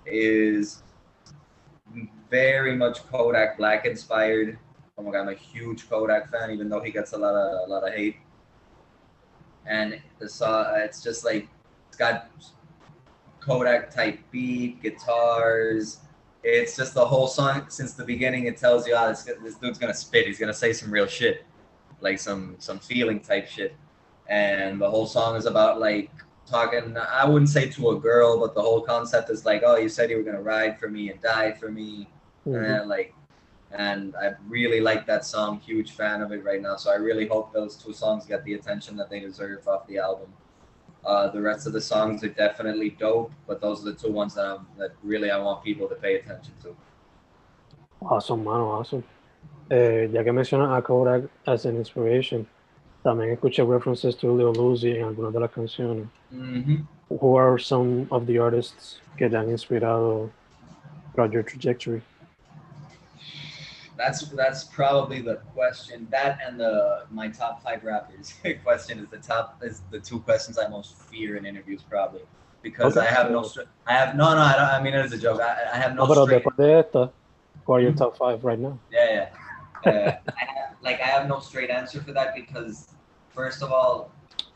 is 0.05 0.83
very 2.29 2.75
much 2.75 3.05
Kodak 3.11 3.57
Black 3.57 3.85
inspired. 3.85 4.57
Oh 4.97 5.03
my 5.03 5.11
god, 5.11 5.21
I'm 5.21 5.29
a 5.29 5.33
huge 5.33 5.89
Kodak 5.89 6.31
fan, 6.31 6.51
even 6.51 6.69
though 6.69 6.81
he 6.81 6.91
gets 6.91 7.13
a 7.13 7.17
lot 7.17 7.35
of 7.35 7.67
a 7.67 7.71
lot 7.71 7.87
of 7.87 7.93
hate. 7.93 8.17
And 9.65 9.99
the 10.19 10.27
song 10.27 10.65
it's 10.77 11.03
just 11.03 11.23
like 11.23 11.47
it's 11.87 11.97
got 11.97 12.29
Kodak 13.39 13.93
type 13.93 14.19
beat, 14.31 14.81
guitars. 14.81 15.99
It's 16.43 16.75
just 16.75 16.93
the 16.93 17.05
whole 17.05 17.27
song 17.27 17.65
since 17.69 17.93
the 17.93 18.03
beginning. 18.03 18.45
It 18.45 18.57
tells 18.57 18.87
you, 18.87 18.95
ah, 18.95 19.09
this, 19.09 19.23
this 19.23 19.55
dude's 19.55 19.77
gonna 19.77 19.93
spit. 19.93 20.27
He's 20.27 20.39
gonna 20.39 20.53
say 20.53 20.73
some 20.73 20.91
real 20.91 21.07
shit, 21.07 21.45
like 22.01 22.19
some 22.19 22.55
some 22.59 22.79
feeling 22.79 23.19
type 23.19 23.47
shit. 23.47 23.75
And 24.27 24.79
the 24.79 24.89
whole 24.89 25.05
song 25.05 25.35
is 25.35 25.45
about 25.45 25.79
like 25.79 26.11
talking. 26.45 26.95
I 26.97 27.25
wouldn't 27.25 27.49
say 27.49 27.69
to 27.69 27.91
a 27.91 27.99
girl, 27.99 28.39
but 28.39 28.55
the 28.55 28.61
whole 28.61 28.81
concept 28.81 29.29
is 29.29 29.45
like, 29.45 29.63
oh, 29.65 29.77
you 29.77 29.89
said 29.89 30.09
you 30.09 30.17
were 30.17 30.23
gonna 30.23 30.41
ride 30.41 30.79
for 30.79 30.87
me 30.89 31.11
and 31.11 31.21
die 31.21 31.51
for 31.51 31.71
me, 31.71 32.09
Mhm. 32.47 32.79
and 32.81 32.89
like, 32.89 33.13
and 33.73 34.15
I 34.15 34.33
really 34.47 34.81
like 34.81 35.05
that 35.07 35.25
song. 35.25 35.59
Huge 35.59 35.91
fan 35.91 36.21
of 36.21 36.31
it 36.31 36.43
right 36.43 36.61
now. 36.61 36.75
So 36.75 36.91
I 36.91 36.95
really 36.95 37.27
hope 37.27 37.53
those 37.53 37.75
two 37.75 37.93
songs 37.93 38.25
get 38.25 38.43
the 38.43 38.53
attention 38.55 38.95
that 38.97 39.09
they 39.09 39.19
deserve 39.19 39.67
off 39.67 39.87
the 39.87 39.97
album. 39.97 40.33
Uh, 41.03 41.29
the 41.29 41.41
rest 41.41 41.65
of 41.65 41.73
the 41.73 41.81
songs 41.81 42.23
are 42.23 42.29
definitely 42.29 42.91
dope, 42.91 43.31
but 43.47 43.59
those 43.59 43.81
are 43.81 43.91
the 43.91 43.97
two 43.97 44.11
ones 44.11 44.35
that 44.35 44.45
I'm, 44.45 44.67
that 44.77 44.91
really 45.03 45.31
I 45.31 45.37
want 45.39 45.63
people 45.63 45.87
to 45.87 45.95
pay 45.95 46.15
attention 46.15 46.53
to. 46.63 46.75
Awesome, 48.01 48.43
mano, 48.43 48.69
awesome. 48.69 49.03
Eh, 49.69 50.09
ya 50.11 50.23
que 50.23 50.31
mencionas 50.31 50.77
a 50.77 50.81
Kodak 50.81 51.23
as 51.47 51.65
an 51.65 51.77
inspiration, 51.77 52.45
también 53.03 53.31
escuché 53.31 53.63
references 53.67 54.15
to 54.17 54.35
Lil 54.35 54.59
Uzi 54.59 54.97
en 54.97 55.05
algunas 55.05 55.33
de 55.33 55.39
las 55.39 55.51
canciones. 55.51 56.07
hmm 56.29 56.81
Who 57.09 57.35
are 57.35 57.57
some 57.57 58.07
of 58.09 58.25
the 58.25 58.39
artists 58.39 58.99
que 59.17 59.29
te 59.29 59.35
han 59.35 59.49
inspirado 59.49 60.29
throughout 61.13 61.33
your 61.33 61.43
trajectory? 61.43 62.01
That's 64.01 64.21
that's 64.29 64.63
probably 64.63 65.21
the 65.21 65.35
question. 65.53 66.07
That 66.09 66.39
and 66.45 66.59
the 66.59 67.05
my 67.11 67.27
top 67.27 67.61
five 67.61 67.83
rappers 67.83 68.33
question 68.63 68.97
is 68.97 69.07
the 69.09 69.19
top 69.19 69.61
is 69.61 69.83
the 69.91 69.99
two 69.99 70.19
questions 70.21 70.57
I 70.57 70.67
most 70.67 70.95
fear 71.09 71.37
in 71.37 71.45
interviews 71.45 71.83
probably 71.87 72.21
because 72.63 72.97
Okay. 72.97 73.07
I 73.07 73.11
have 73.11 73.29
no 73.29 73.47
I 73.85 73.93
have 73.93 74.15
no 74.15 74.33
no 74.33 74.41
I, 74.41 74.53
don't, 74.57 74.69
I 74.77 74.81
mean 74.81 74.95
it 74.95 75.05
is 75.05 75.13
a 75.13 75.19
joke. 75.19 75.39
I, 75.39 75.55
I 75.73 75.77
have 75.77 75.93
no, 75.95 76.05
No, 76.05 76.07
pero 76.07 76.25
straight 76.25 76.43
después 76.43 76.57
de 76.57 76.79
esta, 76.79 77.11
who 77.63 77.73
are 77.73 77.79
your 77.79 77.93
top 77.93 78.17
five 78.17 78.43
right 78.43 78.57
now? 78.59 78.79
Yeah, 78.91 79.29
yeah. 79.85 79.91
Uh, 79.91 80.11
I 80.41 80.45
have, 80.45 80.75
like 80.81 80.99
I 80.99 81.05
have 81.05 81.27
no 81.27 81.39
straight 81.39 81.69
answer 81.69 82.01
for 82.01 82.11
that 82.13 82.33
because, 82.35 82.89
first 83.29 83.61
of 83.61 83.71
all, 83.71 84.11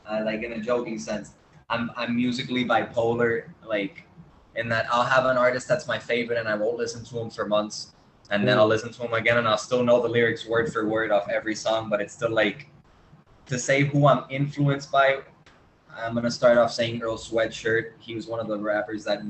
uh, 0.07 0.21
like 0.25 0.41
in 0.43 0.53
a 0.53 0.59
joking 0.59 0.97
sense, 0.97 1.33
I'm 1.69 1.91
I'm 1.95 2.15
musically 2.15 2.65
bipolar. 2.65 3.49
Like, 3.63 4.05
in 4.55 4.69
that 4.69 4.85
I'll 4.91 5.03
have 5.15 5.25
an 5.25 5.37
artist 5.37 5.67
that's 5.67 5.87
my 5.87 5.99
favorite 5.99 6.37
and 6.39 6.47
I 6.47 6.55
won't 6.55 6.77
listen 6.77 7.03
to 7.05 7.19
him 7.19 7.29
for 7.29 7.45
months, 7.47 7.94
and 8.29 8.47
then. 8.47 8.57
I'll 8.57 8.67
listen 8.67 8.91
to 8.91 9.03
him 9.03 9.13
again 9.13 9.37
and 9.37 9.47
I'll 9.47 9.57
still 9.57 9.83
know 9.83 10.01
the 10.01 10.07
lyrics 10.07 10.45
word 10.45 10.71
for 10.71 10.87
word 10.87 11.11
off 11.11 11.29
every 11.29 11.55
song, 11.55 11.89
but 11.89 12.01
it's 12.01 12.13
still 12.13 12.31
like 12.31 12.67
to 13.47 13.59
say 13.59 13.83
who 13.83 14.07
I'm 14.07 14.23
influenced 14.29 14.91
by. 14.91 15.19
I'm 15.97 16.13
gonna 16.13 16.31
start 16.31 16.57
off 16.57 16.73
saying 16.73 17.01
Earl 17.01 17.17
Sweatshirt. 17.17 17.91
He 17.99 18.15
was 18.15 18.27
one 18.27 18.39
of 18.39 18.47
the 18.47 18.57
rappers 18.57 19.03
that 19.05 19.21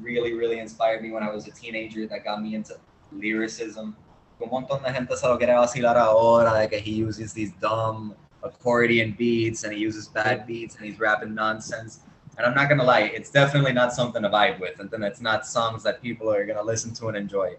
really, 0.00 0.34
really 0.34 0.58
inspired 0.58 1.02
me 1.02 1.10
when 1.10 1.22
I 1.22 1.30
was 1.30 1.46
a 1.46 1.50
teenager. 1.50 2.06
That 2.06 2.24
got 2.24 2.42
me 2.42 2.54
into 2.54 2.76
lyricism. 3.12 3.96
Un 4.42 4.48
montón 4.48 4.82
de 4.82 4.92
gente 4.92 5.16
se 5.16 5.26
lo 5.26 5.36
quiere 5.36 5.54
vacilar 5.54 5.96
ahora, 5.96 6.66
que 6.68 6.78
he 6.78 6.92
uses 6.92 7.32
these 7.32 7.52
dumb 7.60 8.14
accordion 8.42 9.14
beats 9.18 9.64
and 9.64 9.72
he 9.72 9.78
uses 9.78 10.08
bad 10.08 10.46
beats 10.46 10.76
and 10.76 10.86
he's 10.86 10.98
rapping 10.98 11.34
nonsense. 11.34 12.00
And 12.36 12.46
I'm 12.46 12.54
not 12.54 12.68
gonna 12.68 12.84
lie, 12.84 13.10
it's 13.14 13.30
definitely 13.30 13.72
not 13.72 13.92
something 13.92 14.22
to 14.22 14.30
vibe 14.30 14.60
with, 14.60 14.80
and 14.80 14.90
then 14.90 15.02
it's 15.02 15.20
not 15.20 15.46
songs 15.46 15.82
that 15.82 16.00
people 16.00 16.32
are 16.32 16.46
gonna 16.46 16.62
listen 16.62 16.94
to 16.94 17.08
and 17.08 17.16
enjoy. 17.16 17.56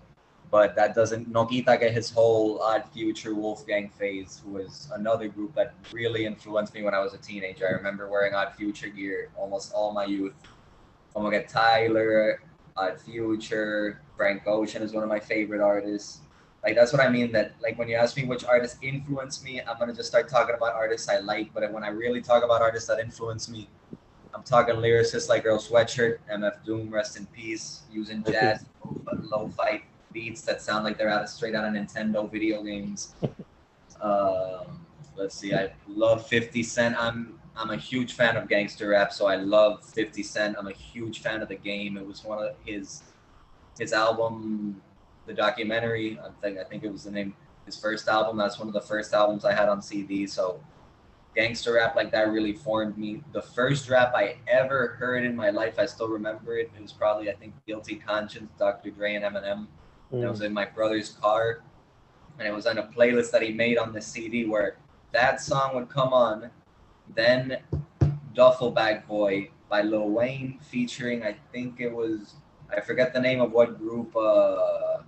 But 0.51 0.75
that 0.75 0.93
doesn't 0.93 1.29
no 1.29 1.45
quita 1.45 1.77
que 1.77 1.89
his 1.89 2.11
whole 2.11 2.59
Odd 2.61 2.83
Future 2.93 3.33
Wolfgang 3.33 3.89
phase, 3.89 4.41
who 4.43 4.51
was 4.51 4.89
another 4.93 5.29
group 5.29 5.55
that 5.55 5.73
really 5.93 6.25
influenced 6.25 6.73
me 6.73 6.83
when 6.83 6.93
I 6.93 6.99
was 6.99 7.13
a 7.13 7.17
teenager. 7.17 7.65
I 7.65 7.71
remember 7.71 8.09
wearing 8.09 8.33
Odd 8.33 8.53
Future 8.55 8.89
gear 8.89 9.29
almost 9.37 9.71
all 9.73 9.93
my 9.93 10.03
youth. 10.03 10.33
I'm 11.15 11.23
gonna 11.23 11.37
get 11.37 11.47
Tyler, 11.47 12.41
Odd 12.75 12.99
Future, 12.99 14.01
Frank 14.17 14.43
Ocean 14.45 14.83
is 14.83 14.91
one 14.91 15.03
of 15.03 15.09
my 15.09 15.21
favorite 15.21 15.61
artists. 15.61 16.19
Like 16.65 16.75
that's 16.75 16.91
what 16.91 17.01
I 17.01 17.07
mean. 17.07 17.31
That 17.31 17.53
like 17.63 17.79
when 17.79 17.87
you 17.87 17.95
ask 17.95 18.17
me 18.17 18.25
which 18.25 18.43
artists 18.43 18.77
influence 18.81 19.41
me, 19.41 19.61
I'm 19.61 19.79
gonna 19.79 19.93
just 19.93 20.09
start 20.09 20.27
talking 20.27 20.55
about 20.55 20.73
artists 20.73 21.07
I 21.07 21.19
like. 21.19 21.53
But 21.53 21.71
when 21.71 21.85
I 21.85 21.89
really 21.89 22.21
talk 22.21 22.43
about 22.43 22.61
artists 22.61 22.89
that 22.89 22.99
influence 22.99 23.47
me, 23.47 23.69
I'm 24.35 24.43
talking 24.43 24.75
lyricists 24.75 25.29
like 25.29 25.45
Earl 25.45 25.59
Sweatshirt, 25.59 26.17
MF 26.29 26.65
Doom, 26.65 26.89
rest 26.89 27.15
in 27.15 27.25
peace, 27.27 27.83
using 27.89 28.21
jazz, 28.25 28.65
lo-fi 29.31 29.83
beats 30.13 30.41
that 30.43 30.61
sound 30.61 30.83
like 30.83 30.97
they're 30.97 31.09
out 31.09 31.23
of 31.23 31.29
straight 31.29 31.55
out 31.55 31.65
of 31.65 31.73
Nintendo 31.73 32.29
video 32.29 32.63
games. 32.63 33.15
Um, 34.01 34.83
let's 35.15 35.35
see, 35.35 35.53
I 35.53 35.71
love 35.87 36.25
50 36.27 36.63
Cent. 36.63 36.95
I'm 36.97 37.39
I'm 37.55 37.69
a 37.69 37.77
huge 37.77 38.13
fan 38.13 38.37
of 38.37 38.47
gangster 38.47 38.89
rap, 38.89 39.11
so 39.11 39.27
I 39.27 39.35
love 39.35 39.83
50 39.85 40.23
Cent. 40.23 40.55
I'm 40.57 40.67
a 40.67 40.73
huge 40.73 41.21
fan 41.21 41.41
of 41.41 41.49
the 41.49 41.55
game. 41.55 41.97
It 41.97 42.05
was 42.05 42.23
one 42.23 42.43
of 42.43 42.55
his 42.65 43.03
his 43.79 43.93
album, 43.93 44.81
the 45.27 45.33
documentary. 45.33 46.19
I 46.19 46.29
think 46.41 46.57
I 46.57 46.63
think 46.63 46.83
it 46.83 46.91
was 46.91 47.03
the 47.03 47.11
name. 47.11 47.35
His 47.65 47.77
first 47.77 48.07
album. 48.07 48.37
That's 48.37 48.57
one 48.57 48.67
of 48.67 48.73
the 48.73 48.81
first 48.81 49.13
albums 49.13 49.45
I 49.45 49.53
had 49.53 49.69
on 49.69 49.81
CD. 49.81 50.25
So 50.25 50.59
gangster 51.35 51.73
rap 51.73 51.95
like 51.95 52.11
that 52.11 52.31
really 52.31 52.53
formed 52.53 52.97
me. 52.97 53.21
The 53.31 53.41
first 53.41 53.89
rap 53.89 54.13
I 54.15 54.37
ever 54.47 54.95
heard 54.99 55.23
in 55.23 55.35
my 55.35 55.51
life, 55.51 55.77
I 55.77 55.85
still 55.85 56.09
remember 56.09 56.57
it. 56.57 56.71
It 56.75 56.81
was 56.81 56.91
probably 56.91 57.29
I 57.29 57.33
think 57.33 57.53
Guilty 57.67 57.95
Conscience, 57.95 58.49
Dr. 58.57 58.89
Dre, 58.89 59.15
and 59.15 59.23
Eminem. 59.23 59.67
And 60.11 60.23
it 60.23 60.29
was 60.29 60.41
in 60.41 60.53
my 60.53 60.65
brother's 60.65 61.09
car, 61.09 61.61
and 62.37 62.47
it 62.47 62.53
was 62.53 62.65
on 62.65 62.77
a 62.77 62.83
playlist 62.83 63.31
that 63.31 63.41
he 63.41 63.53
made 63.53 63.77
on 63.77 63.93
the 63.93 64.01
CD 64.01 64.45
where 64.45 64.77
that 65.11 65.41
song 65.41 65.75
would 65.75 65.89
come 65.89 66.13
on, 66.13 66.49
then 67.15 67.59
Duffel 68.33 68.71
Bag 68.71 69.07
Boy 69.07 69.49
by 69.69 69.81
Lil 69.81 70.09
Wayne 70.09 70.59
featuring 70.61 71.23
I 71.23 71.35
think 71.51 71.79
it 71.79 71.91
was 71.91 72.35
I 72.75 72.81
forget 72.81 73.13
the 73.13 73.19
name 73.19 73.41
of 73.41 73.51
what 73.51 73.77
group 73.77 74.15
uh 74.15 74.99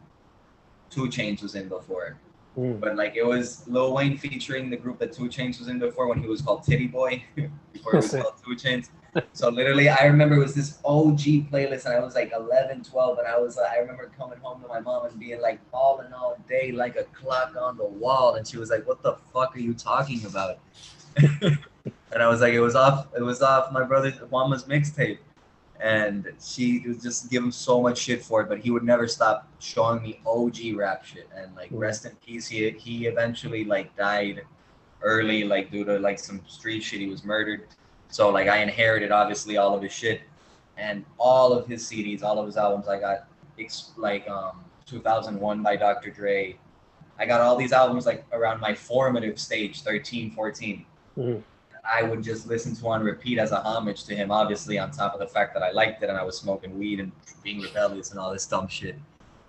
2 0.90 1.08
Chainz 1.08 1.42
was 1.42 1.56
in 1.56 1.68
before. 1.68 2.18
Mm. 2.58 2.80
But 2.80 2.96
like 2.96 3.16
it 3.16 3.26
was 3.26 3.68
Lil 3.68 3.94
Wayne 3.94 4.18
featuring 4.18 4.70
the 4.70 4.78
group 4.78 5.00
that 5.00 5.12
2 5.12 5.24
Chainz 5.24 5.60
was 5.60 5.68
in 5.68 5.80
before 5.80 6.08
when 6.08 6.20
he 6.20 6.28
was 6.28 6.42
called 6.42 6.64
Titty 6.64 6.88
Boy 6.88 7.24
before 7.74 7.96
it 7.96 7.98
was 7.98 8.12
called 8.22 8.36
2 8.46 8.56
Chainz. 8.56 8.90
So 9.34 9.50
literally 9.50 9.90
I 9.90 10.06
remember 10.06 10.36
it 10.36 10.40
was 10.40 10.56
this 10.56 10.80
OG 10.84 11.20
playlist 11.52 11.86
and 11.86 11.94
I 11.94 12.00
was 12.00 12.16
like 12.16 12.32
11, 12.36 12.84
12 12.84 13.20
and 13.20 13.28
I 13.28 13.40
was 13.40 13.58
like, 13.58 13.70
I 13.72 13.78
remember 13.78 14.12
coming 14.18 14.40
home 14.40 14.62
to 14.62 14.68
my 14.68 14.80
mom 14.80 15.06
and 15.06 15.20
being 15.20 15.42
like 15.42 15.60
balling 15.72 16.12
all 16.14 16.38
day 16.48 16.72
like 16.72 16.96
a 16.96 17.04
clock 17.06 17.56
on 17.60 17.78
the 17.78 17.86
wall 17.86 18.36
and 18.36 18.48
she 18.48 18.58
was 18.58 18.70
like 18.70 18.88
what 18.88 19.04
the 19.04 19.16
fuck 19.34 19.56
are 19.56 19.60
you 19.60 19.74
talking 19.74 20.26
about? 20.26 20.60
and 21.18 21.58
I 22.20 22.28
was 22.28 22.42
like 22.42 22.54
it 22.54 22.62
was 22.62 22.76
off 22.76 23.08
it 23.16 23.22
was 23.22 23.42
off 23.42 23.72
my 23.72 23.84
brother's 23.84 24.16
Mama's 24.32 24.64
mixtape 24.64 25.20
and 25.84 26.32
she 26.42 26.80
was 26.88 27.04
just 27.04 27.30
give 27.30 27.44
him 27.44 27.52
so 27.52 27.82
much 27.82 27.98
shit 27.98 28.24
for 28.24 28.42
it, 28.42 28.48
but 28.48 28.58
he 28.58 28.72
would 28.72 28.84
never 28.84 29.06
stop 29.06 29.50
showing 29.60 30.02
me 30.02 30.22
OG 30.26 30.76
rap 30.76 31.04
shit. 31.04 31.30
And 31.36 31.54
like, 31.56 31.68
rest 31.72 32.06
in 32.06 32.16
peace. 32.26 32.48
He 32.48 32.70
he 32.72 33.06
eventually 33.08 33.66
like 33.66 33.96
died 33.98 34.44
early, 35.02 35.44
like 35.44 35.72
due 35.72 35.84
to 35.84 36.00
like 36.00 36.20
some 36.20 36.42
street 36.48 36.84
shit. 36.84 37.02
He 37.02 37.08
was 37.08 37.26
murdered. 37.26 37.68
So 38.14 38.30
like, 38.30 38.48
I 38.48 38.58
inherited 38.58 39.12
obviously 39.12 39.58
all 39.58 39.74
of 39.74 39.82
his 39.82 39.92
shit 39.92 40.22
and 40.78 41.04
all 41.18 41.52
of 41.52 41.66
his 41.66 41.84
CDs, 41.84 42.22
all 42.22 42.38
of 42.38 42.46
his 42.46 42.58
albums. 42.58 42.88
I 42.88 43.00
got 43.00 43.26
ex- 43.60 43.90
like 43.98 44.30
um 44.30 44.64
2001 44.86 45.64
by 45.64 45.76
Dr. 45.76 46.12
Dre. 46.12 46.56
I 47.18 47.26
got 47.26 47.42
all 47.42 47.56
these 47.56 47.74
albums 47.74 48.06
like 48.06 48.24
around 48.32 48.60
my 48.62 48.76
formative 48.76 49.40
stage, 49.40 49.82
13, 49.82 50.30
14. 50.30 50.86
Mhm. 51.18 51.42
I 51.84 52.04
would 52.04 52.22
just 52.24 52.46
listen 52.48 52.76
to 52.76 52.88
on 52.88 53.02
repeat 53.04 53.40
as 53.40 53.52
a 53.52 53.58
homage 53.62 54.04
to 54.04 54.16
him, 54.16 54.30
obviously, 54.30 54.78
on 54.78 54.92
top 54.92 55.16
of 55.16 55.20
the 55.20 55.28
fact 55.28 55.56
that 55.56 55.64
I 55.64 55.72
liked 55.72 56.04
it 56.04 56.10
and 56.10 56.18
I 56.18 56.24
was 56.24 56.38
smoking 56.38 56.78
weed 56.78 57.00
and 57.00 57.12
being 57.42 57.62
rebellious 57.62 58.12
and 58.12 58.20
all 58.20 58.32
this 58.32 58.46
dumb 58.46 58.68
shit. 58.68 58.96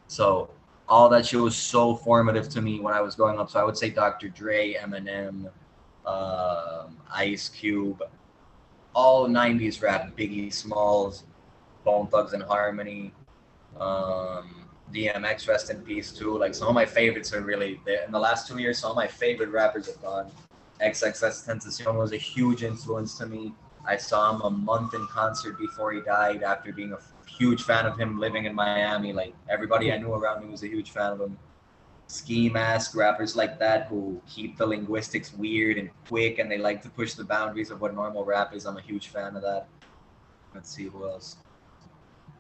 So, 0.08 0.48
all 0.88 1.10
that 1.10 1.26
shit 1.26 1.38
was 1.38 1.54
so 1.54 1.94
formative 1.94 2.48
to 2.48 2.62
me 2.62 2.80
when 2.80 2.94
I 2.94 3.02
was 3.02 3.14
growing 3.14 3.38
up. 3.38 3.50
So, 3.50 3.60
I 3.60 3.64
would 3.64 3.76
say 3.76 3.90
Dr. 3.90 4.28
Dre, 4.30 4.74
Eminem, 4.74 5.50
um, 6.06 6.96
Ice 7.12 7.50
Cube, 7.50 8.02
all 8.94 9.28
90s 9.28 9.82
rap, 9.82 10.16
Biggie 10.16 10.52
Smalls, 10.52 11.24
Bone 11.84 12.06
Thugs-n-Harmony, 12.06 13.12
um, 13.78 14.68
DMX, 14.92 15.48
rest 15.48 15.70
in 15.70 15.80
peace, 15.82 16.12
too. 16.12 16.38
Like, 16.38 16.54
some 16.54 16.68
of 16.68 16.74
my 16.74 16.86
favorites 16.86 17.32
are 17.32 17.40
really 17.40 17.80
there. 17.84 18.04
In 18.04 18.12
the 18.12 18.18
last 18.18 18.46
two 18.46 18.58
years, 18.58 18.78
some 18.78 18.90
of 18.90 18.96
my 18.96 19.06
favorite 19.06 19.50
rappers 19.50 19.86
have 19.86 20.00
gone. 20.00 20.30
XXXTentacion 20.80 21.94
was 21.94 22.12
a 22.12 22.16
huge 22.16 22.62
influence 22.62 23.16
to 23.18 23.26
me. 23.26 23.52
I 23.86 23.96
saw 23.96 24.34
him 24.34 24.40
a 24.42 24.50
month 24.50 24.94
in 24.94 25.06
concert 25.08 25.58
before 25.58 25.92
he 25.92 26.00
died 26.00 26.42
after 26.42 26.72
being 26.72 26.92
a 26.92 26.98
huge 27.28 27.62
fan 27.62 27.86
of 27.86 27.98
him 27.98 28.18
living 28.18 28.46
in 28.46 28.54
Miami. 28.54 29.12
Like 29.12 29.34
everybody 29.48 29.92
I 29.92 29.98
knew 29.98 30.12
around 30.12 30.44
me 30.44 30.50
was 30.50 30.62
a 30.62 30.68
huge 30.68 30.90
fan 30.90 31.12
of 31.12 31.20
him. 31.20 31.36
Ski 32.06 32.48
mask 32.48 32.94
rappers 32.94 33.34
like 33.34 33.58
that 33.58 33.86
who 33.86 34.20
keep 34.28 34.56
the 34.56 34.66
linguistics 34.66 35.32
weird 35.32 35.78
and 35.78 35.90
quick 36.06 36.38
and 36.38 36.50
they 36.50 36.58
like 36.58 36.82
to 36.82 36.90
push 36.90 37.14
the 37.14 37.24
boundaries 37.24 37.70
of 37.70 37.80
what 37.80 37.94
normal 37.94 38.24
rap 38.24 38.54
is. 38.54 38.66
I'm 38.66 38.76
a 38.76 38.82
huge 38.82 39.08
fan 39.08 39.36
of 39.36 39.42
that. 39.42 39.66
Let's 40.54 40.70
see 40.70 40.84
who 40.84 41.08
else. 41.08 41.36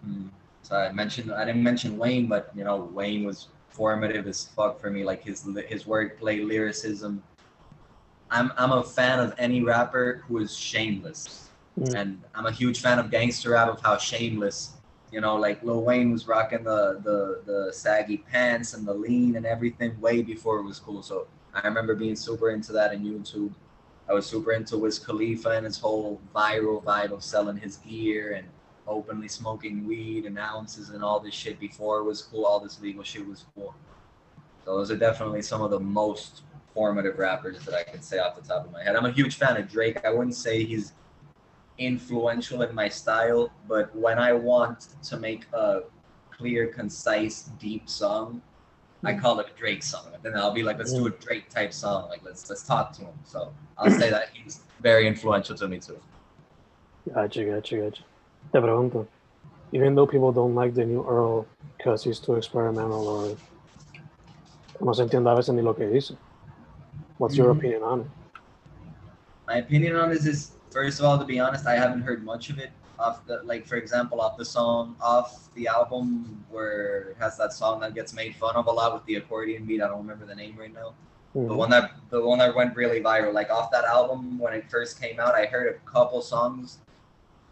Hmm. 0.04 0.28
So 0.62 0.76
I 0.76 0.92
mentioned 0.92 1.32
I 1.32 1.44
didn't 1.44 1.62
mention 1.62 1.98
Wayne, 1.98 2.26
but 2.26 2.50
you 2.54 2.64
know 2.64 2.76
Wayne 2.92 3.24
was 3.24 3.48
formative 3.68 4.26
as 4.26 4.44
fuck 4.44 4.80
for 4.80 4.90
me. 4.90 5.04
Like 5.04 5.22
his 5.22 5.44
his 5.68 5.84
wordplay, 5.84 6.46
lyricism, 6.46 7.22
I'm 8.30 8.52
I'm 8.56 8.72
a 8.72 8.82
fan 8.82 9.20
of 9.20 9.34
any 9.38 9.62
rapper 9.62 10.24
who 10.26 10.38
is 10.38 10.56
shameless. 10.56 11.48
Mm. 11.78 11.94
And 11.94 12.22
I'm 12.34 12.46
a 12.46 12.52
huge 12.52 12.80
fan 12.80 12.98
of 12.98 13.10
gangster 13.10 13.50
rap 13.50 13.68
of 13.68 13.80
how 13.80 13.96
shameless, 13.96 14.74
you 15.14 15.20
know, 15.20 15.36
like 15.36 15.62
Lil 15.62 15.84
Wayne 15.84 16.10
was 16.10 16.26
rocking 16.26 16.64
the 16.64 17.00
the 17.04 17.40
the 17.46 17.72
saggy 17.72 18.18
pants 18.18 18.74
and 18.74 18.84
the 18.84 18.92
lean 18.92 19.36
and 19.36 19.46
everything 19.46 19.98
way 20.00 20.22
before 20.22 20.58
it 20.58 20.64
was 20.64 20.80
cool. 20.80 21.04
So 21.04 21.28
I 21.54 21.64
remember 21.68 21.94
being 21.94 22.16
super 22.16 22.50
into 22.50 22.72
that 22.72 22.92
in 22.92 23.04
YouTube. 23.04 23.54
I 24.08 24.12
was 24.12 24.26
super 24.26 24.50
into 24.50 24.76
Wiz 24.76 24.98
Khalifa 24.98 25.50
and 25.50 25.66
his 25.66 25.78
whole 25.78 26.20
viral 26.34 26.82
vibe 26.82 27.12
of 27.12 27.22
selling 27.22 27.56
his 27.56 27.76
gear 27.76 28.32
and 28.32 28.48
openly 28.88 29.28
smoking 29.28 29.86
weed 29.86 30.24
and 30.26 30.36
ounces 30.36 30.90
and 30.90 31.04
all 31.04 31.20
this 31.20 31.32
shit 31.32 31.60
before 31.60 32.00
it 32.00 32.04
was 32.04 32.20
cool. 32.20 32.44
All 32.44 32.58
this 32.58 32.80
legal 32.80 33.04
shit 33.04 33.24
was 33.24 33.44
cool. 33.54 33.72
So 34.64 34.76
those 34.76 34.90
are 34.90 34.96
definitely 34.96 35.42
some 35.42 35.62
of 35.62 35.70
the 35.70 35.78
most 35.78 36.42
formative 36.74 37.20
rappers 37.20 37.64
that 37.66 37.74
I 37.74 37.84
can 37.84 38.02
say 38.02 38.18
off 38.18 38.34
the 38.34 38.42
top 38.42 38.66
of 38.66 38.72
my 38.72 38.82
head. 38.82 38.96
I'm 38.96 39.06
a 39.06 39.12
huge 39.12 39.36
fan 39.36 39.56
of 39.58 39.70
Drake. 39.70 40.04
I 40.04 40.10
wouldn't 40.10 40.34
say 40.34 40.64
he's 40.64 40.92
influential 41.78 42.62
in 42.62 42.74
my 42.74 42.88
style, 42.88 43.50
but 43.68 43.94
when 43.96 44.18
I 44.18 44.32
want 44.32 44.88
to 45.02 45.16
make 45.16 45.46
a 45.52 45.82
clear, 46.30 46.66
concise, 46.68 47.44
deep 47.58 47.88
song, 47.88 48.42
I 49.04 49.12
call 49.12 49.38
it 49.40 49.46
a 49.54 49.58
Drake 49.58 49.82
song. 49.82 50.06
And 50.14 50.22
then 50.22 50.36
I'll 50.36 50.52
be 50.52 50.62
like, 50.62 50.78
let's 50.78 50.94
do 50.94 51.06
a 51.06 51.10
Drake 51.10 51.50
type 51.50 51.72
song. 51.72 52.08
Like 52.08 52.22
let's 52.24 52.48
let's 52.48 52.66
talk 52.66 52.92
to 52.94 53.02
him. 53.02 53.14
So 53.24 53.52
I'll 53.76 53.90
say 53.90 54.10
that 54.10 54.28
he's 54.32 54.60
very 54.80 55.06
influential 55.06 55.54
to 55.56 55.68
me 55.68 55.78
too. 55.78 55.98
Gotcha, 57.12 57.44
gotcha, 57.44 57.76
gotcha. 57.76 58.02
Te 58.52 58.58
pregunto, 58.60 59.06
even 59.72 59.94
though 59.94 60.06
people 60.06 60.32
don't 60.32 60.54
like 60.54 60.74
the 60.74 60.84
new 60.86 61.04
Earl 61.06 61.46
because 61.76 62.02
he's 62.02 62.18
too 62.18 62.36
experimental 62.36 63.06
or 63.06 63.36
no 64.80 64.92
se 64.92 65.02
entiende 65.02 65.30
a 65.30 65.36
veces 65.36 65.54
ni 65.54 65.62
lo 65.62 65.74
que 65.74 65.86
dice, 65.86 66.16
what's 67.18 67.36
your 67.36 67.48
Mhm. 67.48 67.58
opinion 67.58 67.82
on 67.82 68.00
it? 68.00 68.06
My 69.46 69.56
opinion 69.56 69.96
on 69.96 70.08
this 70.08 70.24
is 70.26 70.52
first 70.74 70.98
of 70.98 71.04
all, 71.06 71.16
to 71.22 71.24
be 71.24 71.38
honest, 71.44 71.64
I 71.66 71.76
haven't 71.84 72.02
heard 72.02 72.20
much 72.32 72.50
of 72.50 72.58
it 72.58 72.70
off 72.98 73.16
the 73.26 73.36
like 73.42 73.66
for 73.66 73.76
example 73.84 74.20
off 74.24 74.34
the 74.38 74.44
song 74.44 74.94
off 75.00 75.28
the 75.56 75.66
album 75.66 76.06
where 76.54 77.10
it 77.10 77.16
has 77.18 77.36
that 77.42 77.52
song 77.52 77.80
that 77.82 77.92
gets 77.98 78.12
made 78.14 78.32
fun 78.42 78.54
of 78.54 78.66
a 78.66 78.70
lot 78.80 78.94
with 78.94 79.04
the 79.06 79.16
accordion 79.20 79.64
beat. 79.66 79.82
I 79.82 79.88
don't 79.90 79.98
remember 80.06 80.26
the 80.32 80.38
name 80.44 80.54
right 80.64 80.72
now. 80.82 80.90
the 81.34 81.40
Mm. 81.40 81.56
one 81.62 81.70
that 81.74 81.86
the 82.14 82.20
one 82.32 82.38
that 82.38 82.54
went 82.54 82.72
really 82.82 83.00
viral 83.02 83.32
like 83.40 83.50
off 83.50 83.68
that 83.76 83.84
album 83.96 84.38
when 84.38 84.52
it 84.58 84.64
first 84.74 84.92
came 85.02 85.18
out 85.24 85.34
i 85.34 85.44
heard 85.54 85.66
a 85.74 85.76
couple 85.94 86.22
songs 86.22 86.78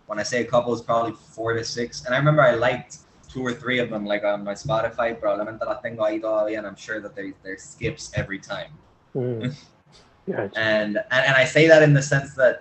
when 0.06 0.18
i 0.22 0.24
say 0.32 0.38
a 0.46 0.48
couple 0.52 0.70
it's 0.76 0.84
probably 0.90 1.14
four 1.34 1.50
to 1.58 1.64
six 1.66 1.90
and 2.06 2.14
i 2.14 2.18
remember 2.22 2.42
i 2.50 2.54
liked 2.68 2.92
two 3.32 3.42
or 3.48 3.52
three 3.62 3.78
of 3.84 3.88
them 3.90 4.04
like 4.12 4.22
on 4.32 4.38
my 4.50 4.54
spotify 4.64 5.08
probablemente 5.22 5.66
las 5.70 5.80
tengo 5.82 6.02
ahí 6.06 6.22
todavía 6.26 6.58
and 6.62 6.66
i'm 6.70 6.78
sure 6.86 7.00
that 7.04 7.14
they, 7.18 7.28
they're 7.42 7.58
skips 7.58 8.04
every 8.14 8.38
time 8.52 8.70
Mm. 9.18 9.50
Gotcha. 10.30 10.54
and, 10.70 10.92
and 11.10 11.22
and 11.28 11.34
i 11.34 11.44
say 11.44 11.64
that 11.66 11.82
in 11.82 11.92
the 11.92 12.04
sense 12.14 12.30
that 12.42 12.54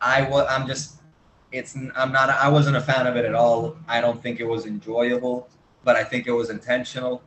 i 0.00 0.22
was 0.28 0.46
i'm 0.50 0.66
just 0.66 1.00
it's 1.52 1.76
i'm 1.94 2.12
not 2.12 2.28
i 2.30 2.48
wasn't 2.48 2.76
a 2.76 2.80
fan 2.80 3.06
of 3.06 3.16
it 3.16 3.24
at 3.24 3.34
all. 3.34 3.76
I 3.88 4.00
don't 4.00 4.22
think 4.22 4.40
it 4.40 4.44
was 4.46 4.66
enjoyable 4.66 5.48
but 5.84 5.96
i 5.96 6.04
think 6.04 6.26
it 6.26 6.32
was 6.32 6.50
intentional. 6.50 7.22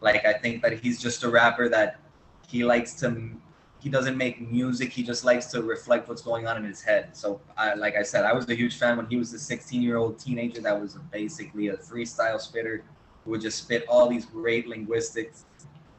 Like 0.00 0.24
i 0.26 0.34
think 0.34 0.62
that 0.62 0.80
he's 0.80 1.00
just 1.00 1.24
a 1.24 1.28
rapper 1.28 1.68
that 1.70 1.98
he 2.46 2.64
likes 2.64 2.94
to 3.00 3.30
he 3.78 3.88
doesn't 3.88 4.16
make 4.16 4.40
music 4.40 4.92
he 4.92 5.02
just 5.02 5.24
likes 5.24 5.46
to 5.46 5.62
reflect 5.62 6.08
what's 6.08 6.22
going 6.22 6.46
on 6.46 6.56
in 6.56 6.64
his 6.64 6.82
head. 6.82 7.16
So 7.16 7.40
I, 7.56 7.74
like 7.74 7.96
i 7.96 8.02
said 8.02 8.24
i 8.24 8.32
was 8.32 8.48
a 8.48 8.54
huge 8.54 8.76
fan 8.76 8.96
when 8.96 9.06
he 9.06 9.16
was 9.16 9.32
a 9.32 9.38
16 9.38 9.82
year 9.82 9.96
old 9.96 10.18
teenager 10.18 10.60
that 10.60 10.80
was 10.80 10.98
basically 11.10 11.68
a 11.68 11.76
freestyle 11.76 12.40
spitter 12.40 12.84
who 13.24 13.32
would 13.32 13.40
just 13.40 13.58
spit 13.58 13.84
all 13.88 14.08
these 14.08 14.26
great 14.26 14.68
linguistics. 14.68 15.44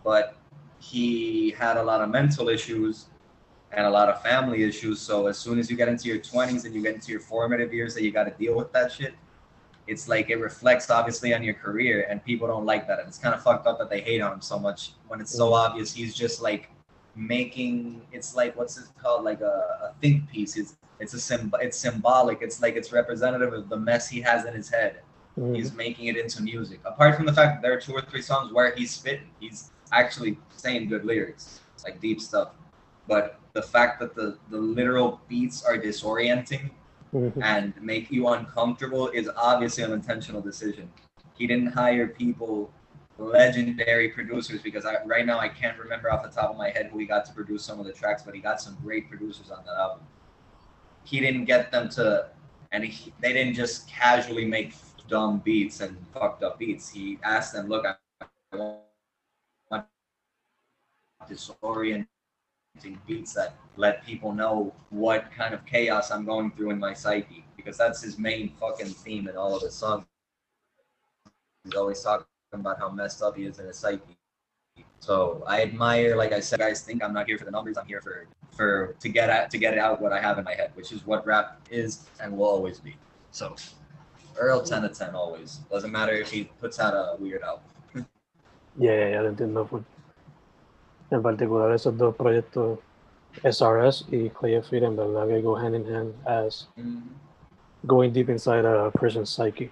But 0.04 0.38
he 0.80 1.52
had 1.52 1.78
a 1.78 1.84
lot 1.84 2.02
of 2.02 2.10
mental 2.10 2.50
issues 2.50 3.08
and 3.72 3.86
a 3.86 3.90
lot 3.90 4.10
of 4.10 4.22
family 4.22 4.64
issues. 4.64 5.00
So 5.02 5.28
as 5.28 5.38
soon 5.38 5.60
as 5.60 5.70
you 5.70 5.76
get 5.78 5.88
into 5.90 6.08
your 6.08 6.20
20s 6.20 6.66
and 6.66 6.74
you 6.74 6.82
get 6.82 6.96
into 6.96 7.12
your 7.12 7.20
formative 7.20 7.74
years 7.74 7.94
that 7.96 8.04
you 8.04 8.12
got 8.12 8.24
to 8.26 8.32
deal 8.32 8.56
with 8.56 8.72
that 8.74 8.92
shit, 8.92 9.14
it's 9.88 10.08
like 10.10 10.30
it 10.30 10.38
reflects 10.38 10.90
obviously 10.90 11.34
on 11.34 11.44
your 11.44 11.54
career, 11.54 12.06
and 12.10 12.24
people 12.24 12.48
don't 12.48 12.66
like 12.66 12.88
that. 12.88 13.00
And 13.00 13.08
it's 13.08 13.18
kind 13.18 13.34
of 13.34 13.42
fucked 13.42 13.68
up 13.68 13.78
that 13.80 13.90
they 13.90 14.02
hate 14.02 14.22
on 14.22 14.34
him 14.34 14.42
so 14.42 14.60
much 14.60 14.92
when 15.08 15.22
it's 15.22 15.32
so 15.36 15.54
obvious 15.54 15.94
he's 15.94 16.14
just 16.14 16.42
like 16.42 16.70
making. 17.16 18.02
It's 18.12 18.36
like 18.36 18.56
what's 18.58 18.78
it 18.78 18.86
called? 19.02 19.24
Like 19.24 19.42
a, 19.42 19.46
a 19.92 19.94
think 20.02 20.30
piece. 20.30 20.58
It's 20.58 20.76
it's 21.00 21.14
a 21.14 21.18
symb- 21.18 21.54
It's 21.62 21.78
symbolic. 21.78 22.42
It's 22.42 22.62
like 22.62 22.76
it's 22.76 22.92
representative 22.92 23.54
of 23.54 23.70
the 23.70 23.78
mess 23.78 24.10
he 24.10 24.20
has 24.22 24.46
in 24.46 24.54
his 24.54 24.70
head 24.70 24.98
Mm. 25.40 25.56
he's 25.56 25.72
making 25.74 26.08
it 26.08 26.18
into 26.18 26.42
music. 26.42 26.80
Apart 26.84 27.16
from 27.16 27.28
the 27.28 27.32
fact 27.32 27.58
that 27.58 27.62
there 27.62 27.72
are 27.78 27.80
two 27.80 27.94
or 27.94 28.02
three 28.02 28.24
songs 28.24 28.52
where 28.52 28.74
he's 28.76 28.90
spitting, 28.90 29.30
he's 29.40 29.70
actually 29.92 30.40
saying 30.56 30.90
good 30.90 31.06
lyrics, 31.06 31.60
It's 31.76 31.84
like 31.84 32.02
deep 32.02 32.20
stuff. 32.20 32.50
But 33.08 33.40
the 33.54 33.62
fact 33.62 34.00
that 34.02 34.16
the, 34.16 34.38
the 34.50 34.58
literal 34.58 35.22
beats 35.28 35.64
are 35.64 35.78
disorienting 35.78 36.72
Mhm. 37.14 37.42
and 37.42 37.74
make 37.82 38.12
you 38.12 38.28
uncomfortable 38.28 39.08
is 39.10 39.30
obviously 39.38 39.84
an 39.84 39.94
intentional 39.94 40.42
decision. 40.42 40.92
He 41.36 41.48
didn't 41.48 41.68
hire 41.68 42.08
people, 42.08 42.70
legendary 43.18 44.10
producers, 44.10 44.62
because 44.62 44.86
I, 44.86 45.04
right 45.06 45.26
now 45.26 45.40
I 45.40 45.48
can't 45.48 45.78
remember 45.80 46.12
off 46.12 46.22
the 46.22 46.30
top 46.30 46.50
of 46.52 46.58
my 46.58 46.70
head 46.70 46.88
who 46.92 47.00
he 47.00 47.06
got 47.06 47.24
to 47.26 47.34
produce 47.34 47.64
some 47.64 47.80
of 47.80 47.86
the 47.86 47.94
tracks, 47.94 48.24
but 48.24 48.36
he 48.36 48.42
got 48.42 48.62
some 48.62 48.78
great 48.84 49.10
producers 49.10 49.50
on 49.52 49.64
that 49.66 49.78
album. 49.78 50.06
He 51.06 51.22
didn't 51.22 51.46
get 51.46 51.72
them 51.72 51.88
to, 51.92 52.30
and 52.74 52.84
he, 52.84 53.14
they 53.22 53.32
didn't 53.32 53.54
just 53.54 53.88
casually 53.88 54.46
make 54.46 54.74
dumb 55.08 55.40
beats 55.40 55.80
and 55.80 55.96
fucked 56.14 56.44
up 56.44 56.60
beats. 56.60 56.90
He 56.90 57.18
asked 57.24 57.54
them, 57.54 57.70
look, 57.70 57.86
I 57.86 57.96
want 59.72 59.86
disorienting 61.30 62.08
beats 63.06 63.34
that 63.34 63.56
let 63.76 64.06
people 64.06 64.34
know 64.34 64.74
what 64.90 65.32
kind 65.32 65.54
of 65.54 65.66
chaos 65.66 66.12
I'm 66.12 66.26
going 66.26 66.52
through 66.52 66.72
in 66.72 66.80
my 66.80 66.94
psyche 66.94 67.46
because 67.56 67.78
that's 67.78 68.02
his 68.02 68.18
main 68.18 68.54
fucking 68.60 68.88
theme 68.88 69.28
in 69.28 69.36
all 69.36 69.56
of 69.56 69.62
his 69.62 69.74
songs. 69.74 70.06
He's 71.64 71.76
always 71.76 72.02
talking 72.02 72.26
about 72.54 72.80
how 72.80 72.90
messed 72.90 73.22
up 73.22 73.36
he 73.36 73.46
is 73.46 73.60
in 73.60 73.68
his 73.68 73.78
psyche. 73.78 74.18
So 75.00 75.44
I 75.48 75.62
admire, 75.62 76.16
like 76.16 76.32
I 76.32 76.40
said, 76.40 76.60
guys 76.60 76.82
think 76.82 77.04
I'm 77.04 77.14
not 77.14 77.28
here 77.28 77.38
for 77.38 77.46
the 77.46 77.52
numbers. 77.52 77.78
I'm 77.78 77.86
here 77.86 78.02
for 78.02 78.28
for 78.56 78.96
to 79.00 79.10
get 79.10 79.30
at 79.30 79.52
to 79.52 79.58
get 79.58 79.78
out 79.78 80.02
what 80.02 80.12
I 80.12 80.20
have 80.20 80.38
in 80.40 80.44
my 80.44 80.56
head, 80.56 80.72
which 80.76 80.92
is 80.92 81.06
what 81.06 81.26
rap 81.26 81.62
is 81.70 82.08
and 82.20 82.36
will 82.36 82.48
always 82.48 82.80
be. 82.80 82.96
So 83.32 83.56
Earl 84.38 84.62
10 84.62 84.84
to 84.84 84.90
10 84.90 85.16
always. 85.16 85.60
Doesn't 85.70 85.92
matter 85.92 86.14
if 86.14 86.32
he 86.32 86.46
puts 86.60 86.80
out 86.80 86.94
a 86.94 87.16
weird 87.20 87.42
album. 87.44 87.64
Ya, 88.80 88.94
ya, 88.94 89.08
ya 89.08 89.22
lo 89.22 89.34
entiendo. 89.34 89.68
full. 89.68 89.84
En 91.10 91.22
particular, 91.22 91.72
esos 91.74 91.98
dos 91.98 92.16
proyectos, 92.16 92.80
SRS 93.44 94.06
y 94.12 94.30
Clay 94.30 94.62
Feet, 94.62 94.84
en 94.84 94.96
verdad 94.96 95.28
que 95.28 95.42
go 95.42 95.56
hand 95.56 95.76
in 95.76 95.86
hand 95.86 96.14
as 96.26 96.68
going 97.86 98.12
deep 98.12 98.30
inside 98.30 98.66
a 98.66 98.92
person's 98.92 99.30
psyche. 99.30 99.72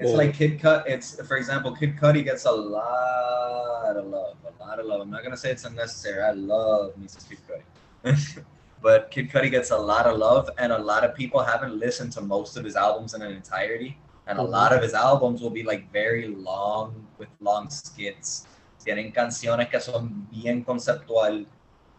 It's 0.00 0.12
Yeah. 0.12 0.16
like 0.16 0.34
Kid 0.34 0.60
Cut. 0.60 0.86
It's 0.86 1.20
for 1.26 1.36
example, 1.36 1.74
Kid 1.74 1.96
Cudi 1.96 2.24
gets 2.24 2.44
a 2.44 2.52
lot 2.52 3.96
of 3.96 4.06
love, 4.06 4.36
a 4.46 4.64
lot 4.64 4.78
of 4.78 4.86
love. 4.86 5.00
I'm 5.00 5.10
not 5.10 5.22
gonna 5.24 5.36
say 5.36 5.50
it's 5.50 5.64
unnecessary. 5.64 6.22
I 6.22 6.30
love 6.32 6.96
me 6.96 7.08
some 7.08 7.28
Kid 7.28 7.38
Cudi, 7.46 8.44
but 8.82 9.10
Kid 9.10 9.28
Cudi 9.30 9.50
gets 9.50 9.70
a 9.70 9.76
lot 9.76 10.06
of 10.06 10.18
love, 10.18 10.50
and 10.58 10.72
a 10.72 10.78
lot 10.78 11.04
of 11.04 11.14
people 11.14 11.40
haven't 11.40 11.76
listened 11.78 12.12
to 12.12 12.20
most 12.20 12.56
of 12.56 12.64
his 12.64 12.76
albums 12.76 13.14
in 13.14 13.22
an 13.22 13.32
entirety. 13.32 13.98
And 14.28 14.38
a 14.38 14.42
Mhm. 14.42 14.50
lot 14.50 14.72
of 14.72 14.82
his 14.82 14.92
albums 14.94 15.40
will 15.40 15.50
be 15.50 15.62
like 15.62 15.90
very 15.90 16.28
long 16.28 17.06
with 17.18 17.28
long 17.40 17.68
skits. 17.70 18.46
Tienen 18.82 19.12
canciones 19.12 19.68
que 19.68 19.80
son 19.80 20.28
bien 20.30 20.62
conceptual 20.62 21.46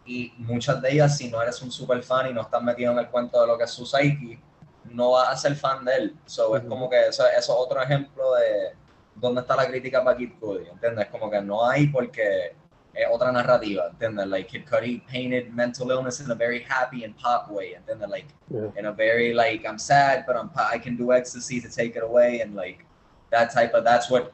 y 0.04 0.32
muchas 0.38 0.80
de 0.82 0.92
ellas, 0.92 1.16
si 1.16 1.28
no 1.30 1.40
eres 1.42 1.60
un 1.62 1.70
super 1.70 2.02
fan 2.02 2.30
y 2.30 2.32
no 2.32 2.40
estás 2.42 2.62
metido 2.62 2.92
en 2.92 2.98
el 2.98 3.08
cuento 3.08 3.40
de 3.40 3.46
lo 3.46 3.56
que 3.58 3.64
es 3.64 3.70
su 3.70 3.84
psyche, 3.86 4.40
no 4.84 5.12
vas 5.12 5.28
a 5.28 5.36
ser 5.36 5.54
fan 5.56 5.84
de 5.84 5.94
él. 5.94 6.16
So, 6.26 6.56
Es 6.56 6.62
Ujú. 6.62 6.68
como 6.70 6.90
que 6.90 7.08
eso, 7.08 7.24
eso 7.26 7.38
es 7.38 7.48
otro 7.50 7.80
ejemplo 7.82 8.34
de 8.34 8.74
dónde 9.14 9.42
está 9.42 9.54
la 9.56 9.66
crítica 9.68 10.02
para 10.02 10.16
Kid 10.16 10.32
Cudi, 10.40 10.68
¿entiendes? 10.68 11.06
Como 11.08 11.30
que 11.30 11.40
no 11.40 11.64
hay 11.68 11.86
porque 11.88 12.56
es 12.94 13.06
otra 13.10 13.30
narrativa, 13.30 13.88
¿entiendes? 13.88 14.26
Like 14.26 14.48
Kid 14.48 14.68
Cudi 14.68 15.00
painted 15.00 15.48
mental 15.52 15.90
illness 15.90 16.20
in 16.20 16.30
a 16.30 16.34
very 16.34 16.64
happy 16.68 17.04
and 17.04 17.14
pop 17.16 17.50
way, 17.50 17.74
¿entiendes? 17.74 18.08
Like 18.08 18.26
Yeah. 18.52 18.72
in 18.76 18.86
a 18.86 18.92
very 18.92 19.32
like 19.32 19.64
I'm 19.64 19.78
sad, 19.78 20.24
but 20.26 20.34
I'm 20.36 20.50
I 20.56 20.78
can 20.78 20.96
do 20.96 21.12
ecstasy 21.12 21.60
to 21.60 21.68
take 21.68 21.94
it 21.94 22.02
away 22.02 22.40
and 22.40 22.56
like 22.56 22.84
that 23.30 23.52
type 23.52 23.74
of 23.74 23.84
that's 23.84 24.10
what 24.10 24.32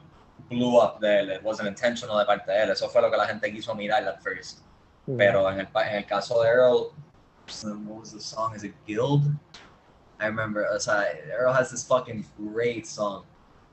blew 0.49 0.77
up 0.77 0.99
de 1.01 1.07
él. 1.07 1.29
It 1.29 1.43
wasn't 1.43 1.67
intentional 1.67 2.17
de 2.17 2.25
parte 2.25 2.47
de 2.47 2.53
él. 2.53 2.69
Eso 2.69 2.87
fue 2.87 3.01
lo 3.01 3.09
que 3.09 3.17
la 3.17 3.27
gente 3.27 3.51
quiso 3.51 3.73
mirar 3.73 4.07
at 4.07 4.23
first. 4.23 4.59
Mm. 5.07 5.17
Pero 5.17 5.47
en 5.47 5.59
el, 5.59 5.67
en 5.75 5.95
el 5.95 6.05
caso 6.05 6.41
de 6.41 6.49
Earl, 6.49 6.93
what 7.63 7.99
was 7.99 8.11
the 8.11 8.19
song? 8.19 8.55
Is 8.55 8.63
it 8.63 8.73
Guild? 8.85 9.23
I 10.19 10.25
remember, 10.25 10.67
o 10.67 10.79
sea, 10.79 11.05
Earl 11.31 11.53
has 11.53 11.69
this 11.69 11.83
fucking 11.83 12.25
great 12.37 12.87
song 12.87 13.23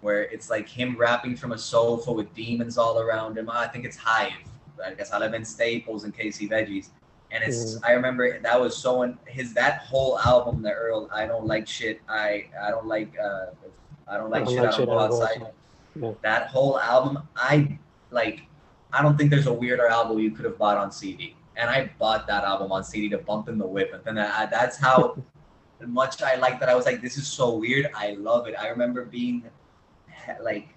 where 0.01 0.25
it's 0.25 0.51
like 0.51 0.68
him 0.68 0.97
rapping 0.99 1.35
from 1.35 1.53
a 1.53 1.59
sofa 1.59 2.12
with 2.12 2.33
demons 2.35 2.77
all 2.77 3.01
around 3.01 3.39
him. 3.39 3.49
I 3.49 3.66
think 3.66 3.87
it's 3.87 3.97
Hive. 3.97 4.33
I 4.85 4.93
guess 4.93 5.12
I 5.12 5.18
live 5.18 5.33
in 5.33 5.45
Staples 5.45 6.05
and 6.05 6.14
Casey 6.14 6.47
Veggies. 6.47 6.91
And 7.31 7.43
it's, 7.43 7.83
I 7.83 7.93
remember 7.93 8.39
that 8.39 8.61
was 8.61 8.77
so, 8.77 9.03
in, 9.03 9.18
his, 9.27 9.55
that 9.55 9.79
whole 9.79 10.18
album, 10.20 10.62
the 10.62 10.72
Earl, 10.72 11.09
I 11.12 11.27
don't 11.27 11.47
like 11.47 11.66
shit. 11.66 12.01
I, 12.09 12.47
I 12.62 12.70
don't 12.70 12.87
like, 12.87 13.12
uh, 13.18 13.47
I 14.07 14.18
don't 14.18 14.31
like 14.31 14.43
I 14.43 14.45
don't 14.45 14.55
shit. 14.55 14.62
like 14.62 14.68
I 14.68 14.70
don't 14.70 14.77
shit, 14.77 14.87
go 14.87 14.99
I 14.99 15.09
don't 15.09 15.11
go 15.11 15.22
outside 15.22 15.41
outside. 15.41 15.53
Yeah. 15.97 16.12
that 16.22 16.49
whole 16.49 16.78
album, 16.78 17.28
I 17.36 17.78
like. 18.11 18.42
I 18.92 19.03
don't 19.03 19.18
think 19.18 19.30
there's 19.30 19.47
a 19.47 19.53
weirder 19.53 19.88
album 19.88 20.20
you 20.20 20.30
could 20.30 20.45
have 20.45 20.57
bought 20.57 20.76
on 20.76 20.92
CD, 20.92 21.36
and 21.57 21.68
I 21.68 21.90
bought 21.99 22.26
that 22.28 22.45
album 22.45 22.72
on 22.72 22.84
CD 22.84 23.09
to 23.11 23.18
bump 23.18 23.49
in 23.49 23.59
the 23.59 23.66
whip, 23.66 23.92
and 23.92 24.05
then 24.05 24.18
I, 24.18 24.47
that's 24.47 24.76
how 24.76 25.16
much 25.86 26.22
I 26.22 26.36
like 26.36 26.61
that, 26.61 26.68
I 26.68 26.74
was 26.74 26.86
like, 26.86 27.03
this 27.03 27.16
is 27.16 27.26
so 27.26 27.57
weird. 27.57 27.90
I 27.95 28.12
love 28.12 28.47
it. 28.47 28.55
I 28.59 28.68
remember 28.68 29.05
being 29.05 29.45
like, 30.40 30.68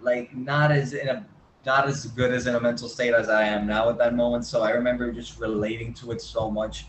like 0.00 0.34
not 0.36 0.72
as 0.72 0.94
in 0.94 1.08
a 1.08 1.26
not 1.64 1.86
as 1.86 2.06
good 2.06 2.32
as 2.32 2.46
in 2.46 2.56
a 2.56 2.60
mental 2.60 2.88
state 2.88 3.14
as 3.14 3.28
I 3.28 3.44
am 3.44 3.66
now 3.66 3.88
at 3.88 3.98
that 3.98 4.14
moment. 4.14 4.44
So 4.44 4.62
I 4.62 4.70
remember 4.70 5.12
just 5.12 5.38
relating 5.38 5.94
to 5.94 6.10
it 6.10 6.20
so 6.20 6.50
much 6.50 6.86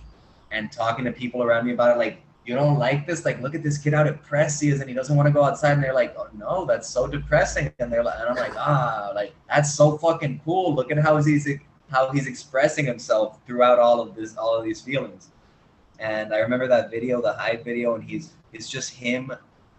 and 0.52 0.72
talking 0.72 1.06
to 1.06 1.12
people 1.12 1.44
around 1.44 1.68
me 1.68 1.74
about 1.74 1.96
it. 1.96 2.00
Like, 2.00 2.22
you 2.46 2.56
don't 2.56 2.78
like 2.78 3.08
this? 3.08 3.26
Like, 3.26 3.42
look 3.42 3.56
at 3.56 3.64
this 3.64 3.78
kid 3.78 3.94
how 3.94 4.04
depressed 4.04 4.62
he 4.62 4.70
is, 4.70 4.82
and 4.82 4.90
he 4.90 4.96
doesn't 4.96 5.16
want 5.16 5.28
to 5.28 5.34
go 5.34 5.44
outside. 5.44 5.74
And 5.74 5.84
they're 5.84 5.94
like, 5.94 6.16
oh 6.18 6.28
no, 6.36 6.66
that's 6.66 6.90
so 6.90 7.08
depressing. 7.08 7.74
And 7.80 7.92
they're 7.92 8.04
like, 8.04 8.20
and 8.20 8.30
I'm 8.30 8.36
like, 8.36 8.56
ah, 8.58 9.12
like 9.16 9.34
that's 9.48 9.74
so 9.74 9.98
fucking 9.98 10.42
cool. 10.44 10.76
Look 10.76 10.92
at 10.92 10.98
how 10.98 11.22
he's 11.22 11.48
how 11.90 12.12
he's 12.12 12.28
expressing 12.28 12.86
himself 12.86 13.40
throughout 13.46 13.80
all 13.80 14.02
of 14.02 14.16
this, 14.16 14.36
all 14.36 14.56
of 14.56 14.64
these 14.66 14.82
feelings. 14.82 15.30
And 16.00 16.34
I 16.34 16.40
remember 16.40 16.68
that 16.68 16.92
video, 16.92 17.22
the 17.22 17.34
hype 17.34 17.64
video, 17.64 17.96
and 17.96 18.04
he's 18.04 18.34
it's 18.52 18.70
just 18.70 18.92
him. 18.92 19.32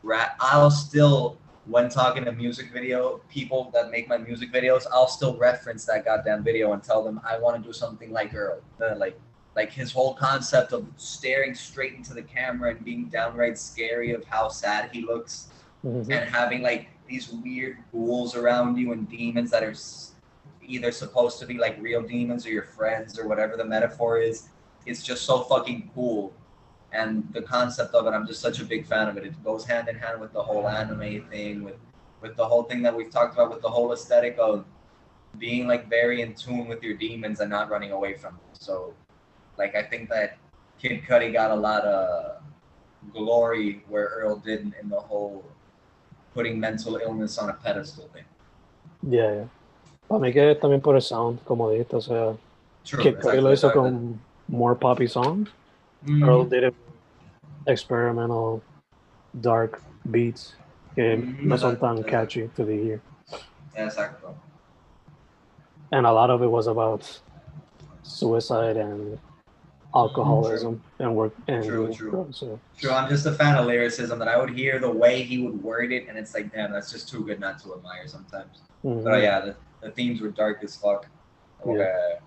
Rap. 0.03 0.37
I'll 0.41 0.71
still 0.71 1.39
when 1.67 1.89
talking 1.89 2.25
to 2.25 2.33
music 2.33 2.71
video 2.73 3.21
people 3.31 3.71
that 3.73 3.91
make 3.91 4.09
my 4.09 4.19
music 4.19 4.53
videos, 4.53 4.85
I'll 4.93 5.09
still 5.09 5.37
reference 5.37 5.87
that 5.87 6.05
goddamn 6.05 6.45
video 6.45 6.73
and 6.73 6.83
tell 6.83 7.03
them 7.03 7.21
I 7.27 7.39
want 7.39 7.57
to 7.57 7.67
do 7.67 7.73
something 7.73 8.13
like 8.13 8.35
Earl. 8.35 8.61
Uh, 8.81 8.97
like 8.97 9.19
like 9.57 9.73
his 9.73 9.93
whole 9.93 10.15
concept 10.15 10.73
of 10.73 10.87
staring 10.97 11.55
straight 11.55 11.95
into 11.95 12.13
the 12.13 12.23
camera 12.23 12.71
and 12.71 12.85
being 12.85 13.07
downright 13.07 13.59
scary 13.59 14.13
of 14.13 14.25
how 14.25 14.49
sad 14.49 14.91
he 14.93 15.03
looks 15.03 15.49
mm-hmm. 15.85 16.11
and 16.11 16.29
having 16.29 16.63
like 16.63 16.89
these 17.09 17.31
weird 17.31 17.79
ghouls 17.93 18.35
around 18.35 18.77
you 18.77 18.93
and 18.93 19.09
demons 19.09 19.51
that 19.51 19.63
are 19.63 19.75
either 20.67 20.91
supposed 20.91 21.39
to 21.39 21.47
be 21.47 21.59
like 21.59 21.77
real 21.81 22.03
demons 22.03 22.47
or 22.47 22.51
your 22.51 22.63
friends 22.63 23.19
or 23.19 23.29
whatever 23.29 23.57
the 23.57 23.65
metaphor 23.65 24.19
is 24.19 24.49
it's 24.87 25.03
just 25.03 25.23
so 25.25 25.41
fucking 25.43 25.91
cool. 25.95 26.33
And 26.93 27.29
the 27.33 27.43
concept 27.43 27.95
of 27.95 28.07
it 28.07 28.11
i'm 28.11 28.27
just 28.27 28.41
such 28.41 28.61
a 28.61 28.65
big 28.65 28.87
fan 28.87 29.09
of 29.09 29.17
it. 29.17 29.25
It 29.25 29.45
goes 29.45 29.65
hand 29.65 29.89
in 29.89 29.97
hand 29.97 30.21
with 30.21 30.33
the 30.33 30.43
whole 30.43 30.69
anime 30.69 31.27
thing 31.29 31.65
with 31.65 31.77
with 32.21 32.37
the 32.37 32.47
whole 32.47 32.63
thing 32.63 32.83
that 32.83 32.95
we've 32.97 33.11
talked 33.11 33.35
about 33.35 33.51
with 33.51 33.61
the 33.61 33.69
whole 33.69 33.93
aesthetic 33.93 34.37
of 34.39 34.65
being 35.39 35.67
like 35.67 35.91
very 35.91 36.23
in 36.23 36.35
tune 36.35 36.69
with 36.69 36.83
your 36.83 36.95
demons 36.95 37.41
and 37.41 37.51
not 37.51 37.69
running 37.69 37.91
away 37.91 38.15
from 38.15 38.35
them. 38.35 38.49
So 38.53 38.95
like 39.59 39.75
I 39.75 39.83
think 39.83 40.09
that 40.11 40.37
Kid 40.79 41.03
Cudi 41.09 41.33
got 41.33 41.51
a 41.51 41.55
lot 41.55 41.83
of 41.85 42.43
glory 43.13 43.83
where 43.89 44.07
Earl 44.07 44.37
didn't 44.37 44.75
in 44.81 44.89
the 44.89 45.01
whole 45.01 45.45
putting 46.35 46.59
mental 46.59 46.97
illness 46.97 47.39
on 47.39 47.51
a 47.51 47.55
pedestal 47.55 48.09
thing. 48.13 48.25
Yeah, 49.03 49.35
yeah. 49.35 49.45
Para 50.09 50.21
mí 50.21 50.33
que 50.33 50.55
también 50.57 50.83
por 50.83 50.97
el 50.97 51.01
sound, 51.01 51.41
como 51.45 51.71
dijiste, 51.71 51.95
o 51.95 52.01
sea, 52.01 52.37
True, 52.85 53.03
Kid 53.03 53.21
Cudi 53.21 53.41
lo 53.41 53.51
hizo 53.51 53.73
con 53.73 54.21
more 54.49 54.75
poppy 54.75 55.07
songs. 55.07 55.49
Mm-hmm. 56.05 56.25
Earl 56.25 56.45
did 56.45 56.65
it 56.65 56.75
experimental, 57.67 58.63
dark 59.41 59.81
beats 60.11 60.55
que 60.95 61.03
mm-hmm. 61.03 61.49
no 61.49 61.57
son 61.57 61.79
tan 61.79 62.03
catchy 62.05 62.51
to 62.55 62.65
the 62.65 62.73
ear. 62.73 63.01
Exacto. 63.77 64.35
And 65.91 66.07
a 66.07 66.13
lot 66.13 66.31
of 66.31 66.43
it 66.43 66.51
was 66.51 66.67
about 66.67 67.21
suicide 68.03 68.77
and 68.77 69.19
alcoholism 69.95 70.83
true. 70.97 71.07
and 71.07 71.17
work 71.17 71.35
and 71.49 71.65
true, 71.65 71.93
true. 71.93 72.29
so. 72.31 72.59
True. 72.79 72.91
I'm 72.91 73.09
just 73.09 73.27
a 73.27 73.33
fan 73.33 73.57
of 73.57 73.67
lyricism 73.67 74.19
that 74.19 74.29
I 74.29 74.39
would 74.39 74.51
hear 74.51 74.79
the 74.79 74.91
way 74.91 75.23
he 75.23 75.39
would 75.39 75.63
word 75.63 75.93
it, 75.93 76.07
and 76.09 76.19
it's 76.19 76.35
like, 76.35 76.53
damn, 76.53 76.73
that's 76.73 76.91
just 76.91 77.09
too 77.09 77.25
good 77.25 77.41
not 77.41 77.63
to 77.63 77.75
admire 77.75 78.07
sometimes. 78.07 78.59
Mm-hmm. 78.85 79.05
But 79.05 79.23
yeah, 79.23 79.41
the, 79.41 79.57
the 79.83 79.91
themes 79.91 80.21
were 80.21 80.31
dark 80.31 80.63
as 80.63 80.77
fuck. 80.77 81.07
Okay. 81.65 81.79
Yeah. 81.79 82.19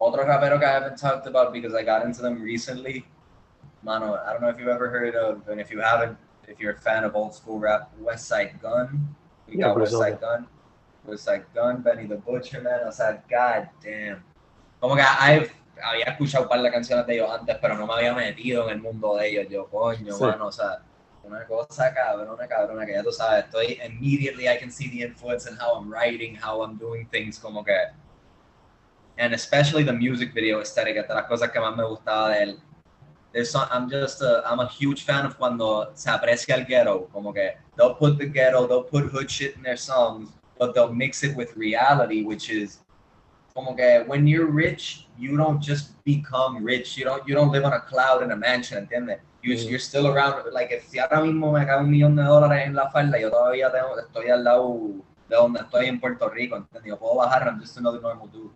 Otro 0.00 0.24
rapero 0.24 0.58
que 0.58 0.66
I 0.66 0.72
haven't 0.72 0.96
talked 0.96 1.26
about 1.26 1.52
because 1.52 1.74
I 1.74 1.82
got 1.82 2.04
into 2.04 2.22
them 2.22 2.40
recently. 2.40 3.04
Mano, 3.82 4.14
I 4.26 4.32
don't 4.32 4.42
know 4.42 4.48
if 4.48 4.58
you've 4.58 4.68
ever 4.68 4.88
heard 4.88 5.14
of, 5.14 5.46
and 5.48 5.60
if 5.60 5.70
you 5.70 5.80
haven't, 5.80 6.16
if 6.48 6.58
you're 6.58 6.72
a 6.72 6.78
fan 6.78 7.04
of 7.04 7.14
old 7.14 7.34
school 7.34 7.58
rap, 7.58 7.90
Westside 8.02 8.60
Gunn. 8.60 9.14
We 9.46 9.58
yeah, 9.58 9.66
got 9.66 9.76
Westside 9.76 10.20
Gunn. 10.20 10.46
Westside 11.06 11.44
Gunn, 11.54 11.82
Benny 11.82 12.06
the 12.06 12.16
Butcher, 12.16 12.60
man. 12.60 12.80
I 12.86 12.90
said, 12.90 13.22
God 13.30 13.68
damn. 13.82 14.22
Oh 14.82 14.88
my 14.88 14.96
God, 14.96 15.16
I've 15.18 15.52
había 15.82 16.04
escuchado 16.04 16.44
un 16.44 16.48
par 16.48 16.62
de 16.62 16.70
canciones 16.70 17.06
de 17.06 17.14
ellos 17.14 17.30
antes, 17.30 17.56
pero 17.60 17.76
no 17.76 17.86
me 17.86 17.94
había 17.94 18.14
metido 18.14 18.64
en 18.64 18.76
el 18.76 18.82
mundo 18.82 19.16
de 19.16 19.28
ellos. 19.28 19.46
Yo, 19.50 19.66
coño, 19.68 20.12
sí. 20.12 20.22
mano, 20.22 20.46
o 20.46 20.52
sea, 20.52 20.82
una 21.22 21.44
cosa 21.46 21.92
cabrona, 21.92 22.46
cabrona, 22.46 22.86
que 22.86 22.92
ya 22.92 23.02
tú 23.02 23.12
sabes, 23.12 23.44
estoy 23.44 23.78
immediately 23.84 24.48
I 24.48 24.58
can 24.58 24.70
see 24.70 24.88
the 24.88 25.02
influence 25.02 25.48
in 25.48 25.56
how 25.56 25.76
I'm 25.76 25.90
writing, 25.92 26.36
how 26.36 26.62
I'm 26.62 26.76
doing 26.78 27.06
things, 27.10 27.38
como 27.38 27.64
que. 27.64 27.76
And 29.18 29.34
especially 29.34 29.84
the 29.84 29.92
music 29.92 30.32
video 30.32 30.60
aesthetic, 30.60 30.96
esta 30.96 31.14
las 31.14 31.26
cosas 31.26 31.50
que 31.50 31.60
más 31.60 31.76
me 31.76 31.84
gustaba 31.84 32.30
de 32.30 32.42
él. 32.42 32.60
Some, 33.44 33.68
I'm 33.70 33.88
just 33.88 34.22
a, 34.22 34.42
I'm 34.44 34.58
a 34.58 34.66
huge 34.66 35.04
fan 35.04 35.24
of 35.24 35.36
cuando 35.36 35.92
se 35.94 36.10
aprecia 36.10 36.56
el 36.56 36.64
ghetto, 36.64 37.08
como 37.12 37.32
que 37.32 37.54
they'll 37.76 37.94
put 37.94 38.18
the 38.18 38.26
ghetto, 38.26 38.66
they'll 38.66 38.82
put 38.82 39.04
hood 39.12 39.30
shit 39.30 39.54
in 39.54 39.62
their 39.62 39.76
songs, 39.76 40.30
but 40.58 40.74
they'll 40.74 40.92
mix 40.92 41.22
it 41.22 41.36
with 41.36 41.56
reality, 41.56 42.24
which 42.24 42.50
is 42.50 42.80
como 43.54 43.74
que 43.74 44.04
when 44.06 44.26
you're 44.26 44.50
rich, 44.50 45.08
you 45.18 45.36
don't 45.36 45.60
just 45.60 46.02
become 46.04 46.64
rich. 46.64 46.96
You 46.96 47.04
don't 47.04 47.26
you 47.26 47.34
don't 47.34 47.50
live 47.50 47.64
on 47.64 47.72
a 47.72 47.80
cloud 47.80 48.22
in 48.22 48.30
a 48.32 48.36
mansion, 48.36 48.86
¿entiendes? 48.86 49.20
You, 49.42 49.54
mm. 49.54 49.70
You're 49.70 49.78
still 49.78 50.06
around. 50.06 50.42
Like 50.52 50.70
if 50.70 50.88
si 50.88 50.98
ahora 50.98 51.20
mismo 51.22 51.52
me 51.52 51.64
cae 51.64 51.80
un 51.80 51.90
millón 51.90 52.16
de 52.16 52.22
dólares 52.22 52.66
en 52.66 52.74
la 52.74 52.90
falda, 52.90 53.18
yo 53.18 53.30
todavía 53.30 53.70
tengo, 53.72 53.98
estoy 53.98 54.30
al 54.30 54.44
lado 54.44 54.90
de 55.28 55.36
donde 55.36 55.60
estoy 55.60 55.86
en 55.86 56.00
Puerto 56.00 56.28
Rico, 56.28 56.56
¿entiendes? 56.56 56.88
Yo 56.88 56.98
puedo 56.98 57.16
bajar, 57.16 57.46
I'm 57.46 57.60
just 57.60 57.76
another 57.78 58.00
normal 58.00 58.28
dude. 58.28 58.52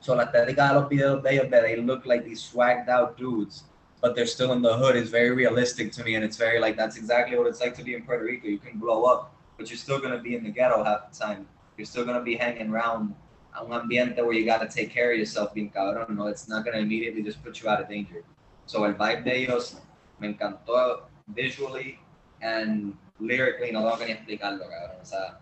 So 0.00 0.14
la 0.14 0.24
estética 0.24 0.68
de 0.68 0.74
los 0.74 0.88
videos 0.88 1.22
de 1.22 1.30
ellos, 1.30 1.50
they 1.50 1.76
look 1.76 2.04
like 2.04 2.24
these 2.24 2.42
swagged 2.42 2.90
out 2.90 3.16
dudes, 3.16 3.64
but 4.02 4.14
they're 4.14 4.26
still 4.26 4.52
in 4.52 4.60
the 4.60 4.76
hood 4.76 4.96
is 4.96 5.08
very 5.08 5.30
realistic 5.30 5.92
to 5.92 6.04
me, 6.04 6.16
and 6.16 6.22
it's 6.22 6.36
very 6.36 6.60
like 6.60 6.76
that's 6.76 6.98
exactly 6.98 7.38
what 7.38 7.46
it's 7.46 7.60
like 7.60 7.74
to 7.74 7.82
be 7.82 7.94
in 7.94 8.02
Puerto 8.02 8.22
Rico. 8.24 8.46
You 8.46 8.58
can 8.58 8.78
blow 8.78 9.04
up, 9.04 9.34
but 9.56 9.70
you're 9.70 9.78
still 9.78 9.98
gonna 9.98 10.20
be 10.20 10.34
in 10.34 10.44
the 10.44 10.50
ghetto 10.50 10.84
half 10.84 11.10
the 11.10 11.18
time. 11.18 11.46
You're 11.78 11.86
still 11.86 12.04
gonna 12.04 12.20
be 12.20 12.36
hanging 12.36 12.70
around 12.70 13.14
a 13.54 13.62
un 13.62 13.72
ambiente 13.72 14.16
where 14.22 14.34
you 14.34 14.44
got 14.44 14.58
to 14.60 14.68
take 14.68 14.90
care 14.90 15.12
of 15.12 15.18
yourself 15.18 15.54
bien 15.54 15.70
cabrón, 15.70 16.10
no, 16.10 16.26
it's 16.26 16.48
not 16.48 16.64
to 16.64 16.76
immediately 16.76 17.22
just 17.22 17.42
put 17.42 17.60
you 17.62 17.68
out 17.68 17.80
of 17.80 17.88
danger. 17.88 18.22
So 18.66 18.84
el 18.84 18.94
vibe 18.94 19.24
de 19.24 19.46
ellos 19.46 19.76
me 20.18 20.34
encantó 20.34 21.02
visually 21.28 21.98
and 22.42 22.96
lyrically, 23.20 23.70
no 23.70 23.80
tengo 23.80 23.96
que 23.96 24.06
ni 24.06 24.12
explicarlo, 24.12 24.68
cabrón. 24.68 25.00
O 25.00 25.04
sea, 25.04 25.38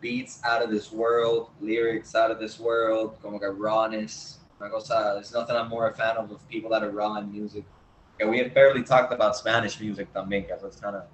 beats 0.00 0.40
out 0.44 0.62
of 0.62 0.70
this 0.70 0.90
world, 0.90 1.50
lyrics 1.60 2.14
out 2.14 2.30
of 2.30 2.38
this 2.38 2.58
world, 2.58 3.16
como 3.22 3.38
que 3.38 3.48
rawness. 3.48 4.38
Una 4.60 4.70
cosa, 4.70 5.12
there's 5.14 5.32
nothing 5.32 5.56
I'm 5.56 5.68
more 5.68 5.88
a 5.88 5.94
fan 5.94 6.16
of 6.16 6.30
of 6.30 6.46
people 6.48 6.70
that 6.70 6.82
are 6.82 6.90
raw 6.90 7.16
in 7.18 7.30
music. 7.30 7.64
Okay, 8.14 8.28
we 8.28 8.38
had 8.38 8.52
barely 8.54 8.82
talked 8.82 9.12
about 9.12 9.36
Spanish 9.36 9.80
music 9.80 10.12
también, 10.12 10.46
que 10.46 10.54
it's 10.66 10.80
kind 10.80 10.96
of, 10.96 11.04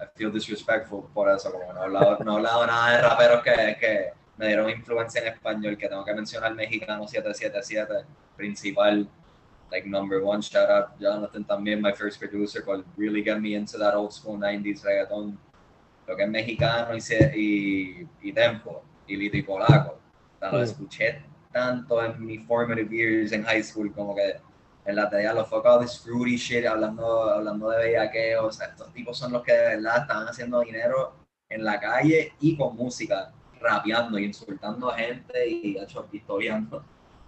I 0.00 0.06
feel 0.16 0.30
disrespectful 0.30 1.08
por 1.14 1.28
eso, 1.28 1.50
como 1.50 1.72
no 1.72 1.80
he 1.80 1.86
hablado, 1.86 2.24
no 2.24 2.38
he 2.38 2.42
hablado 2.42 2.66
nada 2.66 2.96
de 2.96 3.08
raperos 3.08 3.44
que, 3.44 3.76
que 3.80 4.12
me 4.36 4.48
dieron 4.48 4.70
influencia 4.70 5.20
en 5.20 5.28
español, 5.28 5.76
que 5.76 5.88
tengo 5.88 6.04
que 6.04 6.14
mencionar 6.14 6.54
Mexicano 6.54 7.06
777, 7.06 8.04
principal, 8.36 9.06
like 9.70 9.86
number 9.86 10.22
one, 10.22 10.40
shout 10.40 10.70
out 10.70 10.98
Jonathan 10.98 11.44
también, 11.44 11.80
my 11.80 11.92
first 11.92 12.18
producer, 12.18 12.62
called 12.62 12.84
really 12.96 13.22
got 13.22 13.40
me 13.40 13.54
into 13.54 13.78
that 13.78 13.94
old 13.94 14.12
school 14.12 14.38
90s 14.38 14.82
reggaeton, 14.82 15.36
lo 16.06 16.16
que 16.16 16.22
es 16.22 16.28
mexicano 16.28 16.96
y, 16.96 17.00
y, 17.34 18.08
y 18.22 18.32
tempo, 18.32 18.82
y 19.06 19.16
lito 19.16 19.36
y 19.36 19.42
polaco. 19.42 19.98
O 20.42 20.56
lo 20.56 20.62
escuché 20.62 21.22
tanto 21.52 22.04
en 22.04 22.24
mis 22.24 22.46
formative 22.46 22.90
years 22.90 23.32
en 23.32 23.44
high 23.44 23.62
school, 23.62 23.90
como 23.92 24.14
que 24.14 24.36
en 24.84 24.96
la 24.96 25.08
tarea 25.08 25.32
los 25.32 25.48
focos 25.48 25.80
de 25.80 25.86
fruity 25.86 26.36
shit, 26.36 26.66
hablando, 26.66 27.30
hablando 27.30 27.70
de 27.70 27.78
bellaqueo, 27.78 28.46
o 28.46 28.52
sea, 28.52 28.66
estos 28.66 28.92
tipos 28.92 29.16
son 29.16 29.32
los 29.32 29.42
que 29.42 29.52
de 29.52 29.76
verdad 29.76 30.02
estaban 30.02 30.28
haciendo 30.28 30.60
dinero 30.60 31.14
en 31.48 31.64
la 31.64 31.80
calle 31.80 32.32
y 32.40 32.56
con 32.56 32.76
música 32.76 33.32
rapeando 33.64 34.18
y 34.18 34.24
insultando 34.26 34.90
a 34.90 34.96
gente 34.96 35.48
y 35.48 35.78
hecho 35.78 36.04
pistoleando. 36.06 36.84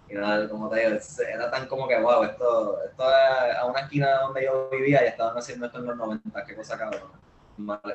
Y 0.09 0.15
nada, 0.15 0.49
como 0.49 0.69
te 0.69 0.81
digo, 0.81 1.01
era 1.29 1.51
tan 1.51 1.67
como 1.67 1.89
que, 1.89 2.01
wow, 2.01 2.23
esto, 2.23 2.79
esto 2.85 3.05
es 3.09 3.57
a 3.57 3.65
una 3.65 3.81
esquina 3.81 4.21
donde 4.21 4.45
yo 4.45 4.69
vivía 4.71 5.05
y 5.05 5.09
estaban 5.09 5.37
haciendo 5.37 5.67
esto 5.67 5.79
en 5.79 5.87
los 5.87 5.97
90, 5.97 6.45
qué 6.45 6.55
cosa 6.55 6.79
cabrón. 6.79 7.11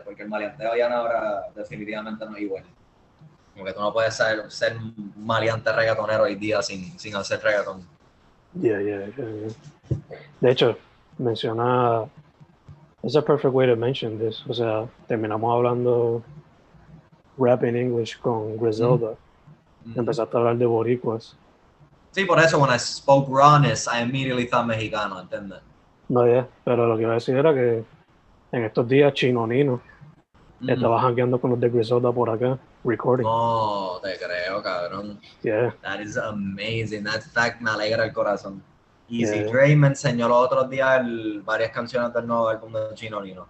Porque 0.03 0.23
el 0.23 0.29
maleanteo 0.29 0.75
ya 0.75 0.91
ahora 0.91 1.43
definitivamente 1.55 2.25
no 2.25 2.35
es 2.35 2.41
igual. 2.41 2.63
Como 3.53 3.65
que 3.65 3.73
tú 3.73 3.79
no 3.79 3.93
puedes 3.93 4.13
ser, 4.15 4.51
ser 4.51 4.75
maleante 5.15 5.71
reggaetonero 5.71 6.23
hoy 6.23 6.35
día 6.35 6.61
sin, 6.61 6.97
sin 6.99 7.15
hacer 7.15 7.41
reggaeton. 7.41 7.87
Yeah, 8.59 8.81
yeah, 8.81 9.07
De 10.41 10.51
hecho, 10.51 10.77
menciona. 11.17 12.09
Es 13.03 13.15
a 13.15 13.21
perfect 13.21 13.53
way 13.53 13.67
to 13.67 13.75
mention 13.75 14.19
this. 14.19 14.43
O 14.47 14.53
sea, 14.53 14.87
terminamos 15.07 15.55
hablando 15.55 16.23
rap 17.37 17.63
in 17.63 17.75
English 17.75 18.19
con 18.19 18.57
Griselda. 18.57 19.15
Mm. 19.85 19.99
Empezaste 19.99 20.35
a 20.35 20.39
hablar 20.39 20.57
de 20.57 20.65
boricuas. 20.65 21.35
Sí, 22.11 22.25
por 22.25 22.39
eso, 22.39 22.59
when 22.59 22.69
I 22.69 22.77
spoke 22.77 23.29
rawness, 23.29 23.87
I 23.87 24.01
immediately 24.01 24.45
thought 24.45 24.65
mexicano, 24.65 25.19
¿entiendes? 25.19 25.61
No, 26.09 26.25
ya, 26.25 26.33
yeah. 26.33 26.47
pero 26.65 26.85
lo 26.85 26.97
que 26.97 27.03
iba 27.03 27.11
a 27.11 27.15
decir 27.15 27.37
era 27.37 27.53
que 27.53 27.85
en 28.51 28.63
estos 28.65 28.87
días 28.87 29.13
Chino 29.13 29.47
Nino 29.47 29.81
mm. 30.59 30.69
estaba 30.69 31.01
jangueando 31.01 31.39
con 31.39 31.51
los 31.51 31.59
de 31.59 31.69
Griselda 31.69 32.11
por 32.11 32.29
acá, 32.29 32.59
recording. 32.83 33.25
Oh, 33.25 33.99
te 34.03 34.17
creo, 34.17 34.61
cabrón. 34.61 35.19
Yeah. 35.41 35.73
That 35.81 36.01
is 36.01 36.17
amazing. 36.17 37.05
That 37.05 37.21
fact 37.21 37.61
me 37.61 37.71
alegra 37.71 38.03
el 38.03 38.13
corazón. 38.13 38.61
Easy 39.09 39.43
Dre 39.43 39.75
me 39.75 39.87
enseñó 39.87 40.29
los 40.29 40.37
otros 40.37 40.69
días 40.69 41.01
varias 41.43 41.71
canciones 41.71 42.13
del 42.13 42.25
nuevo 42.27 42.47
álbum 42.47 42.71
de 42.71 42.93
Chino 42.95 43.21
Nino. 43.21 43.45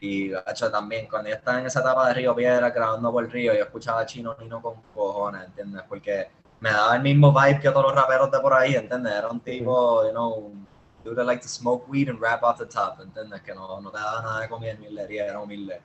Y 0.00 0.32
hecho 0.34 0.70
también, 0.70 1.06
cuando 1.08 1.30
yo 1.30 1.36
estaba 1.36 1.60
en 1.60 1.66
esa 1.66 1.80
etapa 1.80 2.08
de 2.08 2.14
Río 2.14 2.34
Piedra 2.34 2.70
grabando 2.70 3.10
por 3.10 3.28
Río, 3.28 3.54
yo 3.54 3.64
escuchaba 3.64 4.00
a 4.00 4.06
Chino 4.06 4.36
Nino 4.38 4.60
con 4.60 4.74
cojones, 4.94 5.44
¿entiendes? 5.44 5.82
Porque 5.88 6.28
me 6.60 6.70
daba 6.70 6.96
el 6.96 7.02
mismo 7.02 7.32
vibe 7.32 7.60
que 7.60 7.70
todos 7.70 7.86
los 7.86 7.94
raperos 7.94 8.30
de 8.30 8.40
por 8.40 8.54
ahí, 8.54 8.74
¿entiendes? 8.74 9.12
Era 9.14 9.28
un 9.28 9.40
tipo, 9.40 10.04
you 10.04 10.10
know, 10.10 10.52
dude 11.04 11.16
that 11.16 11.26
like 11.26 11.42
to 11.42 11.48
smoke 11.48 11.88
weed 11.88 12.08
and 12.08 12.20
rap 12.20 12.42
off 12.42 12.58
the 12.58 12.66
top, 12.66 13.00
¿entiendes? 13.00 13.40
Que 13.42 13.54
no, 13.54 13.80
no 13.80 13.90
te 13.90 13.98
daba 13.98 14.22
nada 14.22 14.40
de 14.40 14.48
comida 14.48 14.72
en 14.72 15.10
era 15.10 15.40
humilde. 15.40 15.80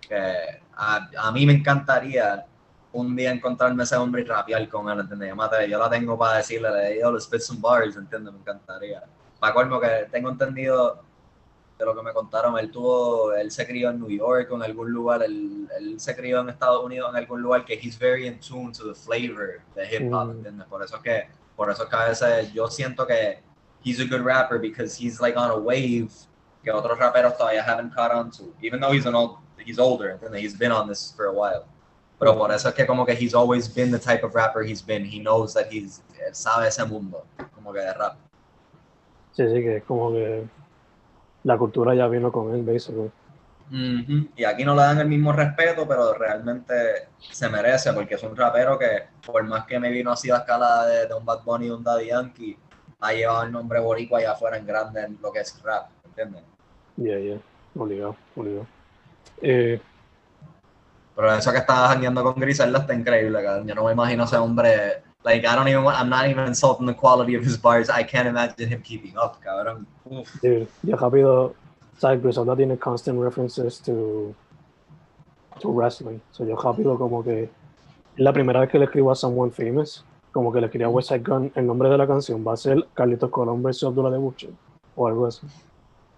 Que 0.00 0.60
a, 0.76 1.08
a 1.18 1.32
mí 1.32 1.46
me 1.46 1.54
encantaría 1.54 2.46
un 2.92 3.14
día 3.14 3.30
encontrarme 3.30 3.82
ese 3.82 3.96
hombre 3.96 4.22
y 4.22 4.24
rapear 4.24 4.68
con 4.68 4.88
él, 4.88 5.00
¿entiendes? 5.00 5.28
Yo, 5.30 5.66
yo 5.66 5.78
la 5.78 5.90
tengo 5.90 6.18
para 6.18 6.38
decirle, 6.38 6.98
yo, 7.00 7.18
spit 7.20 7.40
some 7.40 7.60
bars, 7.60 7.96
¿entiendes? 7.96 8.32
Me 8.32 8.40
encantaría. 8.40 9.02
Para 9.38 9.54
colmo 9.54 9.80
que 9.80 10.08
tengo 10.10 10.30
entendido 10.30 11.02
de 11.78 11.84
lo 11.84 11.94
que 11.94 12.02
me 12.02 12.12
contaron, 12.12 12.58
él 12.58 12.70
tuvo, 12.70 13.34
él 13.34 13.50
se 13.50 13.66
crió 13.66 13.90
en 13.90 14.00
New 14.00 14.08
York 14.08 14.50
o 14.50 14.56
en 14.56 14.62
algún 14.62 14.90
lugar, 14.90 15.22
él, 15.22 15.68
él, 15.78 16.00
se 16.00 16.16
crió 16.16 16.40
en 16.40 16.48
Estados 16.48 16.84
Unidos 16.84 17.10
en 17.10 17.16
algún 17.16 17.42
lugar 17.42 17.64
que 17.64 17.74
he's 17.74 17.98
very 17.98 18.26
in 18.26 18.40
tune 18.40 18.72
to 18.72 18.84
the 18.84 18.94
flavor 18.94 19.60
de 19.74 19.84
hip 19.84 20.10
hop, 20.12 20.28
mm. 20.28 20.30
¿entiendes? 20.30 20.66
Por 20.68 20.82
eso 20.82 20.96
es 20.96 21.02
que, 21.02 21.28
por 21.54 21.70
eso 21.70 21.84
es 21.84 21.90
que 21.90 21.96
a 21.96 22.08
veces 22.08 22.52
yo 22.52 22.68
siento 22.68 23.06
que 23.06 23.40
he's 23.84 24.00
a 24.00 24.04
good 24.04 24.24
rapper 24.24 24.58
because 24.58 24.96
he's 24.96 25.20
like 25.20 25.36
on 25.36 25.50
a 25.50 25.56
wave 25.56 26.10
que 26.64 26.72
otros 26.72 26.98
raperos 26.98 27.36
todavía 27.36 27.62
haven't 27.62 27.94
caught 27.94 28.10
on 28.10 28.30
to, 28.30 28.54
even 28.62 28.80
though 28.80 28.92
he's 28.92 29.06
an 29.06 29.14
old, 29.14 29.36
he's 29.64 29.78
older, 29.78 30.18
¿entiendes? 30.18 30.40
He's 30.40 30.58
been 30.58 30.72
on 30.72 30.88
this 30.88 31.12
for 31.14 31.26
a 31.26 31.32
while. 31.32 31.66
Pero 32.18 32.34
por 32.34 32.50
eso 32.50 32.70
es 32.70 32.74
que 32.74 32.86
como 32.86 33.04
que 33.04 33.14
he's 33.14 33.34
always 33.34 33.68
been 33.68 33.90
the 33.90 33.98
type 33.98 34.24
of 34.24 34.34
rapper 34.34 34.62
he's 34.62 34.80
been. 34.80 35.04
He 35.04 35.18
knows 35.18 35.52
that 35.52 35.70
he's, 35.70 36.02
él 36.26 36.34
sabe 36.34 36.66
ese 36.66 36.84
mundo, 36.86 37.26
como 37.54 37.72
que 37.72 37.80
de 37.80 37.92
rap. 37.92 38.16
Sí, 39.32 39.46
sí, 39.46 39.62
que 39.62 39.76
es 39.76 39.84
como 39.84 40.12
que 40.12 40.48
la 41.46 41.56
cultura 41.56 41.94
ya 41.94 42.08
vino 42.08 42.32
con 42.32 42.52
él, 42.52 42.64
basically. 42.64 43.08
Y 44.36 44.44
aquí 44.44 44.64
no 44.64 44.74
le 44.74 44.82
dan 44.82 44.98
el 44.98 45.08
mismo 45.08 45.32
respeto, 45.32 45.86
pero 45.86 46.12
realmente 46.12 46.74
se 47.18 47.48
merece, 47.48 47.92
porque 47.92 48.14
es 48.14 48.22
un 48.24 48.36
rapero 48.36 48.76
que, 48.76 49.04
por 49.24 49.44
más 49.44 49.64
que 49.64 49.78
me 49.78 49.90
vino 49.90 50.10
así 50.10 50.28
a 50.28 50.38
escala 50.38 50.86
de, 50.86 51.14
un 51.14 51.24
Bad 51.24 51.44
Bunny 51.44 51.66
y 51.66 51.70
un 51.70 51.84
Daddy 51.84 52.06
Yankee, 52.06 52.58
ha 53.00 53.12
llevado 53.12 53.44
el 53.44 53.52
nombre 53.52 53.78
boricua 53.78 54.18
allá 54.18 54.32
afuera 54.32 54.56
en 54.56 54.66
grande 54.66 55.02
en 55.02 55.18
lo 55.22 55.32
que 55.32 55.40
es 55.40 55.62
rap, 55.62 55.88
¿entiendes? 56.04 56.42
Yeah, 56.96 57.18
yeah, 57.20 57.38
obligado, 57.76 58.16
obligado. 58.34 58.66
Eh, 59.40 59.80
pero 61.14 61.32
eso 61.32 61.52
que 61.52 61.58
estaba 61.58 61.88
jangueando 61.88 62.24
con 62.24 62.40
Griselda 62.40 62.80
está 62.80 62.92
increíble, 62.92 63.40
cabrón. 63.42 63.68
Yo 63.68 63.74
no 63.76 63.84
me 63.84 63.92
imagino 63.92 64.24
ese 64.24 64.36
hombre. 64.36 65.02
Like, 65.26 65.44
I 65.44 65.56
don't 65.56 65.66
even 65.66 65.82
want. 65.82 65.98
I'm 65.98 66.08
not 66.08 66.30
even 66.30 66.46
insulting 66.46 66.86
the 66.86 66.94
quality 66.94 67.34
of 67.34 67.42
his 67.42 67.56
bars. 67.56 67.90
I 67.90 68.04
can't 68.04 68.28
imagine 68.28 68.68
him 68.68 68.80
keeping 68.80 69.18
up, 69.18 69.42
cabrón. 69.42 69.84
Uf. 70.08 70.30
Dude, 70.40 70.68
yo 70.84 70.96
rápido. 70.96 71.54
¿Sabes? 71.98 72.22
Griselda 72.22 72.54
tiene 72.54 72.78
constant 72.78 73.18
references 73.18 73.80
to, 73.80 74.32
to 75.58 75.68
wrestling. 75.68 76.20
So 76.30 76.44
yo 76.44 76.54
rápido, 76.54 76.96
como 76.96 77.24
que. 77.24 77.50
La 78.18 78.32
primera 78.32 78.60
vez 78.60 78.70
que 78.70 78.78
le 78.78 78.84
escribo 78.84 79.10
a 79.10 79.16
Someone 79.16 79.50
Famous, 79.50 80.04
como 80.30 80.52
que 80.52 80.60
le 80.60 80.66
escribí 80.66 80.84
a 80.84 80.88
Westside 80.88 81.24
Gunn, 81.24 81.52
el 81.56 81.66
nombre 81.66 81.90
de 81.90 81.98
la 81.98 82.06
canción 82.06 82.46
va 82.46 82.52
a 82.52 82.56
ser 82.56 82.86
Carlitos 82.94 83.28
Colón 83.30 83.62
versus 83.64 83.88
Abdullah 83.88 84.10
de 84.10 84.18
Butcher 84.18 84.50
o 84.94 85.08
algo 85.08 85.26
así. 85.26 85.46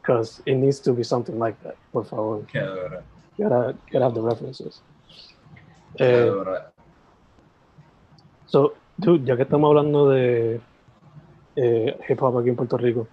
Because 0.03 0.43
it 0.45 0.57
needs 0.57 0.81
to 0.83 0.93
be 0.93 1.03
something 1.03 1.39
like 1.39 1.59
that, 1.63 1.77
por 1.93 2.05
favor. 2.05 2.45
Qué 2.53 2.61
duro. 2.61 3.03
Gotta, 3.39 3.75
gotta 3.91 4.05
have 4.05 4.15
the 4.15 4.21
references. 4.21 4.83
Qué 5.97 6.05
Eh, 6.05 6.31
so, 8.47 8.75
dude, 8.99 9.25
ya 9.25 9.37
que 9.37 9.45
estamos 9.45 9.69
hablando 9.69 10.11
de 10.11 10.61
eh, 11.57 11.99
hip 12.09 12.23
hop 12.23 12.39
aquí 12.39 12.51
en 12.51 12.57
Puerto 12.57 12.77
Rico, 12.77 13.09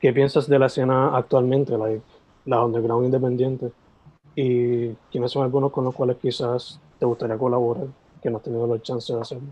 ¿qué 0.00 0.12
piensas 0.12 0.48
de 0.48 0.58
la 0.58 0.66
escena 0.66 1.16
actualmente, 1.16 1.76
like, 1.76 2.02
la 2.46 2.64
underground 2.64 3.06
independiente? 3.06 3.70
¿Y 4.34 4.88
quiénes 5.10 5.30
son 5.30 5.44
algunos 5.44 5.70
con 5.72 5.84
los 5.84 5.94
cuales 5.94 6.16
quizás 6.20 6.80
te 6.98 7.06
gustaría 7.06 7.38
colaborar, 7.38 7.86
que 8.22 8.30
no 8.30 8.38
has 8.38 8.42
tenido 8.42 8.66
la 8.66 8.80
chance 8.82 9.12
de 9.12 9.20
hacerlo? 9.20 9.48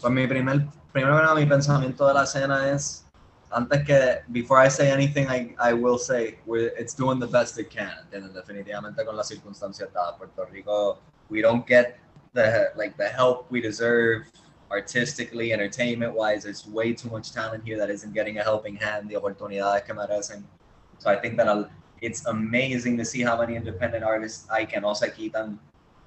Pues 0.00 0.12
mi 0.12 0.26
primer, 0.26 0.66
primero 0.92 1.34
mi 1.34 1.46
pensamiento 1.46 2.06
de 2.06 2.14
la 2.14 2.24
escena 2.24 2.70
es 2.70 3.06
antes 3.50 3.84
que, 3.84 4.18
before 4.28 4.60
I 4.62 4.70
say 4.70 4.90
anything, 4.90 5.26
I, 5.28 5.54
I 5.58 5.72
will 5.72 5.98
say 5.98 6.38
it's 6.78 6.94
doing 6.94 7.18
the 7.18 7.26
best 7.26 7.58
it 7.58 7.70
can. 7.70 7.90
¿entiendes? 8.04 8.34
Definitivamente 8.34 9.04
con 9.04 9.16
las 9.16 9.28
circunstancias 9.28 9.90
dadas. 9.92 10.16
Puerto 10.16 10.44
Rico, 10.46 10.98
we 11.30 11.40
don't 11.40 11.66
get 11.66 11.96
the 12.38 12.72
like 12.76 12.96
the 12.96 13.08
help 13.08 13.50
we 13.50 13.60
deserve 13.60 14.30
artistically, 14.70 15.52
entertainment 15.52 16.14
wise. 16.14 16.44
There's 16.44 16.66
way 16.66 16.92
too 16.92 17.10
much 17.10 17.32
talent 17.32 17.64
here 17.64 17.78
that 17.78 17.90
isn't 17.90 18.12
getting 18.12 18.38
a 18.38 18.44
helping 18.50 18.76
hand, 18.76 19.08
the 19.08 19.16
oportunidades 19.16 19.84
que 19.86 19.94
merecen. 19.94 20.42
So 20.98 21.10
I 21.10 21.16
think 21.16 21.36
that 21.38 21.48
I'll, 21.48 21.68
it's 22.00 22.26
amazing 22.26 22.96
to 22.98 23.04
see 23.04 23.22
how 23.22 23.36
many 23.40 23.56
independent 23.56 24.04
artists 24.04 24.46
hay 24.50 24.66
que 24.66 24.80
no 24.80 24.94
se 24.94 25.08
quitan 25.08 25.58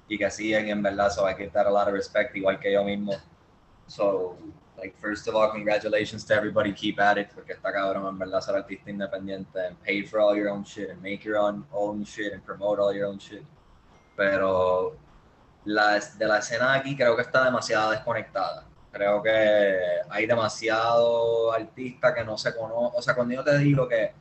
y 0.08 0.16
que 0.16 0.30
siguen 0.30 0.68
en 0.68 0.82
verdad. 0.82 1.10
So 1.12 1.24
I 1.24 1.34
give 1.34 1.52
that 1.52 1.66
a 1.66 1.70
lot 1.70 1.88
of 1.88 1.94
respect, 1.94 2.34
igual 2.36 2.60
que 2.60 2.72
yo 2.72 2.84
mismo. 2.84 3.20
So 3.88 4.36
like 4.78 4.96
first 5.00 5.28
of 5.28 5.34
all, 5.34 5.50
congratulations 5.50 6.24
to 6.24 6.34
everybody. 6.34 6.72
Keep 6.72 7.00
at 7.00 7.18
it, 7.18 7.30
porque 7.34 7.52
está 7.52 7.72
cabrón 7.72 8.08
en 8.08 8.18
verdad 8.18 8.40
ser 8.40 8.54
artista 8.54 8.90
independiente 8.90 9.66
and 9.66 9.76
pay 9.82 10.02
for 10.02 10.20
all 10.20 10.34
your 10.36 10.48
own 10.48 10.64
shit 10.64 10.90
and 10.90 11.02
make 11.02 11.24
your 11.24 11.38
own 11.38 11.64
own 11.72 12.04
shit 12.04 12.32
and 12.32 12.42
promote 12.44 12.78
all 12.78 12.92
your 12.94 13.06
own 13.06 13.18
shit. 13.18 13.44
Pero 14.16 14.96
la, 15.64 15.98
de 15.98 16.26
la 16.26 16.38
escena 16.38 16.74
aquí 16.74 16.96
creo 16.96 17.16
que 17.16 17.22
está 17.22 17.44
demasiado 17.44 17.90
desconectada. 17.90 18.64
Creo 18.90 19.22
que 19.22 19.78
hay 20.10 20.26
demasiado 20.26 21.52
artista 21.52 22.14
que 22.14 22.24
no 22.24 22.36
se 22.36 22.54
conoce. 22.54 22.96
O 22.96 23.02
sea, 23.02 23.14
cuando 23.14 23.34
yo 23.34 23.42
te 23.42 23.56
digo 23.58 23.88
que 23.88 24.12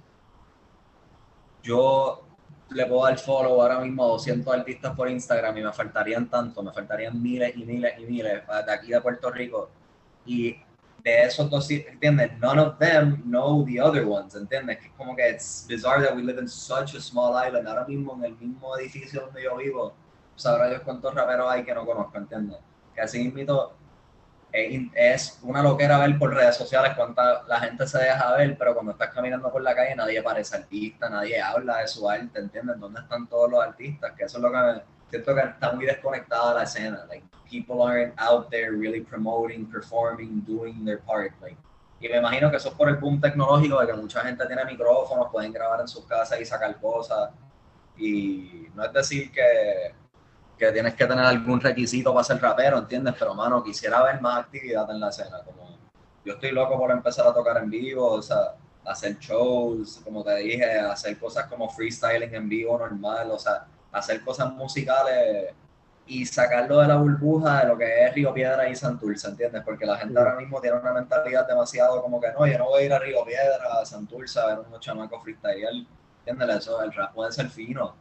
yo 1.61 2.25
le 2.69 2.85
puedo 2.85 3.03
dar 3.03 3.17
follow 3.17 3.61
ahora 3.61 3.79
mismo 3.79 4.05
a 4.05 4.07
200 4.09 4.53
artistas 4.53 4.95
por 4.95 5.09
Instagram 5.09 5.57
y 5.57 5.63
me 5.63 5.73
faltarían 5.73 6.29
tanto, 6.29 6.63
me 6.63 6.71
faltarían 6.71 7.21
miles 7.21 7.55
y 7.55 7.65
miles 7.65 7.99
y 7.99 8.05
miles 8.05 8.43
de 8.65 8.71
aquí 8.71 8.91
de 8.91 9.01
Puerto 9.01 9.29
Rico 9.29 9.69
y 10.25 10.55
de 11.03 11.23
esos 11.23 11.49
dos, 11.49 11.69
¿entiendes? 11.69 12.37
None 12.39 12.61
of 12.61 12.77
them 12.77 13.23
know 13.23 13.65
the 13.65 13.81
other 13.81 14.05
ones, 14.05 14.35
¿entiendes? 14.35 14.77
Que 14.77 14.87
es 14.87 14.93
como 14.93 15.15
que 15.15 15.29
it's 15.29 15.65
bizarre 15.67 16.05
that 16.05 16.15
we 16.15 16.21
live 16.21 16.39
in 16.39 16.47
such 16.47 16.95
a 16.95 17.01
small 17.01 17.33
island. 17.35 17.67
Ahora 17.67 17.85
mismo 17.85 18.15
en 18.15 18.25
el 18.25 18.37
mismo 18.37 18.77
edificio 18.77 19.21
donde 19.21 19.43
yo 19.43 19.57
vivo, 19.57 19.93
sabrá 20.41 20.67
Dios 20.69 20.81
cuántos 20.83 21.13
raperos 21.13 21.49
hay 21.51 21.63
que 21.63 21.73
no 21.73 21.85
conozco, 21.85 22.17
¿entiendes? 22.17 22.57
Que 22.93 23.01
así 23.01 23.31
mismo 23.31 23.73
es 24.53 25.39
una 25.43 25.63
loquera 25.63 25.97
ver 25.99 26.17
por 26.19 26.33
redes 26.33 26.57
sociales 26.57 26.93
cuánta 26.95 27.43
la 27.43 27.59
gente 27.61 27.87
se 27.87 27.99
deja 27.99 28.35
ver, 28.35 28.57
pero 28.57 28.73
cuando 28.73 28.91
estás 28.91 29.13
caminando 29.13 29.49
por 29.49 29.61
la 29.61 29.73
calle 29.73 29.95
nadie 29.95 30.21
parece 30.21 30.57
artista, 30.57 31.09
nadie 31.09 31.41
habla 31.41 31.77
de 31.77 31.87
su 31.87 32.09
arte, 32.09 32.39
¿entiendes? 32.39 32.79
¿Dónde 32.79 32.99
están 32.99 33.27
todos 33.27 33.49
los 33.49 33.63
artistas? 33.63 34.11
Que 34.17 34.25
eso 34.25 34.37
es 34.37 34.43
lo 34.43 34.51
que 34.51 34.57
me, 34.57 34.81
siento 35.09 35.35
que 35.35 35.41
está 35.41 35.71
muy 35.71 35.85
desconectada 35.85 36.53
la 36.53 36.63
escena. 36.63 37.05
Like, 37.07 37.25
people 37.49 37.81
aren't 37.81 38.13
out 38.17 38.49
there 38.49 38.71
really 38.71 39.01
promoting, 39.01 39.65
performing, 39.65 40.43
doing 40.45 40.83
their 40.83 40.99
part. 40.99 41.31
Like, 41.41 41.57
y 42.01 42.09
me 42.09 42.17
imagino 42.17 42.49
que 42.49 42.57
eso 42.57 42.69
es 42.69 42.75
por 42.75 42.89
el 42.89 42.95
boom 42.95 43.21
tecnológico 43.21 43.79
de 43.79 43.87
que 43.87 43.93
mucha 43.93 44.21
gente 44.21 44.45
tiene 44.47 44.65
micrófonos, 44.65 45.29
pueden 45.31 45.53
grabar 45.53 45.81
en 45.81 45.87
sus 45.87 46.05
casas 46.05 46.41
y 46.41 46.45
sacar 46.45 46.79
cosas. 46.79 47.29
Y 47.95 48.67
no 48.73 48.83
es 48.83 48.91
decir 48.91 49.31
que, 49.31 49.93
que 50.61 50.71
tienes 50.71 50.93
que 50.93 51.07
tener 51.07 51.25
algún 51.25 51.59
requisito 51.59 52.13
para 52.13 52.23
ser 52.23 52.39
rapero, 52.39 52.77
¿entiendes? 52.77 53.15
Pero, 53.17 53.33
mano, 53.33 53.63
quisiera 53.63 54.03
ver 54.03 54.21
más 54.21 54.41
actividad 54.41 54.87
en 54.91 54.99
la 54.99 55.09
escena. 55.09 55.41
Como, 55.43 55.75
yo 56.23 56.33
estoy 56.33 56.51
loco 56.51 56.77
por 56.77 56.91
empezar 56.91 57.25
a 57.25 57.33
tocar 57.33 57.57
en 57.57 57.67
vivo, 57.67 58.05
o 58.05 58.21
sea, 58.21 58.53
hacer 58.85 59.17
shows, 59.17 60.01
como 60.03 60.23
te 60.23 60.35
dije, 60.35 60.79
hacer 60.79 61.17
cosas 61.17 61.47
como 61.47 61.67
freestyling 61.67 62.35
en 62.35 62.47
vivo 62.47 62.77
normal, 62.77 63.31
o 63.31 63.39
sea, 63.39 63.65
hacer 63.91 64.23
cosas 64.23 64.53
musicales 64.53 65.55
y 66.05 66.27
sacarlo 66.27 66.79
de 66.79 66.87
la 66.89 66.97
burbuja 66.97 67.61
de 67.61 67.67
lo 67.67 67.75
que 67.75 68.05
es 68.05 68.13
Río 68.13 68.31
Piedra 68.31 68.69
y 68.69 68.75
Santurce, 68.75 69.29
¿entiendes? 69.29 69.63
Porque 69.65 69.87
la 69.87 69.97
gente 69.97 70.19
ahora 70.19 70.35
mismo 70.35 70.61
tiene 70.61 70.77
una 70.77 70.93
mentalidad 70.93 71.47
demasiado 71.47 72.03
como 72.03 72.21
que 72.21 72.31
no, 72.33 72.45
yo 72.45 72.59
no 72.59 72.65
voy 72.65 72.83
a 72.83 72.85
ir 72.85 72.93
a 72.93 72.99
Río 72.99 73.25
Piedra, 73.25 73.79
a 73.81 73.83
Santurce 73.83 74.39
a 74.39 74.45
ver 74.45 74.59
unos 74.59 74.79
chamacos 74.79 75.23
freestyle, 75.23 75.87
¿entiendes? 76.23 76.57
Eso, 76.57 76.83
el 76.83 76.93
rap 76.93 77.15
puede 77.15 77.31
ser 77.31 77.49
fino, 77.49 77.95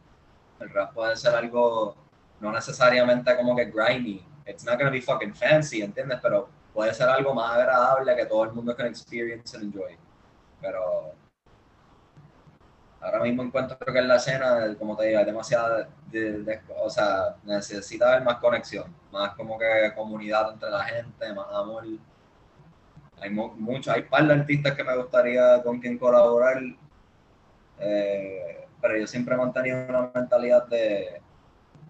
el 0.59 0.69
rap 0.69 0.93
puede 0.93 1.15
ser 1.15 1.33
algo 1.33 1.95
no 2.41 2.51
necesariamente 2.51 3.37
como 3.37 3.55
que 3.55 3.65
grimy, 3.65 4.25
it's 4.47 4.65
not 4.65 4.77
gonna 4.77 4.89
be 4.91 5.01
fucking 5.01 5.33
fancy, 5.33 5.81
¿entiendes? 5.81 6.19
Pero 6.21 6.49
puede 6.73 6.93
ser 6.93 7.07
algo 7.07 7.33
más 7.33 7.55
agradable 7.55 8.15
que 8.15 8.25
todo 8.25 8.43
el 8.45 8.51
mundo 8.51 8.75
can 8.75 8.87
experience 8.87 9.55
and 9.55 9.65
enjoy. 9.65 9.95
Pero 10.59 11.13
ahora 12.99 13.19
mismo 13.19 13.43
encuentro 13.43 13.77
que 13.77 13.99
en 13.99 14.07
la 14.07 14.15
escena, 14.15 14.75
como 14.77 14.97
te 14.97 15.05
digo, 15.07 15.19
hay 15.19 15.25
demasiada, 15.25 15.87
o 16.83 16.89
sea, 16.89 17.35
necesita 17.43 18.09
haber 18.09 18.23
más 18.23 18.37
conexión, 18.37 18.93
más 19.11 19.35
como 19.35 19.57
que 19.57 19.93
comunidad 19.95 20.51
entre 20.53 20.69
la 20.71 20.83
gente, 20.83 21.33
más 21.33 21.47
amor. 21.53 21.85
Hay 23.19 23.29
mucho, 23.29 23.91
hay 23.91 24.01
par 24.01 24.25
de 24.25 24.33
artistas 24.33 24.75
que 24.75 24.83
me 24.83 24.97
gustaría 24.97 25.61
con 25.61 25.79
quien 25.79 25.99
colaborar, 25.99 26.59
eh, 27.79 28.67
pero 28.81 28.97
yo 28.97 29.05
siempre 29.05 29.35
he 29.35 29.37
mantenido 29.37 29.85
una 29.87 30.11
mentalidad 30.13 30.65
de, 30.65 31.21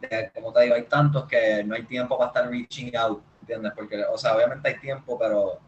de, 0.02 0.32
como 0.34 0.52
te 0.52 0.62
digo, 0.64 0.76
hay 0.76 0.84
tantos 0.84 1.26
que 1.28 1.64
no 1.64 1.76
hay 1.76 1.84
tiempo 1.84 2.18
para 2.18 2.30
estar 2.30 2.49
reaching 2.49 2.95
out, 2.95 3.22
¿entiendes? 3.41 3.72
Porque, 3.76 4.04
o 4.04 4.18
sea, 4.18 4.36
obviamente 4.36 4.68
hay 4.70 4.80
tiempo, 4.80 5.18
pero 5.18 5.60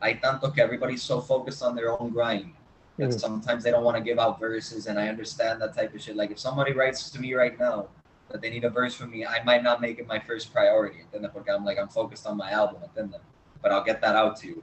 hay 0.00 0.20
tantos 0.20 0.52
que 0.52 0.62
everybody's 0.62 1.02
so 1.02 1.20
focused 1.20 1.62
on 1.62 1.74
their 1.74 1.90
own 1.90 2.12
grind 2.12 2.54
that 2.98 3.08
Mhm. 3.08 3.18
sometimes 3.18 3.64
they 3.64 3.70
don't 3.70 3.84
want 3.84 3.96
to 3.96 4.02
give 4.02 4.18
out 4.20 4.38
verses, 4.38 4.86
and 4.86 4.98
I 4.98 5.08
understand 5.08 5.60
that 5.62 5.74
type 5.74 5.94
of 5.94 6.00
shit. 6.00 6.14
Like 6.16 6.30
if 6.30 6.38
somebody 6.38 6.72
writes 6.72 7.10
to 7.10 7.20
me 7.20 7.34
right 7.34 7.58
now 7.58 7.88
that 8.28 8.40
they 8.40 8.50
need 8.50 8.64
a 8.64 8.70
verse 8.70 8.94
from 8.94 9.10
me, 9.10 9.24
I 9.24 9.42
might 9.44 9.62
not 9.62 9.80
make 9.80 9.98
it 9.98 10.06
my 10.06 10.18
first 10.20 10.52
priority, 10.52 11.00
¿entiendes? 11.02 11.32
Porque 11.32 11.48
I'm 11.50 11.64
like 11.64 11.78
I'm 11.78 11.88
focused 11.88 12.26
on 12.26 12.36
my 12.36 12.50
album, 12.52 12.82
¿entiendes? 12.82 13.20
But 13.62 13.72
I'll 13.72 13.84
get 13.84 14.00
that 14.02 14.14
out 14.16 14.36
to 14.40 14.46
you. 14.48 14.62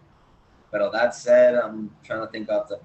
Pero 0.71 0.91
that 0.91 1.15
said, 1.15 1.55
I'm 1.55 1.89
trying 2.03 2.21
to 2.21 2.27
think 2.27 2.49
of 2.49 2.67
the 2.67 2.79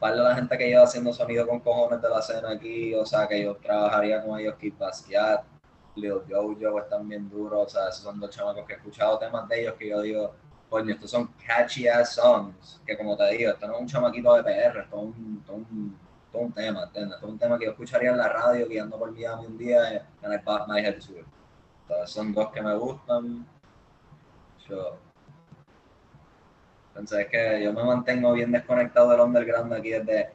para 0.00 0.16
la 0.16 0.34
gente 0.34 0.58
que 0.58 0.66
lleva 0.66 0.82
haciendo 0.84 1.14
sonido 1.14 1.46
con 1.46 1.60
cojones 1.60 2.02
de 2.02 2.08
la 2.10 2.18
escena 2.18 2.50
aquí, 2.50 2.94
o 2.94 3.06
sea, 3.06 3.26
que 3.26 3.42
yo 3.42 3.56
trabajaría 3.56 4.22
con 4.22 4.38
ellos, 4.38 4.54
Kid 4.60 4.74
Basquiat, 4.78 5.44
Lil 5.94 6.22
Jojo 6.28 6.80
están 6.80 7.08
bien 7.08 7.28
duros, 7.28 7.66
o 7.66 7.68
sea, 7.68 7.88
esos 7.88 8.02
son 8.02 8.18
dos 8.18 8.30
chamacos 8.30 8.66
que 8.66 8.72
he 8.74 8.76
escuchado 8.76 9.18
temas 9.18 9.48
de 9.48 9.60
ellos 9.60 9.74
que 9.74 9.88
yo 9.88 10.00
digo, 10.02 10.34
coño, 10.68 10.94
estos 10.94 11.10
son 11.10 11.30
catchy 11.46 11.86
ass 11.86 12.14
songs, 12.14 12.80
que 12.84 12.96
como 12.96 13.16
te 13.16 13.30
digo, 13.36 13.52
esto 13.52 13.66
no 13.66 13.74
es 13.74 13.80
un 13.80 13.86
chamaquito 13.86 14.34
de 14.34 14.42
PR, 14.42 14.80
esto 14.80 14.96
es 14.96 15.02
un, 15.02 15.38
esto 15.40 15.52
es 15.52 15.58
un, 15.58 15.98
esto 16.26 16.38
es 16.38 16.44
un 16.44 16.52
tema, 16.52 16.82
¿entiendes? 16.84 17.14
Esto 17.14 17.26
es 17.26 17.32
un 17.32 17.38
tema 17.38 17.58
que 17.58 17.64
yo 17.66 17.70
escucharía 17.70 18.10
en 18.10 18.18
la 18.18 18.28
radio 18.28 18.66
guiando 18.66 18.98
por 18.98 19.12
Miami 19.12 19.46
un 19.46 19.56
día 19.56 20.06
and 20.22 20.34
I 20.34 20.38
bob 20.44 20.66
my 20.68 20.80
head 20.80 20.98
to 21.00 21.12
it. 21.18 21.26
Entonces, 21.82 22.10
son 22.10 22.32
dos 22.32 22.50
que 22.50 22.62
me 22.62 22.74
gustan. 22.74 23.46
Yo, 24.68 24.96
entonces 26.88 27.18
es 27.20 27.26
que 27.28 27.62
yo 27.62 27.72
me 27.72 27.84
mantengo 27.84 28.32
bien 28.32 28.50
desconectado 28.50 29.10
del 29.10 29.20
underground 29.20 29.72
aquí 29.72 29.90
desde 29.90 30.32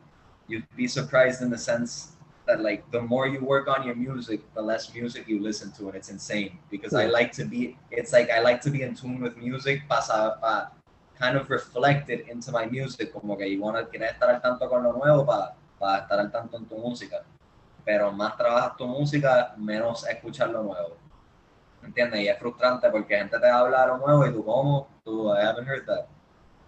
you'd 0.48 0.68
be 0.76 0.88
surprised 0.88 1.42
in 1.42 1.50
the 1.50 1.58
sense 1.58 2.19
that 2.50 2.66
like 2.66 2.82
the 2.90 3.02
more 3.02 3.30
you 3.30 3.40
work 3.46 3.70
on 3.70 3.86
your 3.86 3.94
music, 3.94 4.42
the 4.58 4.62
less 4.62 4.92
music 4.94 5.30
you 5.30 5.40
listen 5.40 5.72
to, 5.78 5.86
and 5.88 5.96
it's 5.96 6.10
insane 6.10 6.58
because 6.74 6.98
I 6.98 7.06
like 7.06 7.32
to 7.34 7.46
be. 7.46 7.78
It's 7.92 8.12
like 8.12 8.34
I 8.34 8.42
like 8.42 8.60
to 8.66 8.72
be 8.74 8.82
in 8.82 8.98
tune 8.98 9.22
with 9.22 9.38
music, 9.38 9.86
pasa 9.88 10.36
pa 10.42 10.74
kind 11.22 11.38
of 11.38 11.46
reflect 11.54 12.10
it 12.10 12.26
into 12.28 12.50
my 12.52 12.66
music, 12.66 13.14
como 13.14 13.38
que 13.38 13.46
you 13.46 13.62
wanna 13.62 13.86
quieres 13.86 14.18
estar 14.18 14.34
al 14.34 14.42
tanto 14.42 14.68
con 14.68 14.84
lo 14.84 14.98
nuevo 14.98 15.24
para 15.26 15.54
para 15.78 16.02
estar 16.02 16.20
al 16.20 16.32
tanto 16.32 16.58
en 16.58 16.66
tu 16.66 16.76
música, 16.76 17.22
pero 17.86 18.12
más 18.12 18.36
trabajas 18.36 18.76
tu 18.76 18.88
música, 18.88 19.54
menos 19.56 20.08
escuchar 20.08 20.50
lo 20.50 20.64
nuevo. 20.64 20.98
¿Entiendes? 21.84 22.22
Y 22.22 22.28
es 22.28 22.38
frustrante 22.38 22.90
porque 22.90 23.16
gente 23.16 23.40
te 23.40 23.48
habla 23.48 23.82
de 23.82 23.88
lo 23.88 23.98
nuevo 24.00 24.26
y 24.26 24.34
tú, 24.34 24.44
¿cómo? 24.44 24.88
Tú, 25.06 25.32
I 25.32 25.46
haven't 25.46 25.66
heard 25.66 25.86
that. 25.86 26.08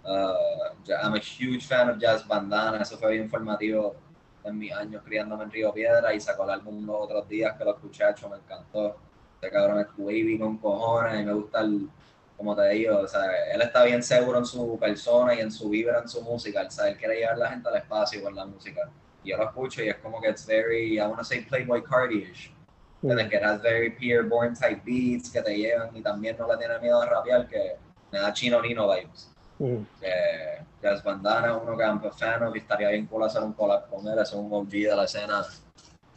Uh, 0.05 0.73
I'm 1.03 1.15
a 1.15 1.19
huge 1.19 1.67
fan 1.67 1.89
of 1.89 1.99
Jazz 1.99 2.25
Bandana, 2.25 2.82
eso 2.82 2.97
fue 2.97 3.11
bien 3.11 3.23
informativo 3.23 3.95
en 4.43 4.57
mis 4.57 4.71
años 4.73 5.03
criándome 5.05 5.43
en 5.43 5.51
Río 5.51 5.73
Piedra 5.73 6.13
y 6.13 6.19
sacó 6.19 6.43
el 6.43 6.51
álbum 6.51 6.85
los 6.85 6.95
otros 7.01 7.27
días 7.27 7.57
que 7.57 7.65
lo 7.65 7.75
escuché, 7.75 8.09
hecho, 8.09 8.29
me 8.29 8.37
encantó. 8.37 8.97
Este 9.35 9.49
cabrón 9.49 9.79
es 9.79 9.87
wavy 9.97 10.37
con 10.39 10.57
cojones 10.57 11.21
y 11.21 11.25
me 11.25 11.33
gusta 11.33 11.61
el, 11.61 11.89
como 12.37 12.55
te 12.55 12.69
digo, 12.69 12.99
o 12.99 13.07
sea, 13.07 13.21
él 13.53 13.61
está 13.61 13.83
bien 13.83 14.01
seguro 14.01 14.39
en 14.39 14.45
su 14.45 14.77
persona 14.79 15.35
y 15.35 15.39
en 15.39 15.51
su 15.51 15.69
vibra, 15.69 15.99
en 15.99 16.09
su 16.09 16.21
música, 16.21 16.63
o 16.67 16.71
sea, 16.71 16.89
él 16.89 16.97
quiere 16.97 17.17
llevar 17.17 17.35
a 17.35 17.37
la 17.37 17.49
gente 17.49 17.69
al 17.69 17.75
espacio 17.75 18.21
con 18.23 18.35
la 18.35 18.45
música. 18.45 18.89
Y 19.23 19.29
yo 19.29 19.37
lo 19.37 19.45
escucho 19.45 19.83
y 19.83 19.89
es 19.89 19.95
como 19.97 20.19
que 20.19 20.29
it's 20.29 20.45
very, 20.45 20.97
I 20.97 21.01
want 21.01 21.17
to 21.17 21.23
say 21.23 21.41
Playboy 21.41 21.83
Cardi-ish. 21.83 22.51
¿Entiendes? 23.03 23.29
Que 23.29 23.37
has 23.37 23.61
very 23.61 23.89
peer 23.91 24.23
born 24.23 24.53
type 24.53 24.81
beats 24.85 25.29
que 25.31 25.41
te 25.41 25.55
llevan 25.55 25.95
y 25.95 26.01
también 26.01 26.37
no 26.37 26.47
le 26.47 26.57
tiene 26.57 26.77
miedo 26.79 27.01
a 27.01 27.05
rapear, 27.05 27.47
que 27.47 27.77
me 28.11 28.19
da 28.19 28.31
chino 28.33 28.61
Nino 28.61 28.87
vibes. 28.87 29.30
Mhm. 29.62 29.86
Que 29.99 30.64
Jazz 30.82 31.03
Bandana 31.03 31.51
es 31.55 31.62
uno 31.62 31.78
que 31.78 31.84
a 31.84 31.99
fan 31.99 32.51
y 32.55 32.57
estaría 32.57 32.89
bien 32.89 33.05
cool 33.05 33.24
hacer 33.24 33.43
un 33.43 33.53
collab 33.53 33.88
con 33.89 34.07
él, 34.07 34.18
es 34.18 34.34
un 34.34 34.51
OG 34.51 34.70
de 34.70 34.95
la 34.95 35.03
escena 35.03 35.45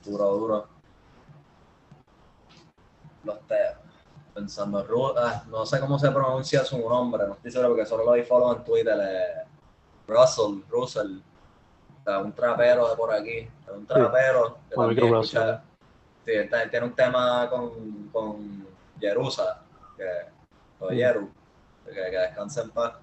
duro, 0.04 0.30
duro. 0.34 0.68
Los 3.24 3.38
temas. 3.46 3.74
Pensando, 4.32 4.84
Ru- 4.86 5.14
ah, 5.16 5.44
no 5.48 5.64
sé 5.66 5.78
cómo 5.78 5.98
se 5.98 6.10
pronuncia 6.10 6.64
su 6.64 6.78
nombre, 6.88 7.26
no 7.26 7.34
estoy 7.34 7.50
seguro 7.50 7.68
porque 7.70 7.86
solo 7.86 8.04
lo 8.04 8.12
di 8.14 8.22
follow 8.22 8.52
en 8.56 8.64
Twitter. 8.64 8.98
eh, 9.00 9.44
Russell, 10.08 10.62
Russell, 10.68 11.18
o 12.00 12.04
sea, 12.04 12.18
un 12.18 12.32
trapero 12.32 12.88
de 12.88 12.96
por 12.96 13.12
aquí, 13.12 13.38
es 13.38 13.68
un 13.74 13.86
trapero 13.86 14.58
que 14.68 14.74
Amigo 14.74 15.00
también 15.02 15.14
escucha- 15.22 15.62
sí, 16.24 16.32
tiene 16.70 16.86
un 16.86 16.94
tema 16.94 17.48
con, 17.48 18.08
con 18.12 18.66
Jerusa, 18.98 19.62
que, 19.96 20.08
o. 20.80 20.88
Jeru, 20.88 21.30
que, 21.86 21.92
que 21.92 22.00
descanse 22.18 22.60
en 22.62 22.70
paz. 22.70 22.94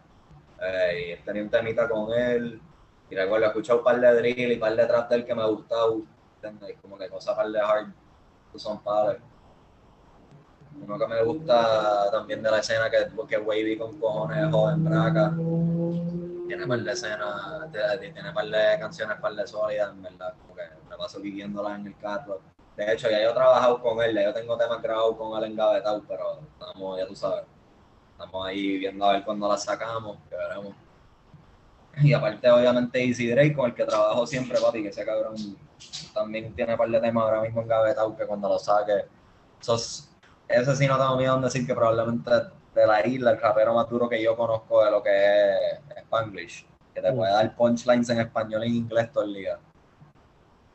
Eh, 0.62 1.18
y 1.20 1.26
tenía 1.26 1.42
un 1.42 1.50
temita 1.50 1.90
con 1.90 2.14
él, 2.14 2.62
y 3.10 3.16
recuerdo, 3.16 3.46
he 3.46 3.48
escuchado 3.50 3.80
un 3.80 3.86
par 3.86 4.00
de 4.00 4.14
drill 4.14 4.52
y 4.52 4.54
un 4.54 4.60
par 4.60 4.76
de 4.76 4.86
trap 4.86 5.10
de 5.10 5.16
él 5.16 5.26
que 5.26 5.36
me 5.36 5.42
ha 5.42 5.48
gustado, 5.48 6.02
como 6.82 6.98
que 6.98 7.10
cosas 7.10 7.36
par 7.36 7.50
de 7.50 7.60
hard, 7.60 7.88
son 8.56 8.82
pares. 8.82 9.22
Uno 10.82 10.98
que 10.98 11.08
me 11.08 11.24
gusta 11.24 12.10
también 12.12 12.42
de 12.42 12.50
la 12.50 12.60
escena 12.60 12.90
que, 12.90 13.08
que 13.28 13.38
wavy 13.38 13.78
con 13.78 14.00
cojones, 14.00 14.50
joven, 14.52 14.84
braca. 14.84 15.34
Tiene 16.48 16.68
par 16.68 16.80
de 16.80 16.92
escenas, 16.92 17.72
tiene 18.00 18.32
par 18.34 18.46
de 18.46 18.80
canciones, 18.80 19.18
par 19.20 19.34
de 19.34 19.46
sólidas, 19.46 19.92
en 19.92 20.02
verdad. 20.02 20.34
Como 20.42 20.56
que 20.56 20.64
me 20.90 20.98
paso 20.98 21.20
viviéndolas 21.20 21.80
en 21.80 21.88
el 21.88 21.98
carro. 21.98 22.40
De 22.76 22.92
hecho, 22.92 23.10
ya 23.10 23.22
yo 23.22 23.32
he 23.32 23.34
trabajado 23.34 23.82
con 23.82 24.02
él, 24.02 24.16
ya 24.16 24.24
yo 24.24 24.34
tengo 24.34 24.58
temas 24.58 24.82
grabados 24.82 25.18
con 25.18 25.38
él 25.38 25.52
engavetado, 25.52 26.02
pero 26.08 26.40
estamos, 26.54 26.98
ya 26.98 27.06
tú 27.06 27.16
sabes, 27.16 27.44
estamos 28.24 28.48
ahí 28.48 28.78
viendo 28.78 29.06
a 29.06 29.14
ver 29.14 29.24
cuándo 29.24 29.48
las 29.48 29.64
sacamos, 29.64 30.18
que 30.30 30.36
veremos. 30.36 30.74
Y 31.98 32.14
aparte, 32.14 32.50
obviamente, 32.50 33.04
Easy 33.04 33.28
Drake, 33.28 33.54
con 33.54 33.70
el 33.70 33.76
que 33.76 33.84
trabajo 33.84 34.26
siempre, 34.26 34.60
papi, 34.60 34.84
que 34.84 34.90
ese 34.90 35.06
cabrón 35.06 35.36
también 36.14 36.54
tiene 36.54 36.78
par 36.78 36.90
de 36.90 37.00
temas 37.00 37.24
ahora 37.24 37.42
mismo 37.42 37.62
engavetados 37.62 38.16
que 38.16 38.26
cuando 38.26 38.48
lo 38.48 38.58
saque, 38.58 39.06
esos, 39.60 40.10
ese 40.48 40.76
sí 40.76 40.88
no 40.88 40.98
tengo 40.98 41.18
miedo 41.18 41.36
en 41.36 41.42
decir 41.42 41.66
que 41.68 41.74
probablemente 41.74 42.32
de 42.74 42.88
la 42.88 43.06
isla, 43.06 43.32
el 43.32 43.42
rapero 43.42 43.74
más 43.74 43.90
duro 43.90 44.08
que 44.08 44.22
yo 44.22 44.36
conozco 44.36 44.84
de 44.84 44.92
lo 44.92 45.04
que 45.04 45.12
es 45.12 45.98
Spanglish, 46.04 46.66
que 46.94 47.02
te 47.02 47.12
puede 47.12 47.32
dar 47.32 47.56
punchlines 47.56 48.10
en 48.10 48.22
español 48.22 48.64
y 48.64 48.68
en 48.68 48.76
inglés 48.76 49.12
todo 49.12 49.26
el 49.26 49.34
día. 49.34 49.60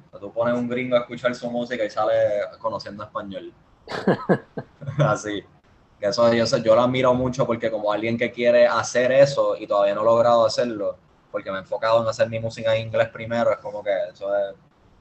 O 0.06 0.10
sea, 0.10 0.20
tú 0.20 0.32
pones 0.32 0.54
un 0.54 0.68
gringo 0.68 0.96
a 0.96 1.00
escuchar 1.00 1.34
su 1.34 1.50
música 1.50 1.82
y 1.84 1.90
sale 1.90 2.14
conociendo 2.58 3.04
español. 3.04 3.52
Así. 4.98 5.44
Que 6.00 6.06
eso, 6.08 6.32
yo, 6.32 6.46
sé- 6.46 6.62
yo 6.62 6.74
lo 6.74 6.82
admiro 6.82 7.14
mucho 7.14 7.46
porque 7.46 7.70
como 7.70 7.90
alguien 7.92 8.18
que 8.18 8.30
quiere 8.30 8.66
hacer 8.66 9.12
eso 9.12 9.56
y 9.56 9.66
todavía 9.66 9.94
no 9.94 10.02
he 10.02 10.04
logrado 10.04 10.44
hacerlo, 10.44 10.96
porque 11.32 11.50
me 11.50 11.56
he 11.58 11.60
enfocado 11.60 12.02
en 12.02 12.08
hacer 12.08 12.28
mi 12.28 12.38
música 12.38 12.74
en 12.76 12.86
inglés 12.88 13.08
primero, 13.08 13.50
es 13.50 13.58
como 13.58 13.82
que 13.82 13.90
eso 14.12 14.34
es, 14.36 14.54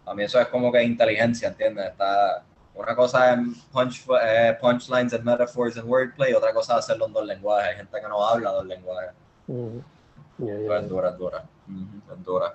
a 0.05 0.13
mí 0.13 0.23
eso 0.23 0.39
es 0.39 0.47
como 0.47 0.71
que 0.71 0.81
inteligencia, 0.83 1.49
¿entiendes? 1.49 1.87
Está, 1.91 2.43
una 2.75 2.95
cosa 2.95 3.33
es 3.33 3.39
punch, 3.71 4.05
eh, 4.21 4.57
punchlines 4.59 5.13
and 5.13 5.23
metaphors 5.23 5.77
and 5.77 5.89
wordplay, 5.89 6.33
otra 6.33 6.53
cosa 6.53 6.73
es 6.73 6.79
hacerlo 6.79 7.07
en 7.07 7.13
dos 7.13 7.25
lenguajes. 7.25 7.69
Hay 7.71 7.75
gente 7.77 8.01
que 8.01 8.07
no 8.07 8.25
habla 8.25 8.51
dos 8.51 8.65
lenguajes. 8.65 9.11
Mhm. 9.47 9.83
Yeah, 10.39 10.47
yeah. 10.47 10.57
Pero 10.67 10.77
es 10.79 10.89
dura, 10.89 11.09
es 11.09 11.17
dura. 11.17 11.43
Ujú, 11.67 12.13
Es 12.13 12.23
dura. 12.25 12.53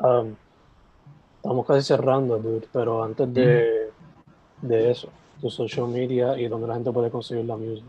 Um, 0.00 0.34
estamos 1.36 1.66
casi 1.66 1.82
cerrando, 1.82 2.38
dude, 2.38 2.66
pero 2.72 3.04
antes 3.04 3.32
de, 3.32 3.92
de 4.62 4.90
eso, 4.90 5.08
tu 5.40 5.50
social 5.50 5.88
media 5.88 6.38
y 6.38 6.48
donde 6.48 6.66
la 6.66 6.74
gente 6.74 6.90
puede 6.92 7.10
conseguir 7.10 7.44
la 7.44 7.56
música. 7.56 7.86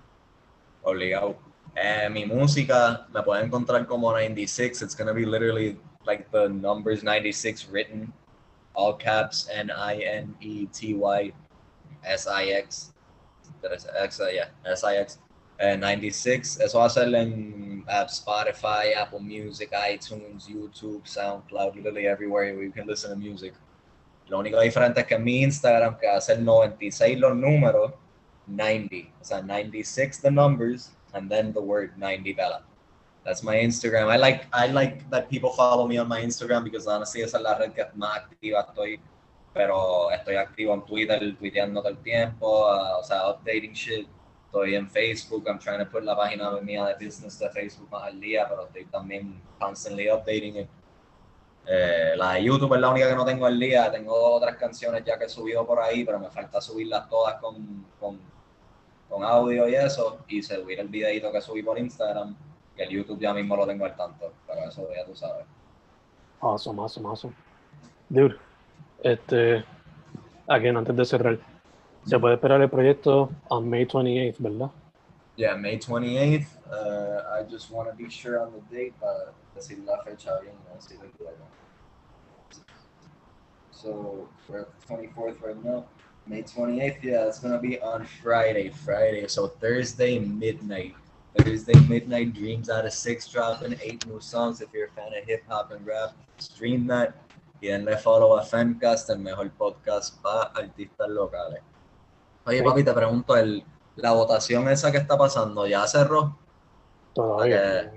Obligado. 0.84 1.36
Eh, 1.76 2.10
mi 2.10 2.26
música 2.26 3.08
me 3.14 3.22
pueden 3.22 3.46
encontrar 3.46 3.86
como 3.86 4.12
96. 4.12 4.82
It's 4.82 4.96
gonna 4.96 5.14
be 5.14 5.26
literally 5.26 5.78
like 6.06 6.26
the 6.32 6.50
numbers 6.50 7.04
96 7.04 7.70
written. 7.72 8.12
All 8.74 8.98
caps 8.98 9.50
N 9.52 9.72
I 9.72 10.02
N 10.04 10.36
E 10.40 10.68
T 10.68 10.94
Y 10.94 11.34
S 12.04 12.28
I 12.28 12.52
X. 12.52 12.94
X, 13.64 14.20
uh, 14.20 14.28
yeah, 14.32 14.50
S 14.66 14.84
I 14.84 14.98
X. 14.98 15.20
Eh, 15.60 15.76
96. 15.76 16.60
Eso 16.60 16.80
va 16.80 16.86
a 16.86 16.90
ser 16.90 17.14
en 17.16 17.84
uh, 17.88 18.06
Spotify, 18.08 18.96
Apple 18.96 19.20
Music, 19.20 19.72
iTunes, 19.72 20.48
YouTube, 20.48 21.04
SoundCloud, 21.06 21.76
literally 21.76 22.08
everywhere 22.08 22.54
where 22.54 22.64
you 22.64 22.72
can 22.72 22.88
listen 22.88 23.10
to 23.10 23.16
music. 23.16 23.54
Lo 24.30 24.40
único 24.40 24.60
diferente 24.60 25.02
es 25.02 25.08
que 25.08 25.18
mi 25.18 25.44
Instagram, 25.44 25.98
que 25.98 26.08
a 26.08 26.20
ser 26.20 26.42
96 26.42 27.20
los 27.20 27.36
números, 27.36 27.94
90. 28.48 28.96
O 29.22 29.24
sea, 29.24 29.42
96 29.42 30.22
the 30.22 30.32
numbers 30.32 30.92
and 31.14 31.30
then 31.30 31.54
the 31.54 31.60
word 31.60 31.98
90 31.98 32.34
Bella. 32.34 32.64
That's 33.24 33.44
my 33.44 33.58
Instagram. 33.58 34.10
I 34.10 34.18
like 34.18 34.48
I 34.54 34.68
like 34.68 35.10
that 35.10 35.30
people 35.30 35.52
follow 35.52 35.88
me 35.88 35.98
on 35.98 36.08
my 36.08 36.22
Instagram 36.22 36.64
because 36.64 36.88
honestly 36.88 37.22
esa 37.22 37.38
es 37.38 37.44
la 37.44 37.58
red 37.58 37.74
que 37.74 37.84
más 37.96 38.24
activa 38.24 38.62
estoy. 38.62 39.00
Pero 39.54 40.12
estoy 40.12 40.36
activo 40.36 40.74
en 40.74 40.86
Twitter, 40.86 41.20
tuiteando 41.38 41.82
todo 41.82 41.90
el 41.90 41.98
tiempo, 41.98 42.46
uh, 42.46 43.00
o 43.00 43.04
sea, 43.04 43.30
updating 43.30 43.74
shit. 43.74 44.08
Estoy 44.46 44.76
en 44.76 44.88
Facebook, 44.90 45.46
I'm 45.48 45.60
trying 45.60 45.80
to 45.80 45.86
put 45.86 46.04
la 46.04 46.16
página 46.16 46.52
mía 46.62 46.86
de 46.86 47.06
business 47.06 47.38
de 47.40 47.50
Facebook 47.50 47.90
más 47.92 48.04
al 48.04 48.20
día, 48.20 48.48
pero 48.48 48.66
estoy 48.66 48.86
también 48.86 49.42
constantly 49.60 50.10
updating 50.10 50.58
it. 50.58 50.70
Eh, 51.70 52.14
la 52.16 52.34
de 52.34 52.44
YouTube 52.44 52.74
es 52.76 52.80
la 52.82 52.90
única 52.90 53.10
que 53.10 53.16
no 53.16 53.26
tengo 53.26 53.46
al 53.46 53.60
día. 53.60 53.92
Tengo 53.92 54.14
otras 54.14 54.56
canciones 54.56 55.04
ya 55.04 55.18
que 55.18 55.26
he 55.26 55.30
subido 55.30 55.66
por 55.66 55.80
ahí, 55.80 56.04
pero 56.04 56.20
me 56.20 56.30
falta 56.30 56.62
subirlas 56.62 57.10
todas 57.10 57.36
con, 57.42 57.86
con, 58.00 58.20
con 59.10 59.24
audio 59.24 59.68
y 59.68 59.76
eso. 59.76 60.20
Y 60.28 60.42
subir 60.42 60.80
el 60.80 60.88
videito 60.88 61.32
que 61.32 61.42
subí 61.42 61.62
por 61.62 61.78
Instagram. 61.78 62.36
Que 62.76 62.84
el 62.84 62.90
YouTube 62.90 63.20
ya 63.20 63.34
mismo 63.34 63.56
lo 63.56 63.68
tengo 63.68 63.86
al 63.86 63.96
tanto. 63.96 64.32
Pero 64.48 64.70
eso 64.70 64.88
ya 64.96 65.06
tú 65.06 65.16
sabes. 65.16 65.46
Awesome, 66.40 66.82
awesome, 66.82 67.08
awesome. 67.08 67.34
Dude, 68.10 68.38
este, 69.04 69.66
again, 70.48 70.78
antes 70.78 70.96
de 70.96 71.06
cerrar, 71.06 71.40
se 72.06 72.20
puede 72.20 72.36
esperar 72.36 72.62
el 72.62 72.70
proyecto 72.70 73.30
on 73.50 73.70
May 73.70 73.86
28th, 73.86 74.36
¿verdad? 74.40 74.70
Yeah, 75.38 75.56
May 75.56 75.78
28th. 75.78 76.48
Uh, 76.68 77.22
I 77.32 77.44
just 77.44 77.70
want 77.70 77.88
to 77.90 77.96
be 77.96 78.10
sure 78.10 78.42
on 78.42 78.52
the 78.52 78.76
date 78.76 79.00
para 79.00 79.34
decir 79.56 79.78
la 79.86 80.02
fecha 80.04 80.42
bien, 80.42 80.56
no 80.68 80.76
decir 80.76 80.98
el 81.00 81.14
luego. 81.20 81.46
So 83.72 84.28
we're 84.50 84.62
at 84.62 84.80
the 84.80 84.96
24th 84.96 85.40
right 85.44 85.64
now. 85.64 85.86
May 86.26 86.42
28th, 86.42 87.04
yeah, 87.04 87.28
it's 87.28 87.38
gonna 87.38 87.60
be 87.60 87.80
on 87.80 88.08
Friday. 88.24 88.70
Friday, 88.70 89.28
so 89.28 89.48
Thursday 89.48 90.18
midnight. 90.18 90.96
Thursday 91.38 91.80
midnight, 91.88 92.34
Dreams 92.34 92.68
Out 92.72 92.86
of 92.86 92.94
Six 92.94 93.28
dropping 93.28 93.76
eight 93.84 94.08
new 94.08 94.20
songs. 94.20 94.60
If 94.60 94.74
you're 94.74 94.88
a 94.88 94.92
fan 94.92 95.14
of 95.14 95.24
hip 95.24 95.44
hop 95.48 95.72
and 95.72 95.86
rap, 95.86 96.18
stream 96.40 96.88
that. 96.88 97.14
Y 97.62 97.70
denle 97.70 97.98
follow 97.98 98.38
a 98.38 98.44
Fencast, 98.44 99.10
el 99.10 99.20
mejor 99.20 99.50
podcast 99.52 100.20
para 100.22 100.52
artistas 100.56 101.10
locales. 101.10 101.62
Oye, 102.46 102.64
papi, 102.64 102.84
te 102.84 102.94
pregunto, 102.94 103.36
el, 103.36 103.64
la 103.98 104.12
votación 104.12 104.70
esa 104.70 104.92
que 104.92 104.98
está 104.98 105.18
pasando, 105.18 105.68
¿ya 105.68 105.86
cerró? 105.88 106.38
Todavía. 107.14 107.92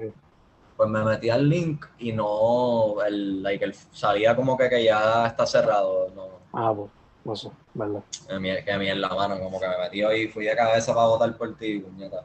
Pues 0.76 0.88
me 0.88 1.05
metí 1.05 1.28
al 1.28 1.48
link 1.48 1.84
y 1.98 2.12
no, 2.12 3.03
el, 3.03 3.42
like, 3.42 3.64
el, 3.64 3.74
salía 3.74 4.34
como 4.34 4.57
que, 4.57 4.68
que 4.70 4.82
ya 4.84 5.26
está 5.26 5.46
cerrado. 5.46 6.11
No, 6.14 6.40
Ah, 6.53 6.72
pues, 6.74 6.90
no 7.24 7.36
sé, 7.36 7.51
verdad. 7.74 8.03
que 8.28 8.64
que 8.64 8.70
en 8.90 9.01
la 9.01 9.09
mano, 9.11 9.38
como 9.38 9.61
que 9.61 9.68
me 9.68 9.78
metí 9.78 10.03
hoy 10.03 10.22
y 10.22 10.28
fui 10.28 10.46
de 10.46 10.57
cabeza 10.57 10.94
para 10.94 11.07
votar 11.07 11.36
por 11.36 11.55
ti, 11.57 11.80
puñeta. 11.80 12.24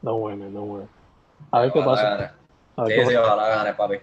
No 0.00 0.18
man, 0.18 0.52
no 0.52 0.62
way. 0.62 0.86
A 1.50 1.60
ver 1.60 1.72
qué 1.72 1.82
pasa. 1.82 2.34
A 2.76 2.84
ver 2.84 2.92
Sí, 2.92 3.00
qué 3.00 3.06
sí, 3.10 3.14
ojalá 3.14 3.48
gane, 3.48 3.74
papi. 3.74 3.98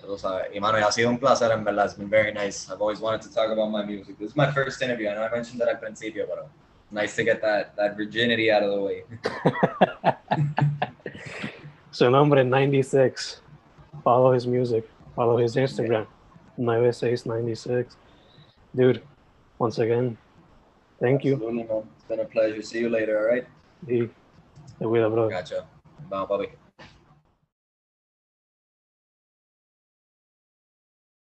Tú 0.00 0.16
sabes. 0.18 0.46
Y 0.54 0.58
mano, 0.58 0.78
ha 0.78 0.90
sido 0.90 1.10
un 1.10 1.18
placer, 1.18 1.50
en 1.52 1.62
verdad. 1.64 1.84
It's 1.84 1.96
been 1.98 2.08
very 2.08 2.32
nice. 2.32 2.66
I've 2.72 2.80
always 2.80 2.98
wanted 2.98 3.20
to 3.22 3.32
talk 3.32 3.50
about 3.50 3.70
my 3.70 3.84
music. 3.84 4.16
This 4.18 4.30
is 4.30 4.36
my 4.36 4.50
first 4.50 4.80
interview. 4.80 5.10
I 5.10 5.14
know 5.14 5.22
I 5.22 5.30
mentioned 5.30 5.60
that 5.60 5.68
al 5.68 5.78
principio, 5.78 6.26
pero 6.26 6.48
nice 6.92 7.16
to 7.16 7.24
get 7.24 7.40
that, 7.42 7.74
that 7.76 7.96
virginity 7.96 8.50
out 8.50 8.62
of 8.62 8.70
the 8.70 8.80
way. 8.80 9.02
so 11.90 12.10
number 12.10 12.42
96. 12.44 13.40
Follow 14.04 14.32
his 14.32 14.46
music. 14.46 14.88
Follow 15.16 15.36
his 15.36 15.56
Instagram. 15.56 16.06
9696. 16.58 17.96
Dude, 18.74 19.02
once 19.58 19.78
again, 19.78 20.16
thank 21.00 21.24
you. 21.24 21.36
Man. 21.36 21.66
It's 21.96 22.04
been 22.08 22.20
a 22.20 22.24
pleasure. 22.24 22.62
See 22.62 22.80
you 22.80 22.88
later, 22.88 23.18
all 23.18 23.34
right? 23.34 23.46
Y 23.86 24.08
te 24.78 24.84
cuida, 24.84 25.10
bro. 25.10 25.28
Gotcha. 25.28 25.66
Vamos, 26.08 26.28
papi. 26.28 26.61